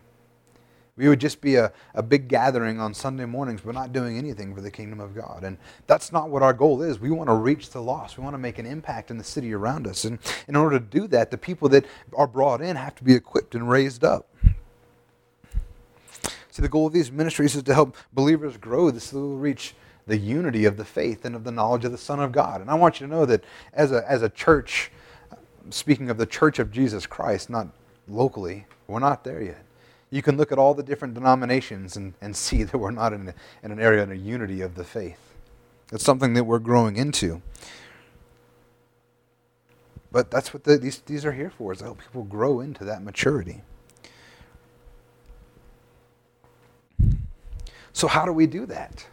We 0.97 1.07
would 1.07 1.21
just 1.21 1.39
be 1.39 1.55
a, 1.55 1.71
a 1.93 2.03
big 2.03 2.27
gathering 2.27 2.77
on 2.81 2.93
Sunday 2.93 3.23
mornings, 3.23 3.61
but 3.61 3.73
not 3.73 3.93
doing 3.93 4.17
anything 4.17 4.53
for 4.53 4.59
the 4.59 4.71
kingdom 4.71 4.99
of 4.99 5.15
God. 5.15 5.45
And 5.45 5.57
that's 5.85 6.11
not 6.11 6.29
what 6.29 6.43
our 6.43 6.51
goal 6.51 6.81
is. 6.81 6.99
We 6.99 7.09
want 7.09 7.29
to 7.29 7.35
reach 7.35 7.69
the 7.69 7.81
lost. 7.81 8.17
We 8.17 8.23
want 8.25 8.33
to 8.33 8.39
make 8.39 8.59
an 8.59 8.65
impact 8.65 9.11
in 9.11 9.17
the 9.17 9.23
city 9.23 9.53
around 9.53 9.87
us. 9.87 10.03
And 10.03 10.19
in 10.49 10.57
order 10.57 10.77
to 10.77 10.85
do 10.85 11.07
that, 11.07 11.31
the 11.31 11.37
people 11.37 11.69
that 11.69 11.85
are 12.17 12.27
brought 12.27 12.59
in 12.59 12.75
have 12.75 12.95
to 12.95 13.05
be 13.05 13.13
equipped 13.13 13.55
and 13.55 13.69
raised 13.69 14.03
up. 14.03 14.27
See, 16.57 16.63
the 16.63 16.69
goal 16.69 16.87
of 16.87 16.93
these 16.93 17.11
ministries 17.11 17.55
is 17.55 17.61
to 17.61 17.73
help 17.75 17.95
believers 18.11 18.57
grow 18.57 18.91
so 18.97 19.15
they 19.15 19.21
will 19.21 19.37
reach 19.37 19.75
the 20.07 20.17
unity 20.17 20.65
of 20.65 20.75
the 20.75 20.85
faith 20.85 21.23
and 21.23 21.35
of 21.35 21.43
the 21.43 21.51
knowledge 21.51 21.85
of 21.85 21.91
the 21.91 21.99
Son 21.99 22.19
of 22.19 22.31
God. 22.31 22.61
And 22.61 22.71
I 22.71 22.73
want 22.73 22.99
you 22.99 23.05
to 23.05 23.13
know 23.13 23.27
that 23.27 23.43
as 23.73 23.91
a, 23.91 24.03
as 24.09 24.23
a 24.23 24.29
church, 24.29 24.89
speaking 25.69 26.09
of 26.09 26.17
the 26.17 26.25
church 26.25 26.57
of 26.57 26.71
Jesus 26.71 27.05
Christ, 27.05 27.51
not 27.51 27.67
locally, 28.07 28.65
we're 28.87 28.97
not 28.97 29.23
there 29.23 29.39
yet. 29.39 29.63
You 30.09 30.23
can 30.23 30.35
look 30.35 30.51
at 30.51 30.57
all 30.57 30.73
the 30.73 30.81
different 30.81 31.13
denominations 31.13 31.95
and, 31.95 32.15
and 32.21 32.35
see 32.35 32.63
that 32.63 32.75
we're 32.75 32.89
not 32.89 33.13
in, 33.13 33.27
a, 33.27 33.35
in 33.61 33.71
an 33.71 33.79
area 33.79 34.01
in 34.01 34.11
a 34.11 34.15
unity 34.15 34.61
of 34.61 34.73
the 34.73 34.83
faith. 34.83 35.35
It's 35.91 36.03
something 36.03 36.33
that 36.33 36.45
we're 36.45 36.57
growing 36.57 36.95
into. 36.95 37.43
But 40.11 40.31
that's 40.31 40.55
what 40.55 40.63
the, 40.63 40.79
these, 40.79 41.01
these 41.01 41.23
are 41.23 41.33
here 41.33 41.51
for, 41.51 41.73
is 41.73 41.77
to 41.77 41.83
help 41.83 41.99
people 41.99 42.23
grow 42.23 42.61
into 42.61 42.83
that 42.83 43.03
maturity. 43.03 43.61
So, 47.97 48.07
how 48.07 48.25
do 48.25 48.31
we 48.31 48.45
do 48.45 48.67
that? 48.67 49.07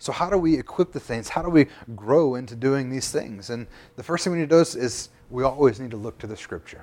So, 0.00 0.10
how 0.10 0.28
do 0.28 0.36
we 0.36 0.58
equip 0.58 0.90
the 0.90 0.98
saints? 0.98 1.28
How 1.28 1.40
do 1.40 1.48
we 1.50 1.68
grow 1.94 2.34
into 2.34 2.56
doing 2.56 2.90
these 2.90 3.12
things? 3.12 3.48
And 3.48 3.68
the 3.94 4.02
first 4.02 4.24
thing 4.24 4.32
we 4.32 4.40
need 4.40 4.50
to 4.50 4.56
do 4.56 4.60
is, 4.60 4.74
is 4.74 5.08
we 5.30 5.44
always 5.44 5.78
need 5.78 5.92
to 5.92 5.96
look 5.96 6.18
to 6.18 6.26
the 6.26 6.36
Scripture. 6.36 6.82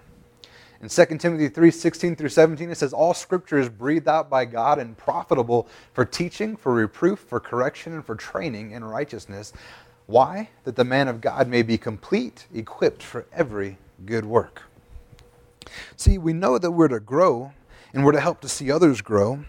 In 0.81 0.87
2 0.87 1.17
Timothy 1.17 1.49
3 1.49 1.69
16 1.69 2.15
through 2.15 2.29
17, 2.29 2.71
it 2.71 2.75
says, 2.75 2.93
All 2.93 3.13
scripture 3.13 3.57
is 3.57 3.67
breathed 3.67 4.07
out 4.07 4.29
by 4.29 4.45
God 4.45 4.79
and 4.79 4.97
profitable 4.97 5.67
for 5.91 6.05
teaching, 6.05 6.55
for 6.55 6.73
reproof, 6.73 7.19
for 7.19 7.41
correction, 7.41 7.91
and 7.91 8.05
for 8.05 8.15
training 8.15 8.71
in 8.71 8.85
righteousness. 8.85 9.51
Why? 10.05 10.51
That 10.63 10.77
the 10.77 10.85
man 10.85 11.09
of 11.09 11.19
God 11.19 11.49
may 11.49 11.63
be 11.63 11.77
complete, 11.77 12.47
equipped 12.53 13.03
for 13.03 13.25
every 13.33 13.77
good 14.05 14.23
work. 14.23 14.61
See, 15.97 16.17
we 16.17 16.31
know 16.31 16.57
that 16.57 16.71
we're 16.71 16.87
to 16.87 17.01
grow 17.01 17.51
and 17.93 18.05
we're 18.05 18.13
to 18.13 18.21
help 18.21 18.39
to 18.39 18.47
see 18.47 18.71
others 18.71 19.01
grow. 19.01 19.43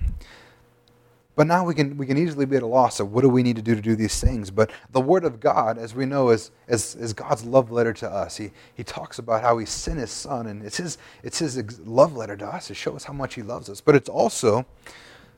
But 1.35 1.47
now 1.47 1.65
we 1.65 1.75
can, 1.75 1.97
we 1.97 2.05
can 2.07 2.19
easily 2.19 2.45
be 2.45 2.57
at 2.57 2.63
a 2.63 2.67
loss 2.67 3.01
of 3.01 3.13
what 3.13 3.23
do 3.23 3.29
we 3.29 3.43
need 3.43 3.57
to 3.57 3.63
do 3.63 3.75
to 3.75 3.81
do 3.81 3.97
these 3.97 4.21
things. 4.21 4.51
But 4.51 4.71
the 4.91 5.01
Word 5.01 5.25
of 5.25 5.41
God, 5.41 5.79
as 5.79 5.95
we 5.95 6.05
know, 6.05 6.29
is, 6.29 6.51
is, 6.69 6.95
is 6.97 7.15
God's 7.15 7.45
love 7.45 7.71
letter 7.71 7.95
to 7.95 8.11
us. 8.11 8.37
He, 8.37 8.51
he 8.75 8.85
talks 8.85 9.19
about 9.19 9.41
how 9.41 9.57
He 9.57 9.65
sent 9.65 9.99
His 9.99 10.11
Son, 10.11 10.47
and 10.47 10.63
it's 10.63 10.77
his, 10.77 10.99
it's 11.23 11.39
his 11.39 11.81
love 11.81 12.15
letter 12.15 12.37
to 12.37 12.47
us 12.47 12.67
to 12.67 12.75
show 12.75 12.95
us 12.95 13.05
how 13.05 13.15
much 13.15 13.35
He 13.35 13.43
loves 13.43 13.71
us. 13.71 13.81
But 13.81 13.95
it's 13.95 14.11
also 14.11 14.67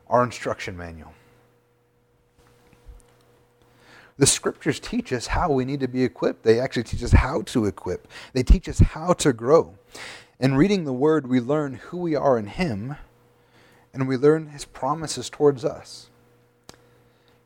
our 0.09 0.25
instruction 0.25 0.77
manual. 0.77 1.13
The 4.17 4.27
scriptures 4.27 4.81
teach 4.81 5.13
us 5.13 5.29
how 5.29 5.51
we 5.51 5.65
need 5.65 5.81
to 5.81 5.89
be 5.89 6.05
equipped. 6.05 6.43
They 6.45 6.61
actually 6.61 6.85
teach 6.85 7.03
us 7.03 7.13
how 7.13 7.43
to 7.43 7.67
equip, 7.67 8.09
they 8.33 8.43
teach 8.43 8.69
us 8.69 8.81
how 8.81 9.13
to 9.15 9.33
grow. 9.33 9.77
In 10.41 10.57
reading 10.57 10.85
the 10.85 10.93
Word, 10.93 11.29
we 11.29 11.39
learn 11.39 11.75
who 11.75 11.99
we 11.99 12.17
are 12.17 12.37
in 12.37 12.47
Him 12.49 12.97
and 13.95 14.09
we 14.09 14.17
learn 14.17 14.49
his 14.49 14.65
promises 14.65 15.31
towards 15.31 15.65
us. 15.65 16.11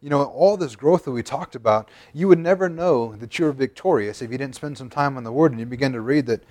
You 0.01 0.11
know, 0.11 0.25
all 0.25 0.57
this 0.57 0.77
growth 0.77 1.05
that 1.05 1.11
we 1.11 1.23
talked 1.23 1.55
about, 1.55 1.91
you 2.15 2.27
would 2.29 2.39
never 2.39 2.69
know 2.69 3.15
that 3.17 3.39
you're 3.39 3.53
victorious 3.53 4.23
if 4.23 4.33
you 4.33 4.39
didn't 4.39 4.55
spend 4.55 4.79
some 4.79 4.89
time 4.89 5.17
on 5.17 5.25
the 5.25 5.33
Word 5.33 5.53
and 5.53 5.61
you 5.61 5.67
begin 5.67 5.93
to 5.93 6.01
read 6.01 6.27
that 6.27 6.43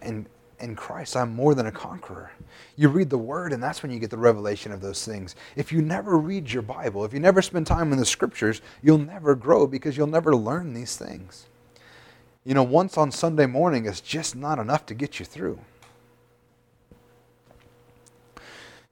in, 0.00 0.26
in 0.60 0.74
Christ 0.74 1.16
I'm 1.16 1.34
more 1.34 1.54
than 1.54 1.66
a 1.66 1.72
conqueror. 1.72 2.30
You 2.76 2.88
read 2.88 3.10
the 3.10 3.18
Word, 3.18 3.52
and 3.52 3.62
that's 3.62 3.82
when 3.82 3.92
you 3.92 3.98
get 3.98 4.10
the 4.10 4.16
revelation 4.16 4.72
of 4.72 4.80
those 4.80 5.04
things. 5.04 5.34
If 5.56 5.72
you 5.72 5.82
never 5.82 6.16
read 6.16 6.50
your 6.50 6.62
Bible, 6.62 7.04
if 7.04 7.12
you 7.12 7.20
never 7.20 7.42
spend 7.42 7.66
time 7.66 7.92
in 7.92 7.98
the 7.98 8.06
Scriptures, 8.06 8.62
you'll 8.82 8.98
never 8.98 9.34
grow 9.34 9.66
because 9.66 9.96
you'll 9.96 10.06
never 10.06 10.34
learn 10.34 10.72
these 10.72 10.96
things. 10.96 11.46
You 12.44 12.54
know, 12.54 12.62
once 12.62 12.96
on 12.96 13.10
Sunday 13.10 13.46
morning 13.46 13.86
is 13.86 14.00
just 14.00 14.36
not 14.36 14.58
enough 14.58 14.86
to 14.86 14.94
get 14.94 15.18
you 15.18 15.26
through. 15.26 15.58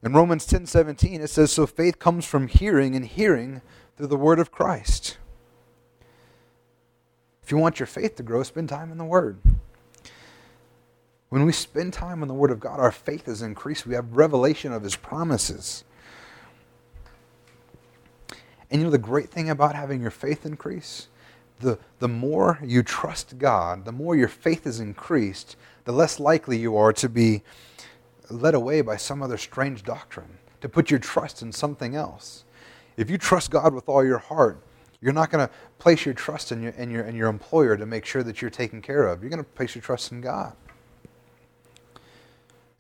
In 0.03 0.13
Romans 0.13 0.45
10 0.47 0.67
17, 0.67 1.21
it 1.21 1.29
says, 1.29 1.53
So 1.53 1.67
faith 1.67 1.99
comes 1.99 2.25
from 2.25 2.49
hearing, 2.49 2.97
and 2.97 3.05
hearing 3.05 3.63
through 3.97 4.09
the 4.09 4.17
word 4.17 4.39
of 4.39 4.51
Christ. 4.51 5.19
If 7.43 7.51
you 7.51 7.59
want 7.59 7.81
your 7.81 7.87
faith 7.87 8.17
to 8.17 8.23
grow, 8.23 8.43
spend 8.43 8.69
time 8.69 8.93
in 8.93 8.99
the 8.99 9.05
Word. 9.05 9.39
When 11.29 11.45
we 11.45 11.53
spend 11.53 11.93
time 11.93 12.23
in 12.23 12.29
the 12.29 12.35
Word 12.35 12.51
of 12.51 12.61
God, 12.61 12.79
our 12.79 12.93
faith 12.93 13.27
is 13.27 13.43
increased. 13.43 13.87
We 13.87 13.95
have 13.95 14.17
revelation 14.17 14.73
of 14.73 14.83
His 14.83 14.97
promises. 14.97 15.85
And 18.71 18.81
you 18.81 18.87
know 18.87 18.91
the 18.91 18.99
great 18.99 19.29
thing 19.29 19.51
about 19.51 19.75
having 19.75 20.01
your 20.01 20.11
faith 20.11 20.47
increase? 20.47 21.09
The, 21.61 21.79
the 21.99 22.09
more 22.09 22.59
you 22.63 22.83
trust 22.83 23.39
God, 23.39 23.85
the 23.85 23.93
more 23.93 24.17
your 24.17 24.29
faith 24.29 24.67
is 24.67 24.81
increased, 24.81 25.57
the 25.85 25.93
less 25.93 26.19
likely 26.19 26.59
you 26.59 26.77
are 26.77 26.93
to 26.95 27.09
be 27.09 27.43
led 28.33 28.55
away 28.55 28.81
by 28.81 28.97
some 28.97 29.23
other 29.23 29.37
strange 29.37 29.83
doctrine, 29.83 30.39
to 30.61 30.69
put 30.69 30.91
your 30.91 31.01
trust 31.01 31.43
in 31.43 31.53
something 31.53 31.95
else. 31.95 32.45
If 32.97 33.11
you 33.11 33.19
trust 33.19 33.51
God 33.51 33.75
with 33.75 33.89
all 33.89 34.05
your 34.05 34.19
heart, 34.19 34.63
you're 35.01 35.13
not 35.13 35.31
going 35.31 35.47
to 35.47 35.53
place 35.79 36.05
your 36.05 36.15
trust 36.15 36.53
in 36.53 36.63
your, 36.63 36.73
in, 36.73 36.91
your, 36.91 37.05
in 37.05 37.17
your 37.17 37.29
employer 37.29 37.77
to 37.77 37.87
make 37.87 38.05
sure 38.05 38.23
that 38.23 38.41
you're 38.41 38.51
taken 38.51 38.81
care 38.81 39.09
of. 39.09 39.23
You're 39.23 39.31
going 39.31 39.43
to 39.43 39.51
place 39.51 39.75
your 39.75 39.83
trust 39.83 40.13
in 40.13 40.21
God. 40.21 40.55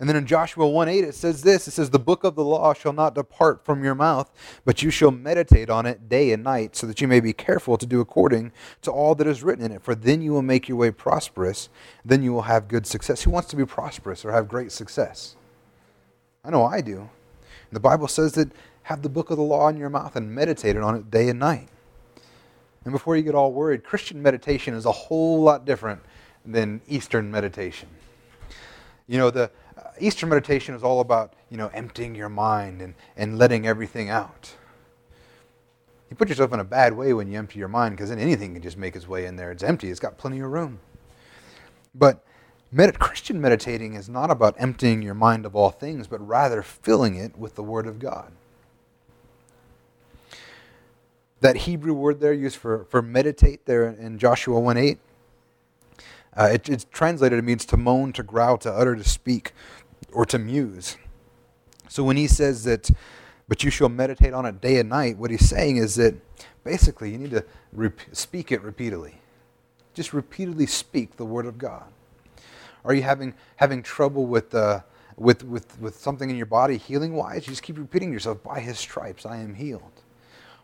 And 0.02 0.08
then 0.08 0.16
in 0.16 0.26
Joshua 0.26 0.68
1 0.68 0.88
8, 0.88 1.04
it 1.04 1.14
says 1.14 1.42
this 1.42 1.68
it 1.68 1.70
says, 1.70 1.90
The 1.90 1.98
book 2.00 2.24
of 2.24 2.34
the 2.34 2.44
law 2.44 2.74
shall 2.74 2.92
not 2.92 3.14
depart 3.14 3.64
from 3.64 3.84
your 3.84 3.94
mouth, 3.94 4.32
but 4.64 4.82
you 4.82 4.90
shall 4.90 5.12
meditate 5.12 5.70
on 5.70 5.86
it 5.86 6.08
day 6.08 6.32
and 6.32 6.42
night, 6.42 6.74
so 6.74 6.88
that 6.88 7.00
you 7.00 7.06
may 7.06 7.20
be 7.20 7.32
careful 7.32 7.76
to 7.76 7.86
do 7.86 8.00
according 8.00 8.50
to 8.82 8.90
all 8.90 9.14
that 9.14 9.28
is 9.28 9.44
written 9.44 9.64
in 9.64 9.70
it. 9.70 9.80
For 9.80 9.94
then 9.94 10.20
you 10.20 10.32
will 10.32 10.42
make 10.42 10.68
your 10.68 10.76
way 10.76 10.90
prosperous, 10.90 11.68
then 12.04 12.20
you 12.20 12.32
will 12.32 12.42
have 12.42 12.66
good 12.66 12.84
success. 12.84 13.22
Who 13.22 13.30
wants 13.30 13.48
to 13.50 13.56
be 13.56 13.64
prosperous 13.64 14.24
or 14.24 14.32
have 14.32 14.48
great 14.48 14.72
success? 14.72 15.36
I 16.44 16.50
know 16.50 16.64
I 16.64 16.80
do. 16.80 17.08
The 17.70 17.80
Bible 17.80 18.08
says 18.08 18.32
that 18.32 18.50
have 18.84 19.02
the 19.02 19.08
book 19.08 19.30
of 19.30 19.36
the 19.36 19.42
law 19.42 19.68
in 19.68 19.76
your 19.76 19.90
mouth 19.90 20.16
and 20.16 20.34
meditate 20.34 20.76
on 20.76 20.96
it 20.96 21.10
day 21.10 21.28
and 21.28 21.38
night. 21.38 21.68
And 22.84 22.92
before 22.92 23.16
you 23.16 23.22
get 23.22 23.34
all 23.34 23.52
worried, 23.52 23.84
Christian 23.84 24.20
meditation 24.20 24.74
is 24.74 24.84
a 24.84 24.92
whole 24.92 25.40
lot 25.40 25.64
different 25.64 26.00
than 26.44 26.80
Eastern 26.88 27.30
meditation. 27.30 27.88
You 29.06 29.18
know, 29.18 29.30
the 29.30 29.50
uh, 29.78 29.90
Eastern 30.00 30.28
meditation 30.28 30.74
is 30.74 30.82
all 30.82 31.00
about, 31.00 31.34
you 31.48 31.56
know, 31.56 31.68
emptying 31.68 32.14
your 32.14 32.28
mind 32.28 32.82
and, 32.82 32.94
and 33.16 33.38
letting 33.38 33.66
everything 33.66 34.10
out. 34.10 34.52
You 36.10 36.16
put 36.16 36.28
yourself 36.28 36.52
in 36.52 36.60
a 36.60 36.64
bad 36.64 36.94
way 36.96 37.14
when 37.14 37.30
you 37.30 37.38
empty 37.38 37.60
your 37.60 37.68
mind 37.68 37.96
because 37.96 38.10
then 38.10 38.18
anything 38.18 38.52
can 38.52 38.62
just 38.62 38.76
make 38.76 38.96
its 38.96 39.06
way 39.06 39.26
in 39.26 39.36
there. 39.36 39.52
It's 39.52 39.62
empty, 39.62 39.90
it's 39.90 40.00
got 40.00 40.18
plenty 40.18 40.40
of 40.40 40.50
room. 40.50 40.80
But 41.94 42.24
Med- 42.74 42.98
Christian 42.98 43.38
meditating 43.38 43.92
is 43.94 44.08
not 44.08 44.30
about 44.30 44.54
emptying 44.58 45.02
your 45.02 45.14
mind 45.14 45.44
of 45.44 45.54
all 45.54 45.68
things, 45.70 46.06
but 46.06 46.26
rather 46.26 46.62
filling 46.62 47.14
it 47.16 47.36
with 47.36 47.54
the 47.54 47.62
Word 47.62 47.86
of 47.86 47.98
God. 47.98 48.32
That 51.40 51.58
Hebrew 51.58 51.92
word 51.92 52.20
there 52.20 52.32
used 52.32 52.56
for, 52.56 52.84
for 52.84 53.02
meditate 53.02 53.66
there 53.66 53.88
in 53.88 54.18
Joshua 54.18 54.58
1 54.58 54.76
8, 54.76 54.98
uh, 56.34 56.50
it, 56.52 56.68
it's 56.68 56.86
translated, 56.90 57.38
it 57.38 57.42
means 57.42 57.66
to 57.66 57.76
moan, 57.76 58.12
to 58.14 58.22
growl, 58.22 58.56
to 58.58 58.72
utter, 58.72 58.96
to 58.96 59.04
speak, 59.04 59.52
or 60.12 60.24
to 60.24 60.38
muse. 60.38 60.96
So 61.88 62.04
when 62.04 62.16
he 62.16 62.26
says 62.26 62.64
that, 62.64 62.90
but 63.48 63.64
you 63.64 63.70
shall 63.70 63.90
meditate 63.90 64.32
on 64.32 64.46
it 64.46 64.62
day 64.62 64.78
and 64.78 64.88
night, 64.88 65.18
what 65.18 65.30
he's 65.30 65.46
saying 65.46 65.76
is 65.76 65.96
that 65.96 66.14
basically 66.64 67.10
you 67.10 67.18
need 67.18 67.32
to 67.32 67.44
speak 68.12 68.50
it 68.50 68.62
repeatedly. 68.62 69.16
Just 69.92 70.14
repeatedly 70.14 70.66
speak 70.66 71.16
the 71.16 71.26
Word 71.26 71.44
of 71.44 71.58
God. 71.58 71.84
Are 72.84 72.94
you 72.94 73.02
having, 73.02 73.34
having 73.56 73.82
trouble 73.82 74.26
with, 74.26 74.54
uh, 74.54 74.80
with, 75.16 75.44
with, 75.44 75.78
with 75.80 75.96
something 75.96 76.30
in 76.30 76.36
your 76.36 76.46
body 76.46 76.76
healing 76.76 77.14
wise? 77.14 77.46
You 77.46 77.52
just 77.52 77.62
keep 77.62 77.78
repeating 77.78 78.12
yourself, 78.12 78.42
by 78.42 78.60
his 78.60 78.78
stripes 78.78 79.24
I 79.24 79.36
am 79.36 79.54
healed. 79.54 80.02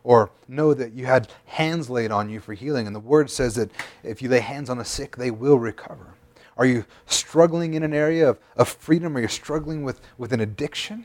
Or 0.04 0.30
know 0.48 0.74
that 0.74 0.92
you 0.92 1.06
had 1.06 1.28
hands 1.46 1.90
laid 1.90 2.10
on 2.10 2.30
you 2.30 2.40
for 2.40 2.54
healing, 2.54 2.86
and 2.86 2.94
the 2.94 3.00
word 3.00 3.30
says 3.30 3.54
that 3.56 3.70
if 4.02 4.22
you 4.22 4.28
lay 4.28 4.40
hands 4.40 4.70
on 4.70 4.78
the 4.78 4.84
sick, 4.84 5.16
they 5.16 5.30
will 5.30 5.58
recover. 5.58 6.14
Are 6.56 6.66
you 6.66 6.84
struggling 7.06 7.74
in 7.74 7.82
an 7.82 7.94
area 7.94 8.30
of, 8.30 8.38
of 8.56 8.68
freedom? 8.68 9.16
Are 9.16 9.20
you 9.20 9.28
struggling 9.28 9.84
with, 9.84 10.00
with 10.16 10.32
an 10.32 10.40
addiction? 10.40 11.04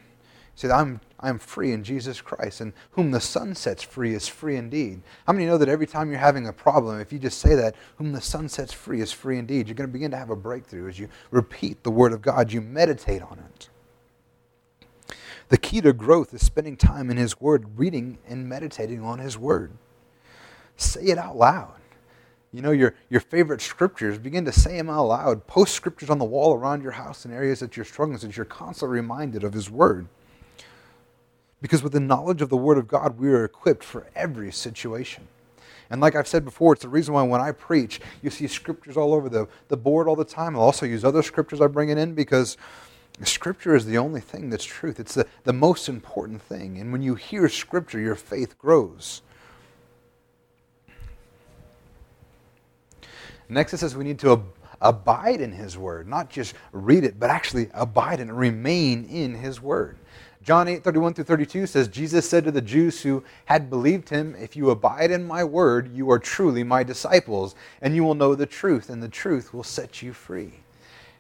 Say, 0.56 0.70
I'm, 0.70 1.02
I'm 1.20 1.40
free 1.40 1.72
in 1.72 1.84
Jesus 1.84 2.22
Christ, 2.22 2.62
and 2.62 2.74
whom 2.92 3.12
the 3.12 3.20
Son 3.20 3.56
sets 3.56 3.82
free 3.82 4.14
is 4.14 4.28
free 4.28 4.56
indeed. 4.56 5.02
How 5.26 5.34
many 5.34 5.46
know 5.46 5.58
that 5.58 5.70
every 5.70 5.88
time 5.88 6.10
you're 6.10 6.20
having 6.20 6.48
a 6.48 6.54
problem, 6.54 7.00
if 7.00 7.12
you 7.12 7.18
just 7.18 7.40
say 7.40 7.56
that, 7.56 7.76
whom 7.98 8.12
the 8.12 8.22
Son 8.22 8.48
sets 8.48 8.72
free 8.72 9.02
is 9.02 9.12
free 9.12 9.40
indeed, 9.40 9.68
you're 9.68 9.76
going 9.76 9.90
to 9.90 9.94
begin 9.94 10.12
to 10.12 10.18
have 10.18 10.30
a 10.30 10.36
breakthrough 10.36 10.88
as 10.88 11.00
you 11.00 11.10
repeat 11.32 11.84
the 11.84 11.92
Word 11.92 12.14
of 12.14 12.22
God, 12.22 12.52
you 12.52 12.62
meditate 12.62 13.24
on 13.24 13.40
it. 13.40 13.70
The 15.50 15.58
key 15.58 15.82
to 15.82 15.94
growth 15.94 16.34
is 16.34 16.46
spending 16.46 16.78
time 16.78 17.10
in 17.10 17.18
His 17.18 17.42
Word, 17.42 17.78
reading 17.78 18.20
and 18.28 18.48
meditating 18.48 19.02
on 19.02 19.20
His 19.20 19.38
Word. 19.38 19.72
Say 20.78 21.06
it 21.06 21.18
out 21.18 21.36
loud. 21.36 21.76
You 22.52 22.62
know, 22.62 22.72
your, 22.72 22.94
your 23.10 23.22
favorite 23.22 23.62
scriptures, 23.62 24.20
begin 24.20 24.46
to 24.46 24.52
say 24.52 24.78
them 24.78 24.90
out 24.90 25.06
loud. 25.06 25.48
Post 25.48 25.74
scriptures 25.74 26.12
on 26.12 26.20
the 26.20 26.26
wall 26.26 26.54
around 26.54 26.84
your 26.84 26.92
house 26.92 27.26
in 27.26 27.34
areas 27.34 27.60
that 27.62 27.76
you're 27.76 27.86
struggling 27.86 28.20
so 28.20 28.28
you're 28.28 28.46
constantly 28.46 28.96
reminded 28.96 29.44
of 29.44 29.54
His 29.54 29.72
Word. 29.72 30.08
Because 31.64 31.82
with 31.82 31.94
the 31.94 32.02
knowledge 32.02 32.42
of 32.42 32.50
the 32.50 32.58
Word 32.58 32.78
of 32.78 32.90
God, 32.90 33.18
we 33.18 33.30
are 33.30 33.46
equipped 33.46 33.86
for 33.86 34.06
every 34.16 34.52
situation. 34.52 35.30
And 35.90 36.02
like 36.02 36.14
I've 36.14 36.28
said 36.28 36.44
before, 36.44 36.74
it's 36.74 36.82
the 36.82 36.90
reason 36.90 37.14
why 37.14 37.24
when 37.24 37.40
I 37.40 37.54
preach, 37.54 38.02
you 38.22 38.30
see 38.30 38.48
scriptures 38.48 38.98
all 38.98 39.14
over 39.14 39.30
the, 39.30 39.48
the 39.70 39.78
board 39.78 40.10
all 40.10 40.18
the 40.18 40.26
time. 40.26 40.58
I'll 40.58 40.62
also 40.64 40.86
use 40.86 41.06
other 41.06 41.24
scriptures 41.24 41.62
I 41.62 41.68
bring 41.68 41.88
it 41.88 41.98
in 41.98 42.16
because 42.16 42.58
Scripture 43.22 43.76
is 43.76 43.86
the 43.86 43.98
only 43.98 44.20
thing 44.20 44.50
that's 44.50 44.66
truth. 44.66 45.00
It's 45.00 45.14
the, 45.14 45.28
the 45.44 45.54
most 45.54 45.88
important 45.88 46.42
thing. 46.42 46.80
And 46.80 46.92
when 46.92 47.02
you 47.02 47.16
hear 47.16 47.48
Scripture, 47.48 48.00
your 48.00 48.16
faith 48.16 48.58
grows. 48.58 49.22
Next, 53.48 53.74
it 53.74 53.78
says 53.78 53.96
we 53.96 54.04
need 54.04 54.20
to 54.20 54.34
ab- 54.34 54.54
abide 54.82 55.42
in 55.42 55.52
His 55.52 55.78
Word, 55.78 56.08
not 56.08 56.30
just 56.30 56.56
read 56.72 57.04
it, 57.04 57.20
but 57.20 57.30
actually 57.30 57.70
abide 57.74 58.20
and 58.20 58.36
remain 58.36 59.06
in 59.06 59.36
His 59.36 59.62
Word. 59.62 59.98
John 60.44 60.68
8, 60.68 60.84
31 60.84 61.14
through 61.14 61.24
32 61.24 61.68
says, 61.68 61.88
Jesus 61.88 62.30
said 62.30 62.44
to 62.44 62.52
the 62.52 62.62
Jews 62.62 63.02
who 63.02 63.24
had 63.46 63.70
believed 63.70 64.10
him, 64.10 64.36
If 64.38 64.58
you 64.58 64.72
abide 64.72 65.10
in 65.10 65.24
my 65.24 65.44
word, 65.44 65.96
you 65.96 66.12
are 66.12 66.20
truly 66.20 66.66
my 66.66 66.84
disciples, 66.84 67.56
and 67.82 67.96
you 67.96 68.04
will 68.04 68.14
know 68.14 68.36
the 68.36 68.46
truth, 68.46 68.90
and 68.90 69.02
the 69.02 69.08
truth 69.08 69.54
will 69.54 69.64
set 69.64 70.02
you 70.02 70.12
free. 70.12 70.52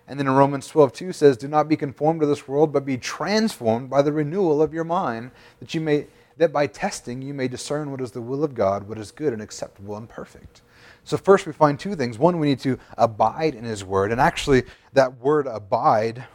And 0.10 0.20
then 0.20 0.28
in 0.28 0.34
Romans 0.34 0.68
12, 0.68 0.92
2 0.92 1.14
says, 1.14 1.38
Do 1.38 1.48
not 1.48 1.70
be 1.70 1.78
conformed 1.78 2.20
to 2.20 2.28
this 2.28 2.50
world, 2.50 2.74
but 2.74 2.86
be 2.86 2.98
transformed 2.98 3.90
by 3.90 4.02
the 4.02 4.12
renewal 4.12 4.62
of 4.62 4.74
your 4.74 4.84
mind, 4.84 5.32
that 5.60 5.74
you 5.74 5.80
may 5.80 6.08
that 6.38 6.52
by 6.52 6.66
testing 6.66 7.22
you 7.22 7.34
may 7.34 7.48
discern 7.48 7.92
what 7.92 8.02
is 8.02 8.12
the 8.12 8.22
will 8.22 8.44
of 8.44 8.56
God, 8.56 8.88
what 8.88 8.98
is 8.98 9.12
good 9.12 9.34
and 9.34 9.42
acceptable 9.42 9.96
and 9.96 10.10
perfect. 10.10 10.62
So 11.04 11.16
first 11.16 11.46
we 11.46 11.54
find 11.54 11.80
two 11.80 11.96
things. 11.96 12.18
One, 12.18 12.40
we 12.40 12.48
need 12.48 12.60
to 12.62 12.80
abide 12.98 13.56
in 13.56 13.64
his 13.64 13.84
word. 13.84 14.12
And 14.12 14.20
actually, 14.20 14.64
that 14.94 15.20
word 15.20 15.48
abide 15.48 16.26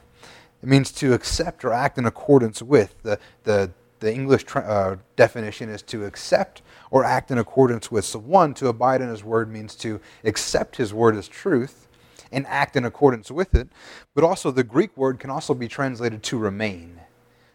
it 0.63 0.69
means 0.69 0.91
to 0.93 1.13
accept 1.15 1.65
or 1.65 1.73
act 1.73 1.99
in 1.99 2.07
accordance 2.07 2.63
with. 2.63 3.01
The, 3.03 3.19
the, 3.45 3.71
the 4.01 4.13
English 4.13 4.45
uh, 4.55 4.97
definition 5.17 5.69
is 5.69 5.83
to 5.83 6.05
accept 6.05 6.63
or 6.91 7.05
act 7.05 7.31
in 7.31 7.39
accordance 7.39 7.91
with. 7.91 8.05
So, 8.05 8.19
one, 8.19 8.55
to 8.55 8.69
abide 8.69 9.01
in 9.01 9.09
his 9.09 9.23
word 9.23 9.51
means 9.51 9.75
to 9.77 10.01
accept 10.25 10.77
his 10.77 10.93
word 10.93 11.17
as 11.17 11.29
truth 11.29 11.89
and 12.33 12.47
act 12.47 12.77
in 12.77 12.85
accordance 12.85 13.31
with 13.31 13.55
it. 13.55 13.69
But 14.15 14.25
also, 14.25 14.51
the 14.51 14.65
Greek 14.65 14.97
word 14.97 15.19
can 15.19 15.31
also 15.31 15.55
be 15.55 15.69
translated 15.69 16.23
to 16.25 16.39
remain, 16.39 17.01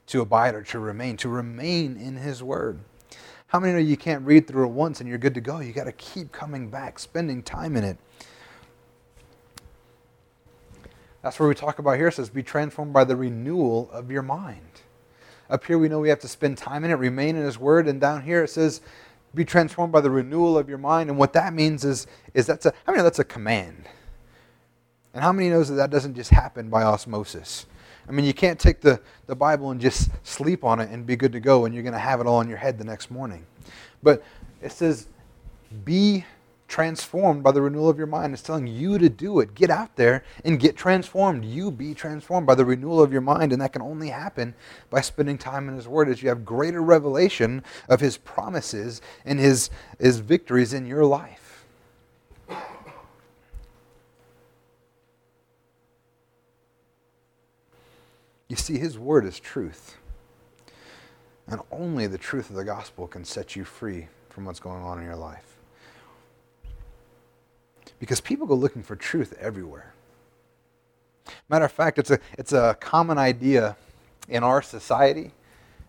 to 0.07 0.21
abide 0.21 0.55
or 0.55 0.63
to 0.63 0.79
remain, 0.79 1.17
to 1.17 1.29
remain 1.29 1.97
in 1.97 2.17
his 2.17 2.41
word. 2.41 2.79
How 3.47 3.59
many 3.59 3.73
know 3.73 3.79
you 3.79 3.97
can't 3.97 4.25
read 4.25 4.47
through 4.47 4.65
it 4.65 4.71
once 4.71 4.99
and 4.99 5.07
you're 5.07 5.19
good 5.19 5.35
to 5.35 5.41
go? 5.41 5.59
You 5.59 5.73
got 5.73 5.83
to 5.83 5.91
keep 5.91 6.31
coming 6.31 6.69
back, 6.69 6.97
spending 6.97 7.43
time 7.43 7.75
in 7.75 7.83
it. 7.83 7.97
That's 11.23 11.39
where 11.39 11.49
we 11.49 11.55
talk 11.55 11.79
about 11.79 11.97
here. 11.97 12.09
It 12.09 12.13
says, 12.13 12.29
be 12.29 12.43
transformed 12.43 12.93
by 12.93 13.05
the 13.05 13.15
renewal 13.15 13.89
of 13.91 14.11
your 14.11 14.21
mind. 14.21 14.81
Up 15.49 15.65
here, 15.65 15.77
we 15.77 15.87
know 15.87 15.99
we 15.99 16.09
have 16.09 16.19
to 16.19 16.27
spend 16.27 16.57
time 16.57 16.83
in 16.83 16.91
it, 16.91 16.95
remain 16.95 17.35
in 17.37 17.43
His 17.43 17.57
Word. 17.57 17.87
And 17.87 17.99
down 17.99 18.21
here, 18.21 18.43
it 18.43 18.49
says, 18.49 18.81
be 19.33 19.45
transformed 19.45 19.93
by 19.93 20.01
the 20.01 20.11
renewal 20.11 20.57
of 20.57 20.67
your 20.67 20.77
mind. 20.77 21.09
And 21.09 21.17
what 21.17 21.33
that 21.33 21.53
means 21.53 21.85
is, 21.85 22.07
is 22.33 22.45
that's 22.45 22.65
a, 22.65 22.73
I 22.85 22.91
mean, 22.91 23.03
that's 23.03 23.19
a 23.19 23.23
command. 23.23 23.85
And 25.13 25.23
how 25.23 25.31
many 25.31 25.49
knows 25.49 25.69
that 25.69 25.75
that 25.75 25.89
doesn't 25.89 26.15
just 26.15 26.29
happen 26.29 26.69
by 26.69 26.83
osmosis? 26.83 27.67
I 28.07 28.11
mean, 28.11 28.25
you 28.25 28.33
can't 28.33 28.59
take 28.59 28.81
the, 28.81 28.99
the 29.27 29.35
Bible 29.35 29.71
and 29.71 29.79
just 29.79 30.09
sleep 30.23 30.65
on 30.65 30.81
it 30.81 30.89
and 30.89 31.05
be 31.05 31.15
good 31.15 31.31
to 31.31 31.39
go, 31.39 31.63
and 31.65 31.73
you're 31.73 31.83
going 31.83 31.93
to 31.93 31.99
have 31.99 32.19
it 32.19 32.27
all 32.27 32.41
in 32.41 32.49
your 32.49 32.57
head 32.57 32.77
the 32.77 32.83
next 32.83 33.09
morning. 33.09 33.45
But 34.01 34.23
it 34.61 34.73
says, 34.73 35.07
be 35.85 36.25
transformed 36.73 37.43
by 37.43 37.51
the 37.51 37.61
renewal 37.61 37.87
of 37.87 37.99
your 37.99 38.07
mind. 38.07 38.33
It's 38.33 38.41
telling 38.41 38.65
you 38.65 38.97
to 38.97 39.07
do 39.07 39.39
it. 39.41 39.53
Get 39.53 39.69
out 39.69 39.95
there 39.95 40.23
and 40.43 40.59
get 40.59 40.75
transformed. 40.75 41.45
You 41.45 41.69
be 41.69 41.93
transformed 41.93 42.47
by 42.47 42.55
the 42.55 42.65
renewal 42.65 42.99
of 42.99 43.11
your 43.11 43.21
mind. 43.21 43.51
And 43.51 43.61
that 43.61 43.73
can 43.73 43.83
only 43.83 44.09
happen 44.09 44.55
by 44.89 45.01
spending 45.01 45.37
time 45.37 45.69
in 45.69 45.75
His 45.75 45.87
Word 45.87 46.09
as 46.09 46.23
you 46.23 46.29
have 46.29 46.43
greater 46.43 46.81
revelation 46.81 47.63
of 47.87 47.99
His 47.99 48.17
promises 48.17 49.01
and 49.23 49.39
His, 49.39 49.69
His 49.99 50.17
victories 50.17 50.73
in 50.73 50.87
your 50.87 51.05
life. 51.05 51.63
You 58.49 58.55
see, 58.55 58.79
His 58.79 58.97
Word 58.97 59.25
is 59.27 59.39
truth. 59.39 59.97
And 61.45 61.61
only 61.71 62.07
the 62.07 62.17
truth 62.17 62.49
of 62.49 62.55
the 62.55 62.65
gospel 62.65 63.05
can 63.05 63.25
set 63.25 63.55
you 63.55 63.63
free 63.63 64.07
from 64.31 64.45
what's 64.45 64.59
going 64.59 64.81
on 64.81 64.97
in 64.97 65.05
your 65.05 65.15
life. 65.15 65.52
Because 68.03 68.19
people 68.19 68.45
go 68.45 68.53
looking 68.53 68.83
for 68.83 68.97
truth 68.97 69.33
everywhere. 69.39 69.93
Matter 71.47 71.63
of 71.63 71.71
fact, 71.71 71.97
it's 71.97 72.11
a, 72.11 72.19
it's 72.37 72.51
a 72.51 72.75
common 72.81 73.17
idea 73.17 73.77
in 74.27 74.43
our 74.43 74.61
society 74.61 75.31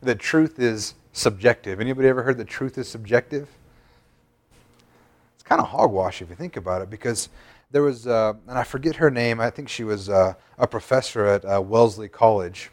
that 0.00 0.20
truth 0.20 0.60
is 0.60 0.94
subjective. 1.12 1.80
Anybody 1.80 2.06
ever 2.06 2.22
heard 2.22 2.38
that 2.38 2.46
truth 2.46 2.78
is 2.78 2.86
subjective? 2.86 3.48
It's 5.34 5.42
kind 5.42 5.60
of 5.60 5.66
hogwash 5.66 6.22
if 6.22 6.30
you 6.30 6.36
think 6.36 6.56
about 6.56 6.82
it, 6.82 6.88
because 6.88 7.30
there 7.72 7.82
was, 7.82 8.06
uh, 8.06 8.34
and 8.46 8.56
I 8.56 8.62
forget 8.62 8.94
her 8.94 9.10
name, 9.10 9.40
I 9.40 9.50
think 9.50 9.68
she 9.68 9.82
was 9.82 10.08
uh, 10.08 10.34
a 10.56 10.68
professor 10.68 11.24
at 11.24 11.44
uh, 11.44 11.60
Wellesley 11.60 12.08
College, 12.08 12.70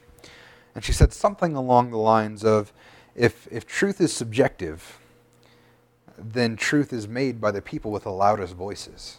and 0.76 0.84
she 0.84 0.94
said 0.94 1.14
something 1.14 1.56
along 1.56 1.90
the 1.90 1.98
lines 1.98 2.44
of 2.44 2.72
if, 3.16 3.48
if 3.50 3.66
truth 3.66 4.02
is 4.02 4.14
subjective, 4.14 5.00
then 6.16 6.56
truth 6.56 6.94
is 6.94 7.08
made 7.08 7.42
by 7.42 7.50
the 7.50 7.64
people 7.64 7.90
with 7.90 8.04
the 8.04 8.12
loudest 8.12 8.54
voices. 8.54 9.18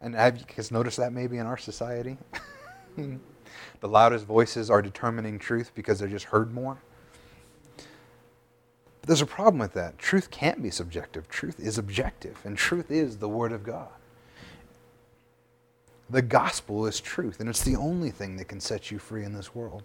And 0.00 0.14
have 0.14 0.38
you 0.38 0.44
guys 0.56 0.70
noticed 0.70 0.96
that 0.96 1.12
maybe 1.12 1.36
in 1.38 1.46
our 1.46 1.58
society? 1.58 2.16
the 2.96 3.88
loudest 3.88 4.24
voices 4.24 4.70
are 4.70 4.80
determining 4.80 5.38
truth 5.38 5.72
because 5.74 5.98
they're 5.98 6.08
just 6.08 6.26
heard 6.26 6.52
more. 6.52 6.78
But 7.76 9.06
there's 9.06 9.22
a 9.22 9.26
problem 9.26 9.58
with 9.58 9.72
that. 9.74 9.98
Truth 9.98 10.30
can't 10.30 10.62
be 10.62 10.70
subjective. 10.70 11.28
Truth 11.28 11.60
is 11.60 11.78
objective, 11.78 12.38
and 12.44 12.56
truth 12.56 12.90
is 12.90 13.18
the 13.18 13.28
Word 13.28 13.52
of 13.52 13.62
God. 13.62 13.88
The 16.08 16.22
gospel 16.22 16.86
is 16.86 17.00
truth, 17.00 17.40
and 17.40 17.48
it's 17.48 17.62
the 17.62 17.76
only 17.76 18.10
thing 18.10 18.36
that 18.36 18.46
can 18.46 18.60
set 18.60 18.90
you 18.90 18.98
free 18.98 19.24
in 19.24 19.32
this 19.32 19.54
world. 19.54 19.84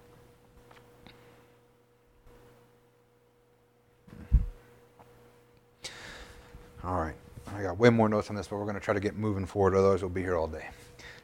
All 6.84 7.02
right. 7.02 7.16
I 7.56 7.64
got 7.64 7.78
way 7.78 7.90
more 7.90 8.10
notes 8.10 8.30
on 8.30 8.36
this, 8.36 8.48
but 8.48 8.58
we're 8.58 8.64
going 8.64 8.76
to 8.76 8.82
try 8.82 8.94
to 8.94 9.00
get 9.00 9.16
moving 9.16 9.46
forward, 9.46 9.76
otherwise 9.76 10.02
we'll 10.02 10.10
be 10.10 10.22
here 10.22 10.36
all 10.36 10.48
day. 10.48 10.68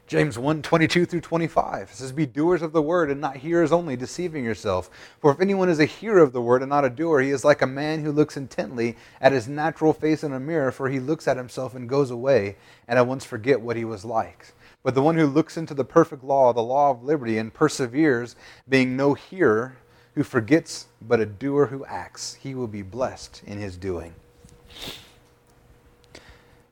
James 0.06 0.38
1 0.38 0.62
22 0.62 1.06
through 1.06 1.20
25 1.20 1.88
it 1.90 1.94
says, 1.94 2.10
Be 2.10 2.26
doers 2.26 2.62
of 2.62 2.72
the 2.72 2.82
word 2.82 3.10
and 3.10 3.20
not 3.20 3.36
hearers 3.36 3.70
only, 3.70 3.96
deceiving 3.96 4.44
yourself. 4.44 4.90
For 5.20 5.30
if 5.30 5.40
anyone 5.40 5.68
is 5.68 5.78
a 5.78 5.84
hearer 5.84 6.22
of 6.22 6.32
the 6.32 6.42
word 6.42 6.62
and 6.62 6.70
not 6.70 6.84
a 6.84 6.90
doer, 6.90 7.20
he 7.20 7.30
is 7.30 7.44
like 7.44 7.62
a 7.62 7.66
man 7.66 8.02
who 8.02 8.12
looks 8.12 8.36
intently 8.36 8.96
at 9.20 9.32
his 9.32 9.46
natural 9.46 9.92
face 9.92 10.24
in 10.24 10.32
a 10.32 10.40
mirror, 10.40 10.72
for 10.72 10.88
he 10.88 11.00
looks 11.00 11.28
at 11.28 11.36
himself 11.36 11.74
and 11.74 11.88
goes 11.88 12.10
away, 12.10 12.56
and 12.88 12.98
at 12.98 13.06
once 13.06 13.24
forget 13.24 13.60
what 13.60 13.76
he 13.76 13.84
was 13.84 14.04
like. 14.04 14.52
But 14.82 14.94
the 14.94 15.02
one 15.02 15.16
who 15.16 15.26
looks 15.26 15.56
into 15.56 15.74
the 15.74 15.84
perfect 15.84 16.24
law, 16.24 16.52
the 16.52 16.62
law 16.62 16.90
of 16.90 17.04
liberty, 17.04 17.38
and 17.38 17.52
perseveres, 17.52 18.36
being 18.68 18.96
no 18.96 19.14
hearer 19.14 19.76
who 20.14 20.22
forgets, 20.22 20.86
but 21.00 21.20
a 21.20 21.26
doer 21.26 21.66
who 21.66 21.84
acts, 21.84 22.34
he 22.34 22.54
will 22.54 22.66
be 22.66 22.82
blessed 22.82 23.42
in 23.46 23.58
his 23.58 23.76
doing. 23.76 24.14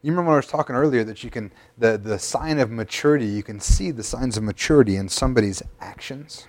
You 0.02 0.12
remember 0.12 0.30
when 0.30 0.34
I 0.34 0.38
was 0.38 0.46
talking 0.46 0.74
earlier 0.74 1.04
that 1.04 1.22
you 1.22 1.30
can, 1.30 1.52
the, 1.76 1.98
the 1.98 2.18
sign 2.18 2.58
of 2.58 2.70
maturity, 2.70 3.26
you 3.26 3.42
can 3.42 3.60
see 3.60 3.90
the 3.90 4.02
signs 4.02 4.38
of 4.38 4.42
maturity 4.42 4.96
in 4.96 5.10
somebody's 5.10 5.62
actions. 5.78 6.46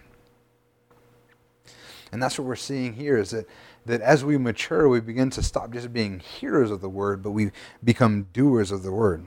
And 2.13 2.23
that's 2.23 2.39
what 2.39 2.47
we're 2.47 2.55
seeing 2.55 2.93
here 2.93 3.17
is 3.17 3.31
that, 3.31 3.47
that 3.85 4.01
as 4.01 4.23
we 4.23 4.37
mature, 4.37 4.87
we 4.87 5.01
begin 5.01 5.29
to 5.31 5.43
stop 5.43 5.71
just 5.71 5.91
being 5.91 6.19
hearers 6.19 6.71
of 6.71 6.79
the 6.79 6.89
word, 6.89 7.21
but 7.21 7.31
we 7.31 7.51
become 7.83 8.27
doers 8.31 8.71
of 8.71 8.83
the 8.83 8.91
word. 8.91 9.25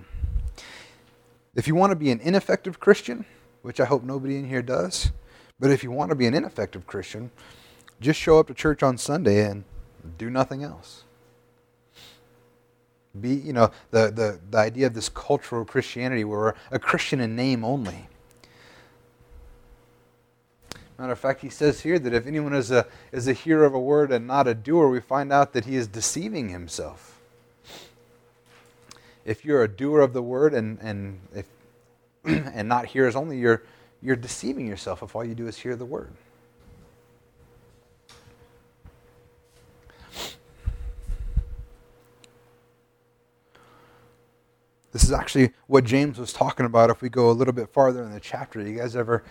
If 1.55 1.69
you 1.69 1.75
want 1.75 1.91
to 1.91 1.97
be 1.97 2.11
an 2.11 2.21
ineffective 2.21 2.81
Christian, 2.81 3.27
which 3.63 3.79
I 3.79 3.85
hope 3.85 4.03
nobody 4.03 4.37
in 4.37 4.49
here 4.49 4.63
does, 4.63 5.13
but 5.61 5.71
if 5.71 5.85
you 5.85 5.91
want 5.91 6.11
to 6.11 6.17
be 6.17 6.27
an 6.27 6.35
ineffective 6.35 6.87
Christian, 6.87 7.31
just 8.01 8.19
show 8.19 8.39
up 8.39 8.49
to 8.49 8.55
church 8.55 8.83
on 8.83 8.99
Sunday 8.99 9.49
and 9.49 9.65
do 10.19 10.31
nothing 10.31 10.65
else. 10.65 11.04
Be, 13.21 13.35
you 13.35 13.53
know, 13.53 13.71
the, 13.91 14.11
the, 14.11 14.41
the 14.51 14.59
idea 14.59 14.87
of 14.87 14.95
this 14.95 15.09
cultural 15.09 15.65
Christianity 15.65 16.25
where 16.25 16.39
we're 16.39 16.55
a 16.71 16.79
Christian 16.79 17.21
in 17.21 17.37
name 17.37 17.65
only. 17.65 18.09
Matter 20.99 21.13
of 21.13 21.19
fact, 21.19 21.41
he 21.41 21.49
says 21.49 21.81
here 21.81 21.99
that 21.99 22.13
if 22.13 22.27
anyone 22.27 22.55
is 22.55 22.71
a, 22.71 22.87
is 23.11 23.27
a 23.27 23.33
hearer 23.33 23.65
of 23.65 23.75
a 23.75 23.81
word 23.81 24.13
and 24.13 24.27
not 24.27 24.47
a 24.47 24.55
doer, 24.55 24.89
we 24.89 25.01
find 25.01 25.33
out 25.33 25.53
that 25.53 25.65
he 25.65 25.77
is 25.77 25.89
deceiving 25.89 26.51
himself. 26.51 27.21
If 29.25 29.45
you're 29.45 29.63
a 29.63 29.69
doer 29.69 30.01
of 30.01 30.13
the 30.13 30.23
word 30.23 30.55
and, 30.55 30.79
and, 30.81 31.21
if, 31.35 31.47
and 32.25 32.69
not 32.69 32.87
hearers 32.87 33.17
only, 33.17 33.39
you're, 33.39 33.63
you're 34.03 34.17
deceiving 34.17 34.67
yourself 34.67 35.03
if 35.03 35.17
all 35.17 35.25
you 35.25 35.35
do 35.35 35.49
is 35.49 35.59
hear 35.59 35.75
the 35.75 35.85
word. 35.85 36.13
This 44.95 45.03
is 45.03 45.11
actually 45.11 45.51
what 45.67 45.83
James 45.83 46.21
was 46.21 46.33
talking 46.33 46.67
about 46.67 46.89
if 46.89 47.03
we 47.03 47.09
go 47.09 47.29
a 47.29 47.33
little 47.33 47.53
bit 47.53 47.69
farther 47.69 48.05
in 48.05 48.13
the 48.13 48.21
chapter. 48.21 48.63
You 48.63 48.79
guys 48.79 48.95
ever 48.95 49.25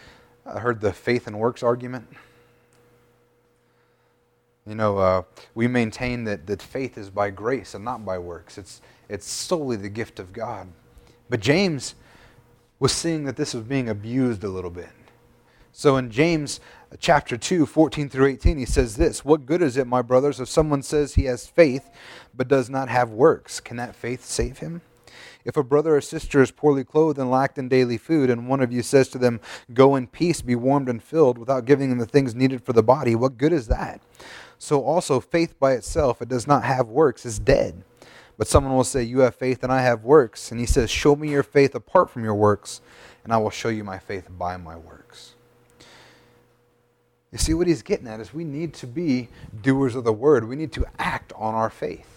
uh, 0.46 0.60
heard 0.60 0.82
the 0.82 0.92
faith 0.92 1.26
and 1.26 1.40
works 1.40 1.64
argument? 1.64 2.06
You 4.68 4.76
know, 4.76 4.98
uh, 4.98 5.22
we 5.56 5.70
maintain 5.70 6.26
that, 6.26 6.48
that 6.48 6.62
faith 6.62 6.98
is 6.98 7.10
by 7.10 7.30
grace 7.30 7.74
and 7.74 7.86
not 7.86 8.04
by 8.04 8.18
works. 8.18 8.58
It's, 8.58 8.82
it's 9.08 9.26
solely 9.26 9.78
the 9.78 9.88
gift 9.88 10.20
of 10.20 10.34
God. 10.34 10.68
But 11.30 11.40
James 11.40 11.96
was 12.78 12.92
seeing 12.92 13.24
that 13.24 13.38
this 13.38 13.54
was 13.54 13.64
being 13.64 13.88
abused 13.88 14.44
a 14.44 14.50
little 14.50 14.70
bit. 14.70 14.92
So 15.72 15.96
in 15.96 16.12
James 16.12 16.60
uh, 16.92 16.98
chapter 17.00 17.38
2, 17.38 17.66
14 17.68 18.10
through 18.10 18.26
18, 18.26 18.58
he 18.58 18.66
says 18.66 18.98
this 18.98 19.24
What 19.24 19.46
good 19.46 19.62
is 19.62 19.78
it, 19.78 19.88
my 19.88 20.02
brothers, 20.02 20.42
if 20.42 20.50
someone 20.50 20.84
says 20.84 21.16
he 21.16 21.24
has 21.24 21.48
faith 21.48 21.90
but 22.36 22.50
does 22.50 22.70
not 22.70 22.90
have 22.90 23.12
works? 23.12 23.62
Can 23.62 23.78
that 23.78 23.96
faith 23.96 24.26
save 24.26 24.58
him? 24.58 24.82
If 25.46 25.58
a 25.58 25.64
brother 25.64 25.96
or 25.96 26.02
sister 26.02 26.42
is 26.42 26.52
poorly 26.52 26.84
clothed 26.84 27.20
and 27.20 27.30
lacked 27.30 27.58
in 27.58 27.70
daily 27.70 27.98
food, 27.98 28.30
and 28.30 28.48
one 28.48 28.62
of 28.62 28.72
you 28.72 28.82
says 28.82 29.10
to 29.10 29.18
them, 29.18 29.40
Go 29.74 29.96
in 29.96 30.08
peace, 30.08 30.42
be 30.42 30.56
warmed 30.56 30.90
and 30.90 31.02
filled, 31.02 31.38
without 31.38 31.66
giving 31.66 31.90
them 31.90 32.00
the 32.00 32.06
things 32.06 32.36
needed 32.36 32.64
for 32.64 32.74
the 32.74 32.84
body, 32.84 33.16
what 33.16 33.38
good 33.38 33.54
is 33.54 33.68
that? 33.68 34.02
So 34.58 34.84
also, 34.84 35.20
faith 35.20 35.60
by 35.60 35.74
itself, 35.74 36.22
it 36.22 36.30
does 36.30 36.48
not 36.48 36.64
have 36.64 36.88
works, 36.88 37.26
is 37.26 37.40
dead. 37.40 37.84
But 38.38 38.48
someone 38.48 38.74
will 38.76 38.84
say, 38.84 39.04
You 39.04 39.20
have 39.20 39.36
faith 39.36 39.64
and 39.64 39.72
I 39.72 39.82
have 39.82 40.04
works. 40.04 40.52
And 40.52 40.60
he 40.60 40.66
says, 40.66 40.90
Show 40.90 41.16
me 41.16 41.30
your 41.30 41.44
faith 41.44 41.76
apart 41.76 42.10
from 42.10 42.24
your 42.24 42.36
works, 42.36 42.82
and 43.24 43.34
I 43.34 43.38
will 43.38 43.50
show 43.50 43.70
you 43.70 43.84
my 43.84 44.00
faith 44.00 44.28
by 44.30 44.58
my 44.58 44.78
works. 44.78 45.36
You 47.32 47.40
see, 47.40 47.54
what 47.56 47.66
he's 47.66 47.82
getting 47.82 48.08
at 48.08 48.20
is 48.20 48.34
we 48.34 48.44
need 48.44 48.76
to 48.76 48.88
be 48.88 49.28
doers 49.64 49.96
of 49.96 50.04
the 50.04 50.14
word. 50.14 50.48
We 50.48 50.56
need 50.56 50.72
to 50.74 50.86
act 51.00 51.34
on 51.36 51.56
our 51.56 51.72
faith. 51.72 52.13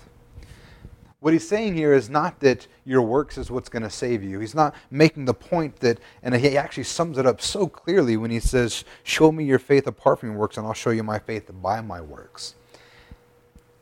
What 1.27 1.33
he's 1.33 1.49
saying 1.49 1.75
here 1.75 1.93
is 1.93 2.09
not 2.09 2.39
that 2.39 2.69
your 2.85 3.03
works 3.03 3.37
is 3.37 3.51
what's 3.51 3.69
going 3.69 3.83
to 3.83 3.91
save 3.91 4.23
you. 4.23 4.39
He's 4.39 4.55
not 4.55 4.77
making 4.93 5.25
the 5.25 5.35
point 5.35 5.81
that, 5.81 5.99
and 6.23 6.33
he 6.37 6.57
actually 6.57 6.85
sums 6.85 7.19
it 7.19 7.27
up 7.27 7.41
so 7.41 7.67
clearly 7.67 8.17
when 8.17 8.31
he 8.31 8.39
says, 8.39 8.85
Show 9.03 9.33
me 9.33 9.43
your 9.43 9.59
faith 9.59 9.89
apart 9.89 10.21
from 10.21 10.31
your 10.31 10.39
works, 10.39 10.57
and 10.57 10.65
I'll 10.65 10.73
show 10.73 10.91
you 10.91 11.03
my 11.03 11.19
faith 11.19 11.51
by 11.61 11.81
my 11.81 12.01
works. 12.01 12.55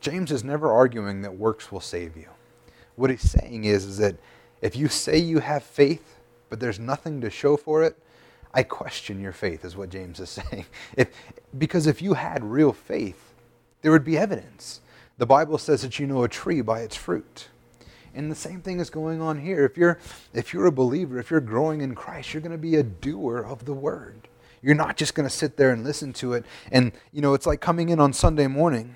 James 0.01 0.31
is 0.31 0.43
never 0.43 0.71
arguing 0.71 1.21
that 1.21 1.37
works 1.37 1.71
will 1.71 1.81
save 1.81 2.17
you. 2.17 2.29
What 2.95 3.11
he's 3.11 3.29
saying 3.29 3.65
is, 3.65 3.85
is 3.85 3.99
that 3.99 4.15
if 4.63 4.75
you 4.75 4.87
say 4.87 5.19
you 5.19 5.37
have 5.37 5.61
faith, 5.61 6.17
but 6.49 6.59
there's 6.59 6.79
nothing 6.79 7.21
to 7.21 7.29
show 7.29 7.57
for 7.57 7.83
it, 7.83 7.95
I 8.55 8.63
question 8.63 9.21
your 9.21 9.33
faith, 9.33 9.63
is 9.63 9.77
what 9.77 9.91
James 9.91 10.19
is 10.19 10.29
saying. 10.49 10.65
If, 10.97 11.09
because 11.55 11.85
if 11.85 12.01
you 12.01 12.15
had 12.15 12.43
real 12.43 12.73
faith, 12.73 13.35
there 13.83 13.91
would 13.91 14.03
be 14.03 14.17
evidence. 14.17 14.81
The 15.17 15.25
Bible 15.25 15.57
says 15.57 15.81
that 15.81 15.99
you 15.99 16.07
know 16.07 16.23
a 16.23 16.29
tree 16.29 16.61
by 16.61 16.81
its 16.81 16.95
fruit. 16.95 17.47
And 18.13 18.31
the 18.31 18.35
same 18.35 18.61
thing 18.61 18.79
is 18.79 18.89
going 18.89 19.21
on 19.21 19.39
here. 19.39 19.65
If 19.65 19.77
you're, 19.77 19.99
if 20.33 20.53
you're 20.53 20.65
a 20.65 20.71
believer, 20.71 21.19
if 21.19 21.29
you're 21.29 21.41
growing 21.41 21.81
in 21.81 21.95
Christ, 21.95 22.33
you're 22.33 22.41
going 22.41 22.51
to 22.51 22.57
be 22.57 22.75
a 22.75 22.83
doer 22.83 23.39
of 23.39 23.65
the 23.65 23.73
word. 23.73 24.27
You're 24.61 24.75
not 24.75 24.97
just 24.97 25.13
going 25.15 25.27
to 25.27 25.33
sit 25.33 25.57
there 25.57 25.71
and 25.71 25.83
listen 25.83 26.13
to 26.13 26.33
it. 26.33 26.45
And, 26.71 26.91
you 27.11 27.21
know, 27.21 27.33
it's 27.33 27.45
like 27.45 27.61
coming 27.61 27.89
in 27.89 27.99
on 27.99 28.13
Sunday 28.13 28.47
morning 28.47 28.95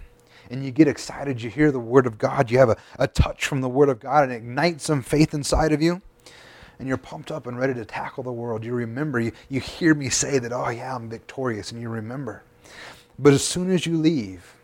and 0.49 0.65
you 0.65 0.71
get 0.71 0.87
excited. 0.87 1.41
You 1.41 1.49
hear 1.49 1.71
the 1.71 1.79
word 1.79 2.07
of 2.07 2.17
God. 2.17 2.49
You 2.49 2.57
have 2.59 2.69
a, 2.69 2.77
a 2.97 3.07
touch 3.07 3.45
from 3.45 3.61
the 3.61 3.69
word 3.69 3.89
of 3.89 3.99
God 3.99 4.23
and 4.23 4.33
it 4.33 4.37
ignites 4.37 4.85
some 4.85 5.01
faith 5.01 5.33
inside 5.33 5.71
of 5.71 5.81
you. 5.81 6.01
And 6.79 6.87
you're 6.87 6.97
pumped 6.97 7.29
up 7.29 7.45
and 7.45 7.59
ready 7.59 7.73
to 7.73 7.83
tackle 7.83 8.23
the 8.23 8.31
world. 8.31 8.63
You 8.63 8.73
remember, 8.73 9.19
you, 9.19 9.33
you 9.49 9.59
hear 9.59 9.93
me 9.93 10.09
say 10.09 10.39
that, 10.39 10.53
oh, 10.53 10.69
yeah, 10.69 10.95
I'm 10.95 11.09
victorious. 11.09 11.73
And 11.73 11.81
you 11.81 11.89
remember. 11.89 12.43
But 13.19 13.33
as 13.33 13.43
soon 13.43 13.69
as 13.69 13.85
you 13.85 13.97
leave, 13.97 14.55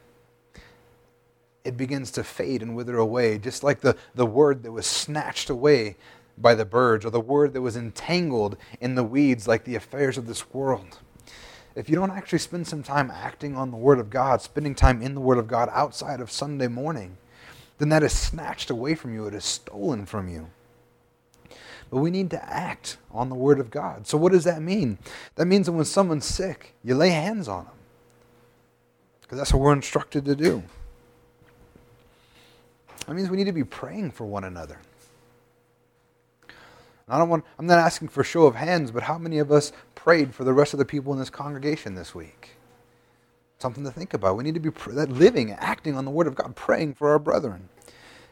it 1.66 1.76
begins 1.76 2.12
to 2.12 2.24
fade 2.24 2.62
and 2.62 2.76
wither 2.76 2.98
away, 2.98 3.38
just 3.38 3.64
like 3.64 3.82
the, 3.82 3.98
the 4.14 4.26
word 4.26 4.64
that 4.64 4.72
was 4.72 4.86
snatched 4.86 5.50
away 5.50 5.98
by 6.38 6.54
the 6.54 6.66
birds, 6.66 7.06
or 7.06 7.10
the 7.10 7.20
word 7.20 7.54
that 7.54 7.62
was 7.62 7.76
entangled 7.76 8.58
in 8.80 8.96
the 8.96 9.04
weeds 9.04 9.48
like 9.48 9.64
the 9.64 9.76
affairs 9.76 10.18
of 10.18 10.28
this 10.28 10.54
world. 10.54 11.00
If 11.76 11.90
you 11.90 11.96
don't 11.96 12.12
actually 12.12 12.40
spend 12.40 12.68
some 12.68 12.84
time 12.84 13.12
acting 13.12 13.58
on 13.58 13.70
the 13.70 13.78
Word 13.78 14.00
of 14.00 14.10
God, 14.10 14.42
spending 14.42 14.76
time 14.76 15.02
in 15.02 15.14
the 15.14 15.22
Word 15.22 15.38
of 15.38 15.48
God 15.48 15.70
outside 15.74 16.22
of 16.22 16.32
Sunday 16.32 16.70
morning, 16.70 17.18
then 17.78 17.90
that 17.90 18.02
is 18.02 18.14
snatched 18.14 18.70
away 18.70 18.96
from 18.96 19.14
you. 19.14 19.28
It 19.28 19.34
is 19.34 19.44
stolen 19.44 20.06
from 20.06 20.30
you. 20.30 20.48
But 21.90 21.98
we 21.98 22.12
need 22.12 22.30
to 22.32 22.44
act 22.50 22.98
on 23.12 23.28
the 23.28 23.36
Word 23.36 23.60
of 23.60 23.72
God. 23.72 24.08
So, 24.08 24.18
what 24.18 24.32
does 24.32 24.46
that 24.46 24.62
mean? 24.62 24.98
That 25.36 25.48
means 25.48 25.66
that 25.66 25.74
when 25.74 25.86
someone's 25.86 26.26
sick, 26.26 26.74
you 26.82 26.96
lay 26.96 27.10
hands 27.10 27.50
on 27.50 27.66
them. 27.66 27.74
Because 29.22 29.38
that's 29.38 29.54
what 29.54 29.62
we're 29.62 29.74
instructed 29.74 30.24
to 30.26 30.36
do. 30.36 30.64
That 33.06 33.14
means 33.16 33.30
we 33.30 33.38
need 33.38 33.46
to 33.46 33.52
be 33.52 33.64
praying 33.64 34.12
for 34.12 34.26
one 34.26 34.44
another. 34.44 34.80
I 37.08 37.20
don't 37.20 37.30
want, 37.30 37.46
I'm 37.60 37.68
not 37.68 37.78
asking 37.78 38.08
for 38.08 38.22
a 38.22 38.26
show 38.26 38.48
of 38.48 38.56
hands, 38.56 38.90
but 38.90 39.04
how 39.04 39.20
many 39.20 39.38
of 39.38 39.52
us 39.52 39.72
prayed 39.94 40.34
for 40.34 40.44
the 40.44 40.54
rest 40.54 40.74
of 40.74 40.80
the 40.80 40.86
people 40.86 41.14
in 41.14 41.20
this 41.20 41.30
congregation 41.30 41.94
this 41.94 42.16
week? 42.16 42.52
Something 43.60 43.84
to 43.84 43.92
think 43.92 44.14
about. 44.14 44.38
We 44.38 44.44
need 44.44 44.56
to 44.56 44.60
be 44.60 44.70
that 44.70 45.12
living, 45.12 45.52
acting 45.52 45.96
on 45.96 46.06
the 46.06 46.12
Word 46.12 46.26
of 46.26 46.36
God, 46.36 46.56
praying 46.56 46.96
for 46.96 47.10
our 47.12 47.20
brethren. 47.20 47.70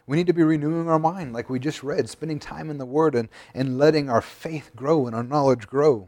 We 0.07 0.17
need 0.17 0.27
to 0.27 0.33
be 0.33 0.43
renewing 0.43 0.89
our 0.89 0.99
mind, 0.99 1.33
like 1.33 1.49
we 1.49 1.59
just 1.59 1.83
read, 1.83 2.09
spending 2.09 2.39
time 2.39 2.69
in 2.69 2.79
the 2.79 2.85
Word 2.85 3.15
and, 3.15 3.29
and 3.53 3.77
letting 3.77 4.09
our 4.09 4.21
faith 4.21 4.71
grow 4.75 5.05
and 5.05 5.15
our 5.15 5.23
knowledge 5.23 5.67
grow. 5.67 6.07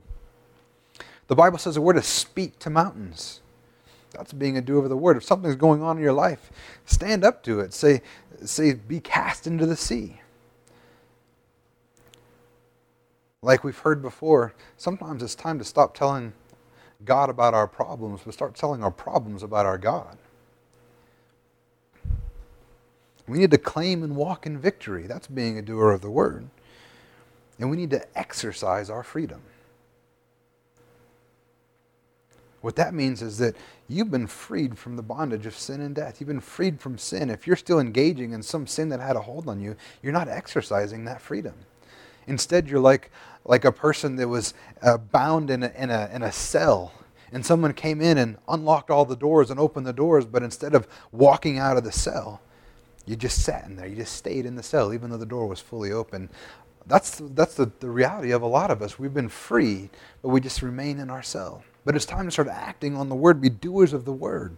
The 1.27 1.35
Bible 1.35 1.59
says 1.59 1.75
that 1.75 1.81
we're 1.81 1.93
to 1.93 2.01
speak 2.01 2.59
to 2.59 2.69
mountains. 2.69 3.41
That's 4.11 4.33
being 4.33 4.57
a 4.57 4.61
doer 4.61 4.83
of 4.83 4.89
the 4.89 4.97
Word. 4.97 5.17
If 5.17 5.23
something's 5.23 5.55
going 5.55 5.81
on 5.81 5.97
in 5.97 6.03
your 6.03 6.13
life, 6.13 6.51
stand 6.85 7.23
up 7.23 7.43
to 7.43 7.59
it. 7.59 7.73
Say, 7.73 8.01
say, 8.43 8.73
be 8.73 8.99
cast 8.99 9.47
into 9.47 9.65
the 9.65 9.75
sea. 9.75 10.21
Like 13.41 13.63
we've 13.63 13.77
heard 13.77 14.01
before, 14.01 14.53
sometimes 14.75 15.21
it's 15.21 15.35
time 15.35 15.59
to 15.59 15.63
stop 15.63 15.93
telling 15.93 16.33
God 17.03 17.29
about 17.29 17.53
our 17.53 17.67
problems, 17.67 18.21
but 18.25 18.33
start 18.33 18.55
telling 18.55 18.83
our 18.83 18.91
problems 18.91 19.43
about 19.43 19.65
our 19.65 19.77
God. 19.77 20.17
We 23.27 23.37
need 23.37 23.51
to 23.51 23.57
claim 23.57 24.03
and 24.03 24.15
walk 24.15 24.45
in 24.45 24.57
victory. 24.57 25.07
That's 25.07 25.27
being 25.27 25.57
a 25.57 25.61
doer 25.61 25.91
of 25.91 26.01
the 26.01 26.09
word. 26.09 26.49
And 27.59 27.69
we 27.69 27.77
need 27.77 27.89
to 27.91 28.17
exercise 28.17 28.89
our 28.89 29.03
freedom. 29.03 29.41
What 32.65 32.77
that 32.77 32.95
means 32.95 33.21
is 33.21 33.37
that 33.37 33.55
you've 33.87 34.09
been 34.09 34.25
freed 34.25 34.75
from 34.75 34.95
the 34.95 35.03
bondage 35.03 35.45
of 35.45 35.55
sin 35.55 35.81
and 35.81 35.93
death. 35.93 36.19
You've 36.19 36.29
been 36.29 36.39
freed 36.39 36.81
from 36.81 36.97
sin. 36.97 37.29
If 37.29 37.45
you're 37.45 37.55
still 37.55 37.79
engaging 37.79 38.31
in 38.31 38.41
some 38.41 38.65
sin 38.65 38.89
that 38.89 38.99
had 38.99 39.15
a 39.15 39.21
hold 39.21 39.47
on 39.47 39.61
you, 39.61 39.75
you're 40.01 40.11
not 40.11 40.27
exercising 40.27 41.05
that 41.05 41.21
freedom. 41.21 41.53
Instead, 42.25 42.67
you're 42.67 42.79
like, 42.79 43.11
like 43.43 43.65
a 43.65 43.71
person 43.71 44.15
that 44.15 44.27
was 44.27 44.55
uh, 44.81 44.97
bound 44.97 45.51
in 45.51 45.61
a, 45.61 45.71
in, 45.77 45.91
a, 45.91 46.09
in 46.11 46.23
a 46.23 46.31
cell, 46.31 46.91
and 47.31 47.45
someone 47.45 47.71
came 47.71 48.01
in 48.01 48.17
and 48.17 48.35
unlocked 48.47 48.89
all 48.89 49.05
the 49.05 49.15
doors 49.15 49.51
and 49.51 49.59
opened 49.59 49.85
the 49.85 49.93
doors, 49.93 50.25
but 50.25 50.41
instead 50.41 50.73
of 50.73 50.87
walking 51.11 51.59
out 51.59 51.77
of 51.77 51.83
the 51.83 51.91
cell, 51.91 52.41
you 53.05 53.15
just 53.15 53.43
sat 53.43 53.65
in 53.65 53.75
there. 53.75 53.85
You 53.85 53.97
just 53.97 54.15
stayed 54.15 54.47
in 54.47 54.55
the 54.55 54.63
cell, 54.63 54.91
even 54.91 55.11
though 55.11 55.17
the 55.17 55.25
door 55.27 55.45
was 55.45 55.59
fully 55.59 55.91
open. 55.91 56.31
That's, 56.87 57.21
that's 57.35 57.53
the, 57.53 57.71
the 57.79 57.91
reality 57.91 58.31
of 58.31 58.41
a 58.41 58.47
lot 58.47 58.71
of 58.71 58.81
us. 58.81 58.97
We've 58.97 59.13
been 59.13 59.29
free, 59.29 59.91
but 60.23 60.29
we 60.29 60.41
just 60.41 60.63
remain 60.63 60.97
in 60.97 61.11
our 61.11 61.21
cell. 61.21 61.63
But 61.85 61.95
it's 61.95 62.05
time 62.05 62.25
to 62.25 62.31
start 62.31 62.47
acting 62.47 62.97
on 62.97 63.09
the 63.09 63.15
word, 63.15 63.39
be 63.39 63.49
doers 63.49 63.93
of 63.93 64.05
the 64.05 64.11
word. 64.11 64.57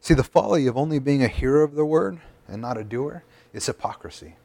See, 0.00 0.14
the 0.14 0.22
folly 0.22 0.66
of 0.66 0.76
only 0.76 0.98
being 0.98 1.24
a 1.24 1.28
hearer 1.28 1.62
of 1.62 1.74
the 1.74 1.84
word 1.84 2.20
and 2.46 2.62
not 2.62 2.78
a 2.78 2.84
doer 2.84 3.24
is 3.52 3.66
hypocrisy. 3.66 4.36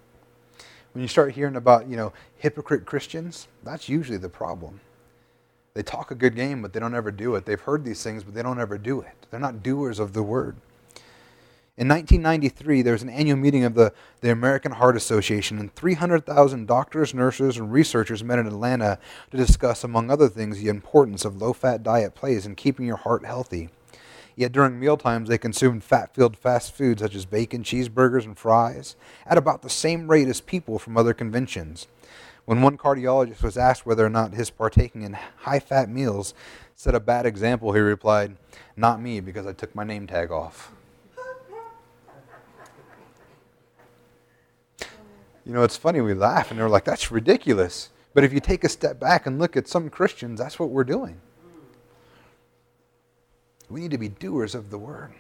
When 0.93 1.01
you 1.01 1.07
start 1.07 1.33
hearing 1.33 1.55
about, 1.55 1.87
you 1.87 1.97
know, 1.97 2.13
hypocrite 2.37 2.85
Christians, 2.85 3.47
that's 3.63 3.89
usually 3.89 4.17
the 4.17 4.29
problem. 4.29 4.79
They 5.73 5.83
talk 5.83 6.11
a 6.11 6.15
good 6.15 6.35
game, 6.35 6.61
but 6.61 6.71
they 6.71 6.79
don't 6.79 6.95
ever 6.95 7.11
do 7.11 7.35
it. 7.35 7.45
They've 7.45 7.59
heard 7.59 7.83
these 7.83 8.03
things, 8.03 8.23
but 8.23 8.33
they 8.33 8.43
don't 8.43 8.59
ever 8.59 8.77
do 8.77 9.01
it. 9.01 9.13
They're 9.31 9.39
not 9.39 9.63
doers 9.63 9.99
of 9.99 10.13
the 10.13 10.23
word. 10.23 10.55
In 11.75 11.87
1993, 11.87 12.83
there 12.83 12.93
was 12.93 13.01
an 13.01 13.09
annual 13.09 13.35
meeting 13.35 13.63
of 13.63 13.73
the, 13.73 13.93
the 14.21 14.29
American 14.29 14.73
Heart 14.73 14.95
Association, 14.95 15.57
and 15.57 15.73
300,000 15.73 16.67
doctors, 16.67 17.15
nurses, 17.15 17.57
and 17.57 17.73
researchers 17.73 18.23
met 18.23 18.37
in 18.37 18.45
Atlanta 18.45 18.99
to 19.31 19.37
discuss, 19.37 19.83
among 19.83 20.11
other 20.11 20.29
things, 20.29 20.59
the 20.59 20.67
importance 20.67 21.25
of 21.25 21.41
low 21.41 21.51
fat 21.51 21.81
diet 21.81 22.13
plays 22.13 22.45
in 22.45 22.53
keeping 22.53 22.85
your 22.85 22.97
heart 22.97 23.25
healthy. 23.25 23.69
Yet 24.35 24.51
during 24.51 24.79
mealtimes, 24.79 25.29
they 25.29 25.39
consumed 25.39 25.83
fat 25.83 26.13
filled 26.13 26.37
fast 26.37 26.75
food 26.75 26.99
such 26.99 27.15
as 27.15 27.25
bacon, 27.25 27.63
cheeseburgers, 27.63 28.25
and 28.25 28.37
fries 28.37 28.95
at 29.25 29.39
about 29.39 29.63
the 29.63 29.69
same 29.69 30.11
rate 30.11 30.27
as 30.27 30.41
people 30.41 30.77
from 30.77 30.95
other 30.95 31.15
conventions. 31.15 31.87
When 32.45 32.61
one 32.61 32.77
cardiologist 32.77 33.41
was 33.41 33.57
asked 33.57 33.83
whether 33.83 34.05
or 34.05 34.11
not 34.11 34.35
his 34.35 34.51
partaking 34.51 35.01
in 35.01 35.13
high 35.13 35.59
fat 35.59 35.89
meals 35.89 36.35
set 36.75 36.93
a 36.93 36.99
bad 36.99 37.25
example, 37.25 37.73
he 37.73 37.79
replied, 37.79 38.37
Not 38.77 39.01
me, 39.01 39.21
because 39.21 39.47
I 39.47 39.53
took 39.53 39.73
my 39.73 39.83
name 39.83 40.05
tag 40.05 40.29
off. 40.29 40.71
You 45.45 45.53
know, 45.53 45.63
it's 45.63 45.77
funny, 45.77 46.01
we 46.01 46.13
laugh 46.13 46.51
and 46.51 46.59
they're 46.59 46.69
like, 46.69 46.85
that's 46.85 47.11
ridiculous. 47.11 47.89
But 48.13 48.23
if 48.23 48.31
you 48.31 48.39
take 48.39 48.63
a 48.63 48.69
step 48.69 48.99
back 48.99 49.25
and 49.25 49.39
look 49.39 49.57
at 49.57 49.67
some 49.67 49.89
Christians, 49.89 50.39
that's 50.39 50.59
what 50.59 50.69
we're 50.69 50.83
doing. 50.83 51.19
We 53.69 53.81
need 53.81 53.91
to 53.91 53.97
be 53.97 54.09
doers 54.09 54.55
of 54.55 54.69
the 54.69 54.77
word. 54.77 55.13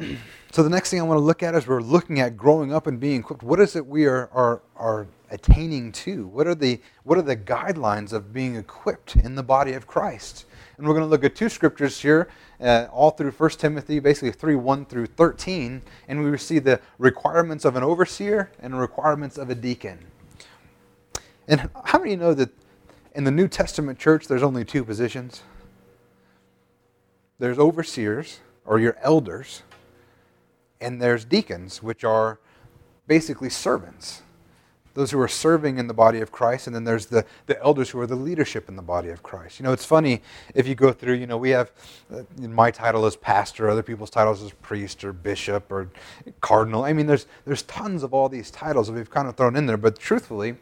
So 0.52 0.62
the 0.62 0.70
next 0.70 0.88
thing 0.88 1.00
I 1.00 1.02
want 1.02 1.18
to 1.18 1.22
look 1.22 1.42
at 1.42 1.54
is 1.54 1.66
we're 1.66 1.82
looking 1.82 2.18
at 2.18 2.34
growing 2.34 2.72
up 2.72 2.86
and 2.86 2.98
being 2.98 3.20
equipped. 3.20 3.42
What 3.42 3.60
is 3.60 3.76
it 3.76 3.86
we 3.86 4.06
are, 4.06 4.30
are, 4.32 4.62
are 4.74 5.06
attaining 5.30 5.92
to? 5.92 6.26
What 6.28 6.46
are, 6.46 6.54
the, 6.54 6.80
what 7.04 7.18
are 7.18 7.22
the 7.22 7.36
guidelines 7.36 8.14
of 8.14 8.32
being 8.32 8.56
equipped 8.56 9.16
in 9.16 9.34
the 9.34 9.42
body 9.42 9.74
of 9.74 9.86
Christ? 9.86 10.46
And 10.78 10.86
we're 10.86 10.94
going 10.94 11.04
to 11.04 11.10
look 11.10 11.24
at 11.24 11.34
two 11.34 11.50
scriptures 11.50 12.00
here, 12.00 12.30
uh, 12.60 12.86
all 12.92 13.10
through 13.10 13.30
1 13.30 13.50
Timothy, 13.50 14.00
basically 14.00 14.32
3 14.32 14.54
1 14.54 14.86
through 14.86 15.06
13. 15.06 15.82
And 16.08 16.24
we 16.24 16.36
see 16.38 16.58
the 16.58 16.80
requirements 16.98 17.64
of 17.64 17.76
an 17.76 17.82
overseer 17.82 18.50
and 18.60 18.78
requirements 18.78 19.38
of 19.38 19.50
a 19.50 19.54
deacon. 19.54 19.98
And 21.48 21.70
how 21.84 21.98
many 21.98 22.16
know 22.16 22.34
that 22.34 22.50
in 23.14 23.24
the 23.24 23.30
New 23.30 23.48
Testament 23.48 23.98
church 23.98 24.26
there's 24.26 24.42
only 24.42 24.64
two 24.64 24.84
positions? 24.84 25.42
There's 27.38 27.58
overseers, 27.58 28.40
or 28.64 28.80
your 28.80 28.96
elders, 29.02 29.62
and 30.80 31.00
there's 31.00 31.24
deacons, 31.24 31.82
which 31.82 32.02
are 32.02 32.38
basically 33.06 33.50
servants, 33.50 34.22
those 34.96 35.10
who 35.10 35.20
are 35.20 35.28
serving 35.28 35.78
in 35.78 35.86
the 35.86 35.94
body 35.94 36.20
of 36.20 36.32
Christ, 36.32 36.66
and 36.66 36.74
then 36.74 36.84
there's 36.84 37.06
the, 37.06 37.24
the 37.44 37.62
elders 37.62 37.90
who 37.90 38.00
are 38.00 38.06
the 38.06 38.16
leadership 38.16 38.66
in 38.66 38.76
the 38.76 38.82
body 38.82 39.10
of 39.10 39.22
Christ. 39.22 39.60
You 39.60 39.64
know, 39.64 39.72
it's 39.72 39.84
funny 39.84 40.22
if 40.54 40.66
you 40.66 40.74
go 40.74 40.90
through, 40.90 41.14
you 41.14 41.26
know, 41.26 41.36
we 41.36 41.50
have, 41.50 41.70
uh, 42.12 42.22
my 42.38 42.70
title 42.70 43.04
is 43.04 43.14
pastor, 43.14 43.68
other 43.68 43.82
people's 43.82 44.08
titles 44.08 44.40
is 44.40 44.52
priest 44.62 45.04
or 45.04 45.12
bishop 45.12 45.70
or 45.70 45.90
cardinal. 46.40 46.84
I 46.84 46.94
mean, 46.94 47.06
there's, 47.06 47.26
there's 47.44 47.62
tons 47.64 48.02
of 48.02 48.14
all 48.14 48.30
these 48.30 48.50
titles 48.50 48.86
that 48.86 48.94
we've 48.94 49.10
kind 49.10 49.28
of 49.28 49.36
thrown 49.36 49.54
in 49.54 49.66
there, 49.66 49.76
but 49.76 49.98
truthfully, 49.98 50.56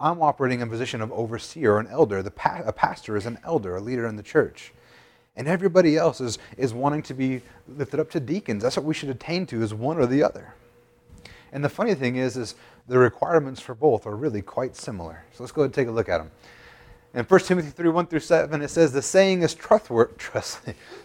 I'm 0.00 0.22
operating 0.22 0.60
in 0.60 0.68
a 0.68 0.70
position 0.70 1.02
of 1.02 1.12
overseer 1.12 1.74
or 1.74 1.80
an 1.80 1.88
elder. 1.88 2.22
The 2.22 2.30
pa- 2.30 2.62
a 2.64 2.72
pastor 2.72 3.18
is 3.18 3.26
an 3.26 3.38
elder, 3.44 3.76
a 3.76 3.82
leader 3.82 4.06
in 4.06 4.16
the 4.16 4.22
church. 4.22 4.72
And 5.36 5.46
everybody 5.46 5.98
else 5.98 6.22
is, 6.22 6.38
is 6.56 6.72
wanting 6.72 7.02
to 7.02 7.14
be 7.14 7.42
lifted 7.68 8.00
up 8.00 8.10
to 8.12 8.20
deacons. 8.20 8.62
That's 8.62 8.78
what 8.78 8.86
we 8.86 8.94
should 8.94 9.10
attain 9.10 9.44
to, 9.46 9.62
is 9.62 9.74
one 9.74 9.98
or 9.98 10.06
the 10.06 10.22
other. 10.22 10.54
And 11.52 11.64
the 11.64 11.68
funny 11.68 11.94
thing 11.94 12.16
is, 12.16 12.36
is 12.36 12.54
the 12.90 12.98
requirements 12.98 13.60
for 13.60 13.76
both 13.76 14.04
are 14.04 14.16
really 14.16 14.42
quite 14.42 14.74
similar. 14.74 15.22
So 15.32 15.44
let's 15.44 15.52
go 15.52 15.62
ahead 15.62 15.68
and 15.68 15.74
take 15.74 15.86
a 15.86 15.92
look 15.92 16.08
at 16.08 16.18
them. 16.18 16.32
In 17.14 17.24
1 17.24 17.40
Timothy 17.42 17.70
3 17.70 17.88
1 17.88 18.06
through 18.08 18.18
7, 18.18 18.60
it 18.60 18.68
says, 18.68 18.90
The 18.90 19.00
saying 19.00 19.42
is 19.42 19.54
trustworthy. 19.54 20.14
Trust, 20.18 20.58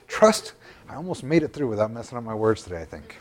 trust. 0.07 0.53
I 0.89 0.95
almost 0.95 1.23
made 1.23 1.43
it 1.43 1.53
through 1.53 1.67
without 1.67 1.91
messing 1.91 2.17
up 2.17 2.23
my 2.23 2.33
words 2.33 2.63
today, 2.63 2.81
I 2.81 2.85
think. 2.85 3.17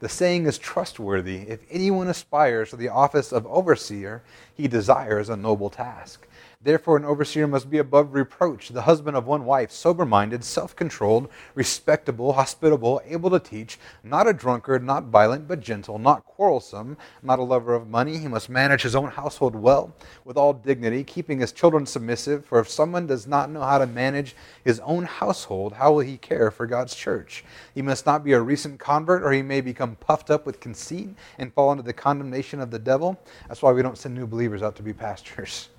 The 0.00 0.08
saying 0.08 0.44
is 0.44 0.58
trustworthy. 0.58 1.38
If 1.48 1.60
anyone 1.70 2.08
aspires 2.08 2.70
to 2.70 2.76
the 2.76 2.90
office 2.90 3.32
of 3.32 3.46
overseer, 3.46 4.22
he 4.54 4.68
desires 4.68 5.30
a 5.30 5.36
noble 5.36 5.70
task. 5.70 6.27
Therefore, 6.60 6.96
an 6.96 7.04
overseer 7.04 7.46
must 7.46 7.70
be 7.70 7.78
above 7.78 8.14
reproach, 8.14 8.70
the 8.70 8.82
husband 8.82 9.16
of 9.16 9.28
one 9.28 9.44
wife, 9.44 9.70
sober 9.70 10.04
minded, 10.04 10.42
self 10.42 10.74
controlled, 10.74 11.28
respectable, 11.54 12.32
hospitable, 12.32 13.00
able 13.06 13.30
to 13.30 13.38
teach, 13.38 13.78
not 14.02 14.26
a 14.26 14.32
drunkard, 14.32 14.82
not 14.82 15.04
violent, 15.04 15.46
but 15.46 15.60
gentle, 15.60 16.00
not 16.00 16.24
quarrelsome, 16.24 16.96
not 17.22 17.38
a 17.38 17.44
lover 17.44 17.74
of 17.74 17.86
money. 17.86 18.18
He 18.18 18.26
must 18.26 18.50
manage 18.50 18.82
his 18.82 18.96
own 18.96 19.08
household 19.08 19.54
well, 19.54 19.94
with 20.24 20.36
all 20.36 20.52
dignity, 20.52 21.04
keeping 21.04 21.38
his 21.38 21.52
children 21.52 21.86
submissive. 21.86 22.44
For 22.44 22.58
if 22.58 22.68
someone 22.68 23.06
does 23.06 23.24
not 23.24 23.50
know 23.50 23.62
how 23.62 23.78
to 23.78 23.86
manage 23.86 24.34
his 24.64 24.80
own 24.80 25.04
household, 25.04 25.74
how 25.74 25.92
will 25.92 26.00
he 26.00 26.16
care 26.16 26.50
for 26.50 26.66
God's 26.66 26.96
church? 26.96 27.44
He 27.72 27.82
must 27.82 28.04
not 28.04 28.24
be 28.24 28.32
a 28.32 28.40
recent 28.40 28.80
convert, 28.80 29.22
or 29.22 29.30
he 29.30 29.42
may 29.42 29.60
become 29.60 29.94
puffed 29.94 30.28
up 30.28 30.44
with 30.44 30.58
conceit 30.58 31.10
and 31.38 31.54
fall 31.54 31.70
into 31.70 31.84
the 31.84 31.92
condemnation 31.92 32.58
of 32.58 32.72
the 32.72 32.80
devil. 32.80 33.16
That's 33.46 33.62
why 33.62 33.70
we 33.70 33.82
don't 33.82 33.96
send 33.96 34.16
new 34.16 34.26
believers 34.26 34.60
out 34.60 34.74
to 34.74 34.82
be 34.82 34.92
pastors. 34.92 35.68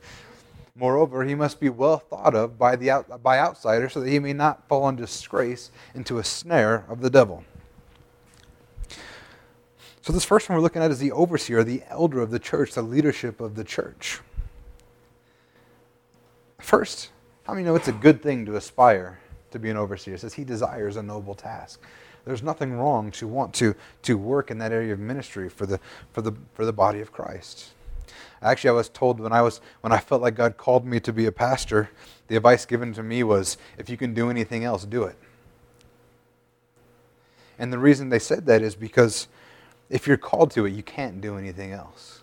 Moreover, 0.79 1.25
he 1.25 1.35
must 1.35 1.59
be 1.59 1.67
well 1.67 1.97
thought 1.97 2.33
of 2.33 2.57
by, 2.57 2.77
the 2.77 2.89
out, 2.89 3.21
by 3.21 3.37
outsiders 3.37 3.91
so 3.91 3.99
that 3.99 4.09
he 4.09 4.17
may 4.17 4.31
not 4.31 4.65
fall 4.69 4.87
in 4.87 4.95
disgrace 4.95 5.71
into 5.93 6.19
a 6.19 6.23
snare 6.23 6.85
of 6.87 7.01
the 7.01 7.09
devil. 7.09 7.43
So, 10.01 10.13
this 10.13 10.23
first 10.23 10.47
one 10.47 10.57
we're 10.57 10.63
looking 10.63 10.81
at 10.81 10.89
is 10.89 10.99
the 10.99 11.11
overseer, 11.11 11.65
the 11.65 11.83
elder 11.89 12.21
of 12.21 12.31
the 12.31 12.39
church, 12.39 12.73
the 12.73 12.81
leadership 12.81 13.41
of 13.41 13.55
the 13.55 13.65
church. 13.65 14.21
First, 16.59 17.09
how 17.43 17.53
many 17.53 17.65
know 17.65 17.75
it's 17.75 17.89
a 17.89 17.93
good 17.93 18.23
thing 18.23 18.45
to 18.45 18.55
aspire 18.55 19.19
to 19.51 19.59
be 19.59 19.69
an 19.69 19.75
overseer? 19.75 20.13
It 20.13 20.21
says 20.21 20.33
he 20.33 20.45
desires 20.45 20.95
a 20.95 21.03
noble 21.03 21.35
task. 21.35 21.81
There's 22.23 22.41
nothing 22.41 22.73
wrong 22.73 23.11
to 23.11 23.27
want 23.27 23.53
to, 23.55 23.75
to 24.03 24.17
work 24.17 24.49
in 24.49 24.57
that 24.59 24.71
area 24.71 24.93
of 24.93 24.99
ministry 24.99 25.49
for 25.49 25.65
the, 25.65 25.79
for, 26.13 26.21
the, 26.21 26.31
for 26.53 26.63
the 26.63 26.73
body 26.73 27.01
of 27.01 27.11
Christ. 27.11 27.71
Actually, 28.41 28.71
I 28.71 28.73
was 28.73 28.89
told 28.89 29.19
when 29.19 29.33
I 29.33 29.41
was 29.41 29.61
when 29.81 29.91
I 29.91 29.99
felt 29.99 30.21
like 30.21 30.35
God 30.35 30.57
called 30.57 30.85
me 30.85 30.99
to 31.01 31.13
be 31.13 31.25
a 31.25 31.31
pastor, 31.31 31.89
the 32.27 32.35
advice 32.35 32.65
given 32.65 32.93
to 32.93 33.03
me 33.03 33.23
was, 33.23 33.57
if 33.77 33.89
you 33.89 33.97
can 33.97 34.13
do 34.13 34.29
anything 34.29 34.63
else, 34.63 34.85
do 34.85 35.03
it. 35.03 35.17
And 37.57 37.73
the 37.73 37.79
reason 37.79 38.09
they 38.09 38.19
said 38.19 38.45
that 38.45 38.61
is 38.61 38.75
because 38.75 39.27
if 39.89 40.07
you're 40.07 40.17
called 40.17 40.51
to 40.51 40.65
it, 40.65 40.71
you 40.71 40.83
can't 40.83 41.19
do 41.19 41.37
anything 41.37 41.71
else. 41.71 42.21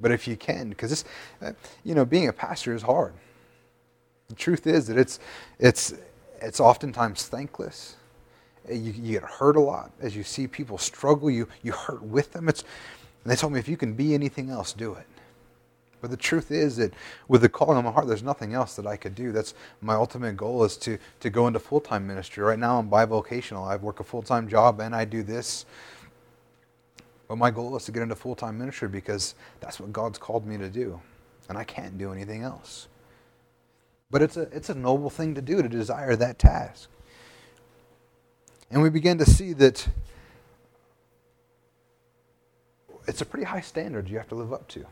But 0.00 0.12
if 0.12 0.28
you 0.28 0.36
can, 0.36 0.68
because 0.68 0.90
this, 0.90 1.04
you 1.82 1.94
know, 1.94 2.04
being 2.04 2.28
a 2.28 2.32
pastor 2.32 2.74
is 2.74 2.82
hard. 2.82 3.14
The 4.28 4.34
truth 4.34 4.66
is 4.66 4.86
that 4.88 4.98
it's 4.98 5.18
it's 5.58 5.94
it's 6.40 6.60
oftentimes 6.60 7.26
thankless. 7.26 7.96
You, 8.68 8.92
you 8.92 9.12
get 9.12 9.22
hurt 9.22 9.56
a 9.56 9.60
lot 9.60 9.92
as 10.00 10.16
you 10.16 10.24
see 10.24 10.46
people 10.46 10.76
struggle. 10.78 11.30
You 11.30 11.48
you 11.62 11.72
hurt 11.72 12.02
with 12.02 12.32
them. 12.32 12.48
It's 12.48 12.64
and 13.26 13.32
they 13.32 13.34
told 13.34 13.52
me 13.52 13.58
if 13.58 13.66
you 13.66 13.76
can 13.76 13.94
be 13.94 14.14
anything 14.14 14.50
else, 14.50 14.72
do 14.72 14.94
it. 14.94 15.04
But 16.00 16.12
the 16.12 16.16
truth 16.16 16.52
is 16.52 16.76
that 16.76 16.94
with 17.26 17.40
the 17.40 17.48
calling 17.48 17.76
on 17.76 17.82
my 17.82 17.90
heart, 17.90 18.06
there's 18.06 18.22
nothing 18.22 18.54
else 18.54 18.76
that 18.76 18.86
I 18.86 18.96
could 18.96 19.16
do. 19.16 19.32
That's 19.32 19.52
my 19.80 19.94
ultimate 19.94 20.36
goal 20.36 20.62
is 20.62 20.76
to, 20.76 20.96
to 21.18 21.28
go 21.28 21.48
into 21.48 21.58
full 21.58 21.80
time 21.80 22.06
ministry. 22.06 22.44
Right 22.44 22.56
now 22.56 22.78
I'm 22.78 22.88
bivocational. 22.88 23.66
I 23.66 23.74
work 23.74 23.98
a 23.98 24.04
full 24.04 24.22
time 24.22 24.46
job 24.46 24.80
and 24.80 24.94
I 24.94 25.04
do 25.04 25.24
this. 25.24 25.66
But 27.26 27.34
my 27.38 27.50
goal 27.50 27.76
is 27.76 27.84
to 27.86 27.90
get 27.90 28.04
into 28.04 28.14
full 28.14 28.36
time 28.36 28.58
ministry 28.58 28.86
because 28.86 29.34
that's 29.58 29.80
what 29.80 29.92
God's 29.92 30.18
called 30.18 30.46
me 30.46 30.56
to 30.58 30.68
do. 30.68 31.00
And 31.48 31.58
I 31.58 31.64
can't 31.64 31.98
do 31.98 32.12
anything 32.12 32.42
else. 32.42 32.86
But 34.08 34.22
it's 34.22 34.36
a, 34.36 34.42
it's 34.52 34.68
a 34.68 34.74
noble 34.76 35.10
thing 35.10 35.34
to 35.34 35.42
do 35.42 35.62
to 35.62 35.68
desire 35.68 36.14
that 36.14 36.38
task. 36.38 36.88
And 38.70 38.82
we 38.82 38.88
begin 38.88 39.18
to 39.18 39.26
see 39.26 39.52
that 39.54 39.88
it's 43.06 43.20
a 43.20 43.26
pretty 43.26 43.44
high 43.44 43.60
standard 43.60 44.08
you 44.08 44.18
have 44.18 44.28
to 44.28 44.34
live 44.34 44.52
up 44.52 44.66
to. 44.68 44.84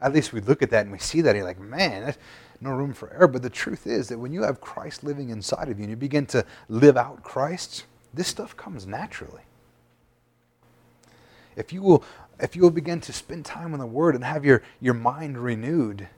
At 0.00 0.12
least 0.12 0.32
we 0.32 0.40
look 0.40 0.62
at 0.62 0.70
that 0.70 0.82
and 0.82 0.92
we 0.92 0.98
see 0.98 1.20
that 1.22 1.30
and 1.30 1.38
you're 1.38 1.46
like, 1.46 1.60
man, 1.60 2.02
there's 2.02 2.18
no 2.60 2.70
room 2.70 2.92
for 2.92 3.12
error. 3.12 3.28
But 3.28 3.42
the 3.42 3.50
truth 3.50 3.86
is 3.86 4.08
that 4.08 4.18
when 4.18 4.32
you 4.32 4.42
have 4.42 4.60
Christ 4.60 5.02
living 5.02 5.30
inside 5.30 5.68
of 5.68 5.78
you 5.78 5.84
and 5.84 5.90
you 5.90 5.96
begin 5.96 6.26
to 6.26 6.44
live 6.68 6.96
out 6.96 7.22
Christ, 7.22 7.84
this 8.12 8.28
stuff 8.28 8.56
comes 8.56 8.86
naturally. 8.86 9.42
If 11.56 11.72
you 11.72 11.82
will, 11.82 12.04
if 12.40 12.56
you 12.56 12.62
will 12.62 12.70
begin 12.70 13.00
to 13.02 13.12
spend 13.12 13.44
time 13.44 13.72
in 13.74 13.80
the 13.80 13.86
Word 13.86 14.14
and 14.14 14.24
have 14.24 14.44
your, 14.44 14.62
your 14.80 14.94
mind 14.94 15.38
renewed, 15.38 16.08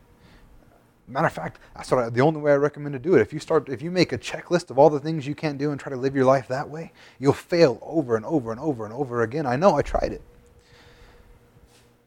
matter 1.06 1.26
of 1.26 1.32
fact, 1.32 1.60
that's 1.76 1.90
what 1.90 2.04
I, 2.04 2.08
the 2.08 2.22
only 2.22 2.40
way 2.40 2.52
I 2.52 2.56
recommend 2.56 2.94
to 2.94 2.98
do 2.98 3.14
it. 3.14 3.20
If 3.20 3.32
you 3.32 3.38
start, 3.38 3.68
if 3.68 3.82
you 3.82 3.90
make 3.90 4.12
a 4.12 4.18
checklist 4.18 4.70
of 4.70 4.78
all 4.78 4.90
the 4.90 4.98
things 4.98 5.26
you 5.26 5.34
can't 5.34 5.58
do 5.58 5.70
and 5.70 5.78
try 5.78 5.90
to 5.90 5.96
live 5.96 6.16
your 6.16 6.24
life 6.24 6.48
that 6.48 6.68
way, 6.68 6.92
you'll 7.18 7.34
fail 7.34 7.78
over 7.82 8.16
and 8.16 8.24
over 8.24 8.50
and 8.50 8.60
over 8.60 8.84
and 8.84 8.94
over 8.94 9.22
again. 9.22 9.46
I 9.46 9.56
know 9.56 9.76
I 9.76 9.82
tried 9.82 10.12
it. 10.12 10.22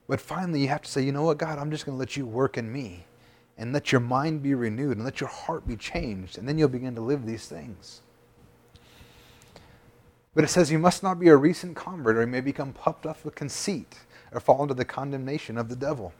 But 0.09 0.19
finally, 0.19 0.61
you 0.61 0.69
have 0.69 0.81
to 0.81 0.89
say, 0.89 1.03
you 1.03 1.11
know 1.11 1.21
what, 1.21 1.37
God, 1.37 1.59
I'm 1.59 1.69
just 1.69 1.85
going 1.85 1.95
to 1.95 1.99
let 1.99 2.17
you 2.17 2.25
work 2.25 2.57
in 2.57 2.73
me 2.73 3.05
and 3.59 3.71
let 3.71 3.91
your 3.91 4.01
mind 4.01 4.41
be 4.41 4.55
renewed 4.55 4.97
and 4.97 5.05
let 5.05 5.21
your 5.21 5.29
heart 5.29 5.67
be 5.67 5.75
changed. 5.75 6.39
And 6.39 6.49
then 6.49 6.57
you'll 6.57 6.67
begin 6.67 6.95
to 6.95 7.01
live 7.01 7.27
these 7.27 7.45
things. 7.45 8.01
But 10.33 10.43
it 10.43 10.47
says 10.47 10.71
you 10.71 10.79
must 10.79 11.03
not 11.03 11.19
be 11.19 11.27
a 11.27 11.37
recent 11.37 11.75
convert 11.75 12.17
or 12.17 12.21
you 12.21 12.27
may 12.27 12.41
become 12.41 12.73
puffed 12.73 13.05
up 13.05 13.23
with 13.23 13.35
conceit 13.35 13.99
or 14.31 14.39
fall 14.39 14.63
into 14.63 14.73
the 14.73 14.83
condemnation 14.83 15.59
of 15.59 15.69
the 15.69 15.75
devil. 15.75 16.11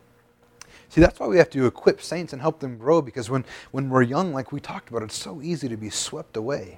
See, 0.90 1.02
that's 1.02 1.20
why 1.20 1.26
we 1.26 1.38
have 1.38 1.50
to 1.52 1.66
equip 1.66 2.00
saints 2.00 2.32
and 2.32 2.44
help 2.44 2.60
them 2.60 2.78
grow 2.78 3.02
because 3.02 3.28
when, 3.28 3.44
when 3.72 3.90
we're 3.90 4.04
young, 4.04 4.34
like 4.34 4.52
we 4.52 4.60
talked 4.60 4.90
about, 4.90 5.02
it's 5.02 5.18
so 5.18 5.42
easy 5.42 5.68
to 5.68 5.78
be 5.78 5.90
swept 5.90 6.38
away. 6.38 6.78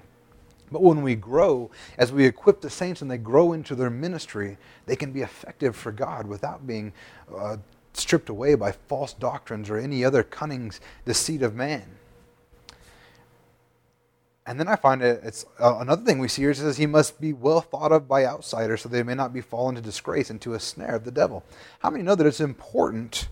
But 0.71 0.81
when 0.81 1.01
we 1.01 1.15
grow, 1.15 1.69
as 1.97 2.11
we 2.11 2.25
equip 2.25 2.61
the 2.61 2.69
saints 2.69 3.01
and 3.01 3.11
they 3.11 3.17
grow 3.17 3.53
into 3.53 3.75
their 3.75 3.89
ministry, 3.89 4.57
they 4.85 4.95
can 4.95 5.11
be 5.11 5.21
effective 5.21 5.75
for 5.75 5.91
God 5.91 6.27
without 6.27 6.65
being 6.65 6.93
uh, 7.35 7.57
stripped 7.93 8.29
away 8.29 8.55
by 8.55 8.71
false 8.71 9.13
doctrines 9.13 9.69
or 9.69 9.77
any 9.77 10.05
other 10.05 10.23
cunning 10.23 10.71
deceit 11.05 11.41
of 11.41 11.55
man. 11.55 11.83
And 14.45 14.59
then 14.59 14.67
I 14.67 14.75
find 14.75 15.01
it, 15.03 15.21
it's 15.23 15.45
uh, 15.59 15.77
another 15.79 16.03
thing 16.03 16.17
we 16.17 16.27
see 16.27 16.41
here 16.41 16.53
says 16.53 16.77
he 16.77 16.87
must 16.87 17.21
be 17.21 17.31
well 17.31 17.61
thought 17.61 17.91
of 17.91 18.07
by 18.07 18.25
outsiders 18.25 18.81
so 18.81 18.89
they 18.89 19.03
may 19.03 19.13
not 19.13 19.33
be 19.33 19.41
fallen 19.41 19.77
into 19.77 19.87
disgrace 19.87 20.29
into 20.29 20.53
a 20.53 20.59
snare 20.59 20.95
of 20.95 21.03
the 21.03 21.11
devil. 21.11 21.43
How 21.79 21.89
many 21.89 22.03
know 22.03 22.15
that 22.15 22.25
it's 22.25 22.41
important 22.41 23.27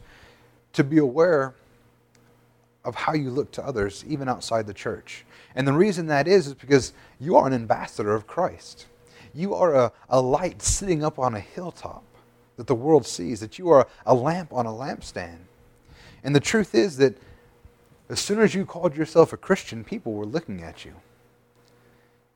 to 0.74 0.84
be 0.84 0.98
aware 0.98 1.56
of 2.86 2.96
how 2.96 3.14
you 3.14 3.32
look 3.32 3.52
to 3.54 3.66
others, 3.66 4.06
even 4.08 4.30
outside 4.30 4.68
the 4.68 4.74
church? 4.74 5.26
And 5.56 5.68
the 5.68 5.74
reason 5.74 6.08
that 6.08 6.28
is, 6.28 6.47
is 6.47 6.54
because 6.54 6.93
you 7.20 7.36
are 7.36 7.47
an 7.47 7.54
ambassador 7.54 8.14
of 8.14 8.28
Christ. 8.28 8.86
You 9.34 9.54
are 9.56 9.76
a, 9.76 9.91
a 10.10 10.22
light 10.22 10.62
sitting 10.62 11.04
up 11.04 11.20
on 11.20 11.36
a 11.36 11.39
hilltop 11.39 12.04
that 12.58 12.68
the 12.68 12.76
world 12.76 13.06
sees, 13.06 13.39
that 13.39 13.58
you 13.58 13.70
are 13.70 13.88
a 14.06 14.14
lamp 14.14 14.52
on 14.52 14.66
a 14.66 14.72
lampstand. 14.72 15.39
And 16.24 16.36
the 16.36 16.39
truth 16.39 16.76
is 16.76 16.97
that 16.97 17.18
as 18.10 18.20
soon 18.20 18.39
as 18.39 18.54
you 18.54 18.66
called 18.66 18.97
yourself 18.97 19.32
a 19.32 19.38
Christian, 19.38 19.84
people 19.84 20.14
were 20.14 20.26
looking 20.26 20.64
at 20.64 20.84
you. 20.84 20.95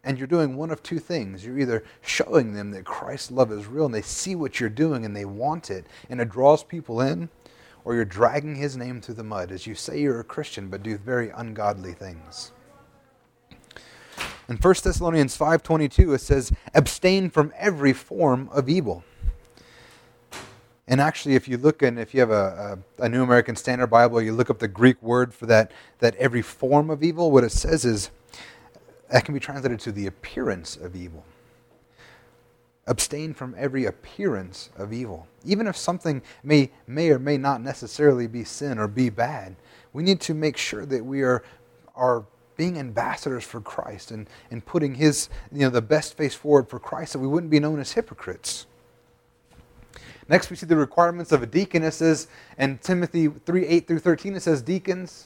And 0.04 0.18
you're 0.18 0.28
doing 0.28 0.56
one 0.56 0.70
of 0.70 0.84
two 0.84 1.00
things. 1.00 1.46
You're 1.46 1.60
either 1.60 1.84
showing 2.02 2.54
them 2.54 2.72
that 2.72 2.86
Christ's 2.86 3.32
love 3.32 3.52
is 3.52 3.68
real 3.68 3.86
and 3.86 3.94
they 3.94 4.02
see 4.02 4.36
what 4.36 4.60
you're 4.60 4.70
doing 4.70 5.06
and 5.06 5.16
they 5.16 5.26
want 5.26 5.72
it 5.72 5.86
and 6.10 6.22
it 6.22 6.30
draws 6.30 6.64
people 6.64 7.02
in, 7.02 7.30
or 7.86 7.96
you're 7.96 8.06
dragging 8.06 8.56
his 8.56 8.78
name 8.78 9.02
through 9.02 9.16
the 9.16 9.24
mud 9.24 9.52
as 9.52 9.66
you 9.66 9.76
say 9.76 10.00
you're 10.00 10.20
a 10.20 10.26
Christian 10.26 10.70
but 10.70 10.84
do 10.84 10.98
very 10.98 11.30
ungodly 11.30 11.94
things. 11.94 12.52
In 14.50 14.58
1 14.58 14.76
Thessalonians 14.84 15.38
5:22 15.38 16.14
it 16.14 16.20
says 16.20 16.52
abstain 16.74 17.30
from 17.30 17.54
every 17.58 17.94
form 17.94 18.50
of 18.52 18.68
evil. 18.68 19.04
And 20.86 21.00
actually, 21.00 21.36
if 21.36 21.48
you 21.48 21.58
look 21.58 21.82
and 21.82 21.98
if 21.98 22.14
you 22.14 22.20
have 22.20 22.30
a, 22.30 22.78
a, 23.00 23.06
a, 23.06 23.10
New 23.10 23.24
American 23.24 23.56
Standard 23.56 23.88
Bible, 23.88 24.22
you 24.22 24.34
look 24.34 24.50
up 24.50 24.60
the 24.60 24.68
Greek 24.68 25.02
word 25.02 25.34
for 25.34 25.46
that, 25.46 25.72
that 26.00 26.14
every 26.18 26.42
form 26.42 26.90
of 26.90 27.02
evil, 27.02 27.32
what 27.32 27.46
it 27.46 27.54
says 27.54 27.86
is 27.86 28.10
that 29.10 29.24
can 29.24 29.34
be 29.34 29.40
translated 29.40 29.80
to 29.80 29.94
the 29.94 30.08
appearance 30.08 30.76
of 30.76 30.94
evil. 30.94 31.24
Abstain 32.86 33.34
from 33.34 33.56
every 33.58 33.86
appearance 33.86 34.72
of 34.76 34.92
evil. 34.92 35.26
Even 35.46 35.68
if 35.68 35.78
something 35.78 36.22
may, 36.44 36.70
may 36.86 37.12
or 37.12 37.20
may 37.20 37.38
not 37.38 37.62
necessarily 37.62 38.28
be 38.28 38.44
sin 38.44 38.78
or 38.78 38.90
be 38.90 39.10
bad, 39.10 39.56
we 39.94 40.04
need 40.04 40.20
to 40.20 40.34
make 40.34 40.58
sure 40.58 40.86
that 40.86 41.06
we 41.06 41.22
are, 41.22 41.46
are 41.96 42.26
being 42.64 42.80
ambassadors 42.80 43.44
for 43.44 43.60
Christ 43.60 44.10
and, 44.10 44.26
and 44.50 44.66
putting 44.66 44.96
his, 44.96 45.28
you 45.52 45.60
know, 45.60 45.70
the 45.70 45.82
best 45.82 46.16
face 46.16 46.34
forward 46.34 46.70
for 46.70 46.80
Christ, 46.80 47.12
that 47.12 47.20
we 47.20 47.28
wouldn't 47.28 47.52
be 47.52 47.60
known 47.60 47.78
as 47.78 47.92
hypocrites. 47.92 48.68
Next, 50.30 50.50
we 50.50 50.56
see 50.56 50.66
the 50.66 50.78
requirements 50.78 51.34
of 51.34 51.44
a 51.44 51.46
deacon. 51.46 51.84
It 51.84 51.92
says 51.92 52.30
in 52.58 52.78
Timothy 52.78 53.28
3 53.28 53.66
8 53.66 53.86
through 53.86 54.00
13, 54.00 54.36
it 54.36 54.44
says, 54.44 54.62
Deacons, 54.62 55.26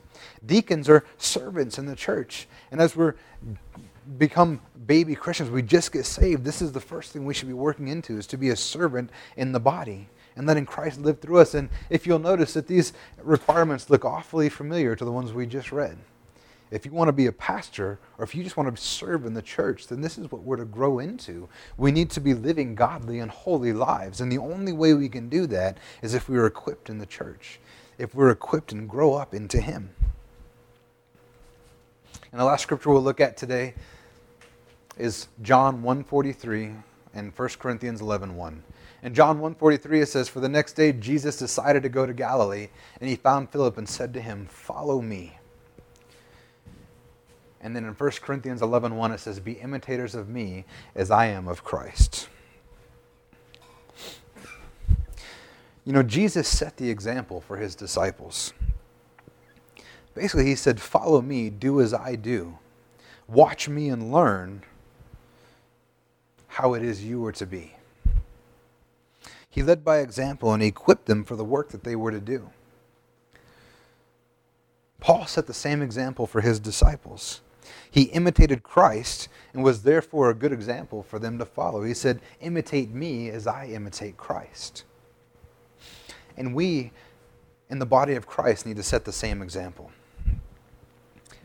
Deacons 0.45 0.89
are 0.89 1.05
servants 1.17 1.77
in 1.77 1.85
the 1.85 1.95
church. 1.95 2.47
And 2.71 2.81
as 2.81 2.95
we're 2.95 3.15
become 4.17 4.61
baby 4.85 5.15
Christians, 5.15 5.49
we 5.49 5.61
just 5.61 5.91
get 5.91 6.05
saved, 6.05 6.43
this 6.43 6.61
is 6.61 6.71
the 6.71 6.79
first 6.79 7.11
thing 7.11 7.25
we 7.25 7.33
should 7.33 7.47
be 7.47 7.53
working 7.53 7.87
into 7.87 8.17
is 8.17 8.27
to 8.27 8.37
be 8.37 8.49
a 8.49 8.55
servant 8.55 9.09
in 9.37 9.51
the 9.51 9.59
body 9.59 10.07
and 10.35 10.47
letting 10.47 10.65
Christ 10.65 10.99
live 11.01 11.19
through 11.19 11.39
us. 11.39 11.53
And 11.53 11.69
if 11.89 12.07
you'll 12.07 12.19
notice 12.19 12.53
that 12.53 12.67
these 12.67 12.93
requirements 13.21 13.89
look 13.89 14.05
awfully 14.05 14.49
familiar 14.49 14.95
to 14.95 15.05
the 15.05 15.11
ones 15.11 15.33
we 15.33 15.45
just 15.45 15.71
read. 15.71 15.97
If 16.71 16.85
you 16.85 16.93
want 16.93 17.09
to 17.09 17.13
be 17.13 17.25
a 17.25 17.33
pastor 17.33 17.99
or 18.17 18.23
if 18.23 18.33
you 18.33 18.43
just 18.43 18.55
want 18.55 18.73
to 18.73 18.81
serve 18.81 19.25
in 19.25 19.33
the 19.33 19.41
church, 19.41 19.87
then 19.87 19.99
this 19.99 20.17
is 20.17 20.31
what 20.31 20.43
we're 20.43 20.55
to 20.55 20.65
grow 20.65 20.99
into. 20.99 21.49
We 21.77 21.91
need 21.91 22.09
to 22.11 22.21
be 22.21 22.33
living 22.33 22.75
godly 22.75 23.19
and 23.19 23.29
holy 23.29 23.73
lives. 23.73 24.21
And 24.21 24.31
the 24.31 24.37
only 24.37 24.71
way 24.71 24.93
we 24.93 25.09
can 25.09 25.27
do 25.27 25.47
that 25.47 25.77
is 26.01 26.13
if 26.13 26.29
we 26.29 26.37
are 26.37 26.45
equipped 26.45 26.89
in 26.89 26.97
the 26.97 27.05
church, 27.05 27.59
if 27.97 28.15
we're 28.15 28.31
equipped 28.31 28.71
and 28.71 28.87
grow 28.87 29.13
up 29.15 29.33
into 29.33 29.59
Him. 29.59 29.89
And 32.31 32.39
the 32.39 32.45
last 32.45 32.61
scripture 32.61 32.89
we'll 32.89 33.01
look 33.01 33.19
at 33.19 33.35
today 33.35 33.73
is 34.97 35.27
John 35.41 35.83
1:43 35.83 36.81
and 37.13 37.33
1 37.37 37.49
Corinthians 37.59 37.99
11:1. 37.99 38.35
1. 38.35 38.63
In 39.03 39.13
John 39.13 39.39
1:43 39.41 40.01
it 40.01 40.05
says 40.05 40.29
for 40.29 40.39
the 40.39 40.47
next 40.47 40.73
day 40.73 40.93
Jesus 40.93 41.35
decided 41.35 41.83
to 41.83 41.89
go 41.89 42.05
to 42.05 42.13
Galilee 42.13 42.69
and 43.01 43.09
he 43.09 43.17
found 43.17 43.49
Philip 43.49 43.77
and 43.77 43.89
said 43.89 44.13
to 44.13 44.21
him, 44.21 44.45
"Follow 44.45 45.01
me." 45.01 45.39
And 47.59 47.75
then 47.75 47.83
in 47.83 47.93
1 47.93 48.21
Corinthians 48.21 48.61
11:1 48.61 48.95
1, 48.95 49.11
it 49.11 49.19
says, 49.19 49.41
"Be 49.41 49.53
imitators 49.53 50.15
of 50.15 50.29
me 50.29 50.63
as 50.95 51.11
I 51.11 51.25
am 51.25 51.49
of 51.49 51.65
Christ." 51.65 52.29
You 55.83 55.91
know, 55.91 56.03
Jesus 56.03 56.47
set 56.47 56.77
the 56.77 56.89
example 56.89 57.41
for 57.41 57.57
his 57.57 57.75
disciples. 57.75 58.53
Basically, 60.13 60.45
he 60.45 60.55
said, 60.55 60.81
Follow 60.81 61.21
me, 61.21 61.49
do 61.49 61.79
as 61.81 61.93
I 61.93 62.15
do. 62.15 62.57
Watch 63.27 63.69
me 63.69 63.89
and 63.89 64.11
learn 64.11 64.63
how 66.47 66.73
it 66.73 66.83
is 66.83 67.03
you 67.03 67.25
are 67.25 67.31
to 67.31 67.45
be. 67.45 67.75
He 69.49 69.63
led 69.63 69.83
by 69.83 69.99
example 69.99 70.53
and 70.53 70.61
equipped 70.61 71.05
them 71.05 71.23
for 71.23 71.35
the 71.35 71.43
work 71.43 71.69
that 71.69 71.83
they 71.83 71.95
were 71.95 72.11
to 72.11 72.19
do. 72.19 72.49
Paul 74.99 75.25
set 75.25 75.47
the 75.47 75.53
same 75.53 75.81
example 75.81 76.27
for 76.27 76.41
his 76.41 76.59
disciples. 76.59 77.41
He 77.89 78.03
imitated 78.03 78.63
Christ 78.63 79.27
and 79.53 79.63
was 79.63 79.83
therefore 79.83 80.29
a 80.29 80.35
good 80.35 80.51
example 80.51 81.03
for 81.03 81.19
them 81.19 81.37
to 81.39 81.45
follow. 81.45 81.83
He 81.83 81.93
said, 81.93 82.21
Imitate 82.39 82.91
me 82.91 83.29
as 83.29 83.47
I 83.47 83.65
imitate 83.67 84.17
Christ. 84.17 84.83
And 86.37 86.55
we, 86.55 86.91
in 87.69 87.79
the 87.79 87.85
body 87.85 88.13
of 88.13 88.27
Christ, 88.27 88.65
need 88.65 88.77
to 88.77 88.83
set 88.83 89.05
the 89.05 89.11
same 89.11 89.41
example. 89.41 89.91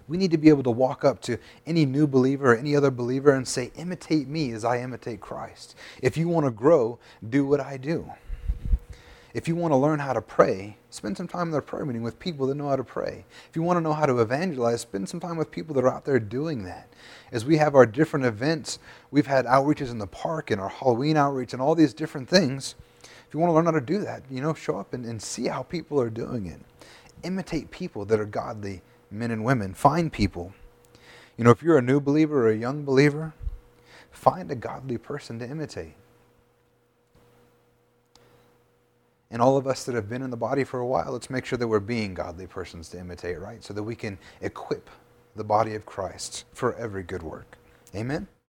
We 0.09 0.17
need 0.17 0.31
to 0.31 0.39
be 0.39 0.49
able 0.49 0.63
to 0.65 0.71
walk 0.71 1.05
up 1.05 1.21
to 1.23 1.39
any 1.67 1.85
new 1.85 2.07
believer 2.07 2.53
or 2.53 2.57
any 2.57 2.77
other 2.77 2.91
believer 2.91 3.31
and 3.33 3.47
say, 3.47 3.73
Imitate 3.77 4.29
me 4.29 4.53
as 4.53 4.65
I 4.65 4.81
imitate 4.81 5.21
Christ. 5.21 5.75
If 6.01 6.17
you 6.17 6.29
want 6.29 6.47
to 6.47 6.53
grow, 6.53 6.99
do 7.29 7.47
what 7.47 7.61
I 7.61 7.77
do. 7.77 8.11
If 9.37 9.47
you 9.49 9.55
want 9.55 9.73
to 9.73 9.77
learn 9.77 9.99
how 9.99 10.15
to 10.15 10.23
pray, 10.23 10.79
spend 10.89 11.19
some 11.19 11.29
time 11.29 11.49
in 11.49 11.51
their 11.51 11.61
prayer 11.61 11.85
meeting 11.85 12.03
with 12.03 12.19
people 12.19 12.47
that 12.47 12.55
know 12.55 12.71
how 12.71 12.77
to 12.77 12.83
pray. 12.83 13.27
If 13.51 13.55
you 13.55 13.63
want 13.63 13.77
to 13.77 13.83
know 13.83 13.93
how 13.93 14.07
to 14.07 14.21
evangelize, 14.21 14.81
spend 14.81 15.11
some 15.11 15.21
time 15.21 15.37
with 15.37 15.51
people 15.51 15.75
that 15.75 15.85
are 15.85 15.93
out 15.93 16.07
there 16.07 16.19
doing 16.19 16.65
that. 16.65 16.89
As 17.31 17.45
we 17.45 17.59
have 17.59 17.75
our 17.75 17.85
different 17.85 18.25
events, 18.25 18.79
we've 19.11 19.27
had 19.27 19.45
outreaches 19.45 19.91
in 19.91 19.99
the 19.99 20.07
park 20.07 20.51
and 20.51 20.59
our 20.59 20.71
Halloween 20.71 21.19
outreach 21.19 21.53
and 21.53 21.61
all 21.61 21.75
these 21.75 21.93
different 21.93 22.31
things. 22.31 22.77
If 23.03 23.35
you 23.35 23.39
want 23.39 23.51
to 23.51 23.55
learn 23.55 23.67
how 23.67 23.73
to 23.73 23.81
do 23.83 23.99
that, 23.99 24.23
you 24.31 24.41
know, 24.41 24.55
show 24.55 24.79
up 24.79 24.95
and, 24.95 25.05
and 25.05 25.21
see 25.21 25.49
how 25.49 25.65
people 25.65 26.01
are 26.01 26.09
doing 26.09 26.47
it. 26.47 26.61
Imitate 27.23 27.71
people 27.71 28.07
that 28.07 28.19
are 28.19 28.25
godly 28.25 28.81
men 29.19 29.31
and 29.31 29.45
women. 29.45 29.75
Find 29.75 30.13
people. 30.13 30.53
You 31.37 31.45
know, 31.45 31.51
if 31.51 31.63
you're 31.63 31.79
a 31.79 31.83
new 31.83 32.01
believer 32.01 32.47
or 32.47 32.51
a 32.51 32.57
young 32.57 32.85
believer, 32.85 33.35
find 34.11 34.51
a 34.51 34.55
godly 34.55 34.99
person 34.99 35.39
to 35.39 35.49
imitate. 35.49 35.95
And 39.31 39.43
all 39.43 39.57
of 39.57 39.67
us 39.67 39.85
that 39.85 39.95
have 39.95 40.09
been 40.09 40.23
in 40.23 40.31
the 40.31 40.37
body 40.37 40.65
for 40.65 40.79
a 40.79 40.87
while, 40.87 41.13
let's 41.13 41.31
make 41.31 41.45
sure 41.45 41.59
that 41.59 41.67
we're 41.67 41.81
being 41.81 42.15
godly 42.15 42.47
persons 42.47 42.89
to 42.91 43.01
imitate, 43.01 43.41
right? 43.41 43.63
So 43.63 43.75
that 43.75 43.83
we 43.83 43.97
can 43.97 44.19
equip 44.41 44.89
the 45.35 45.45
body 45.45 45.75
of 45.75 45.85
Christ 45.85 46.45
for 46.53 46.75
every 46.77 47.03
good 47.03 47.23
work. 47.23 47.59
Amen? 47.95 48.29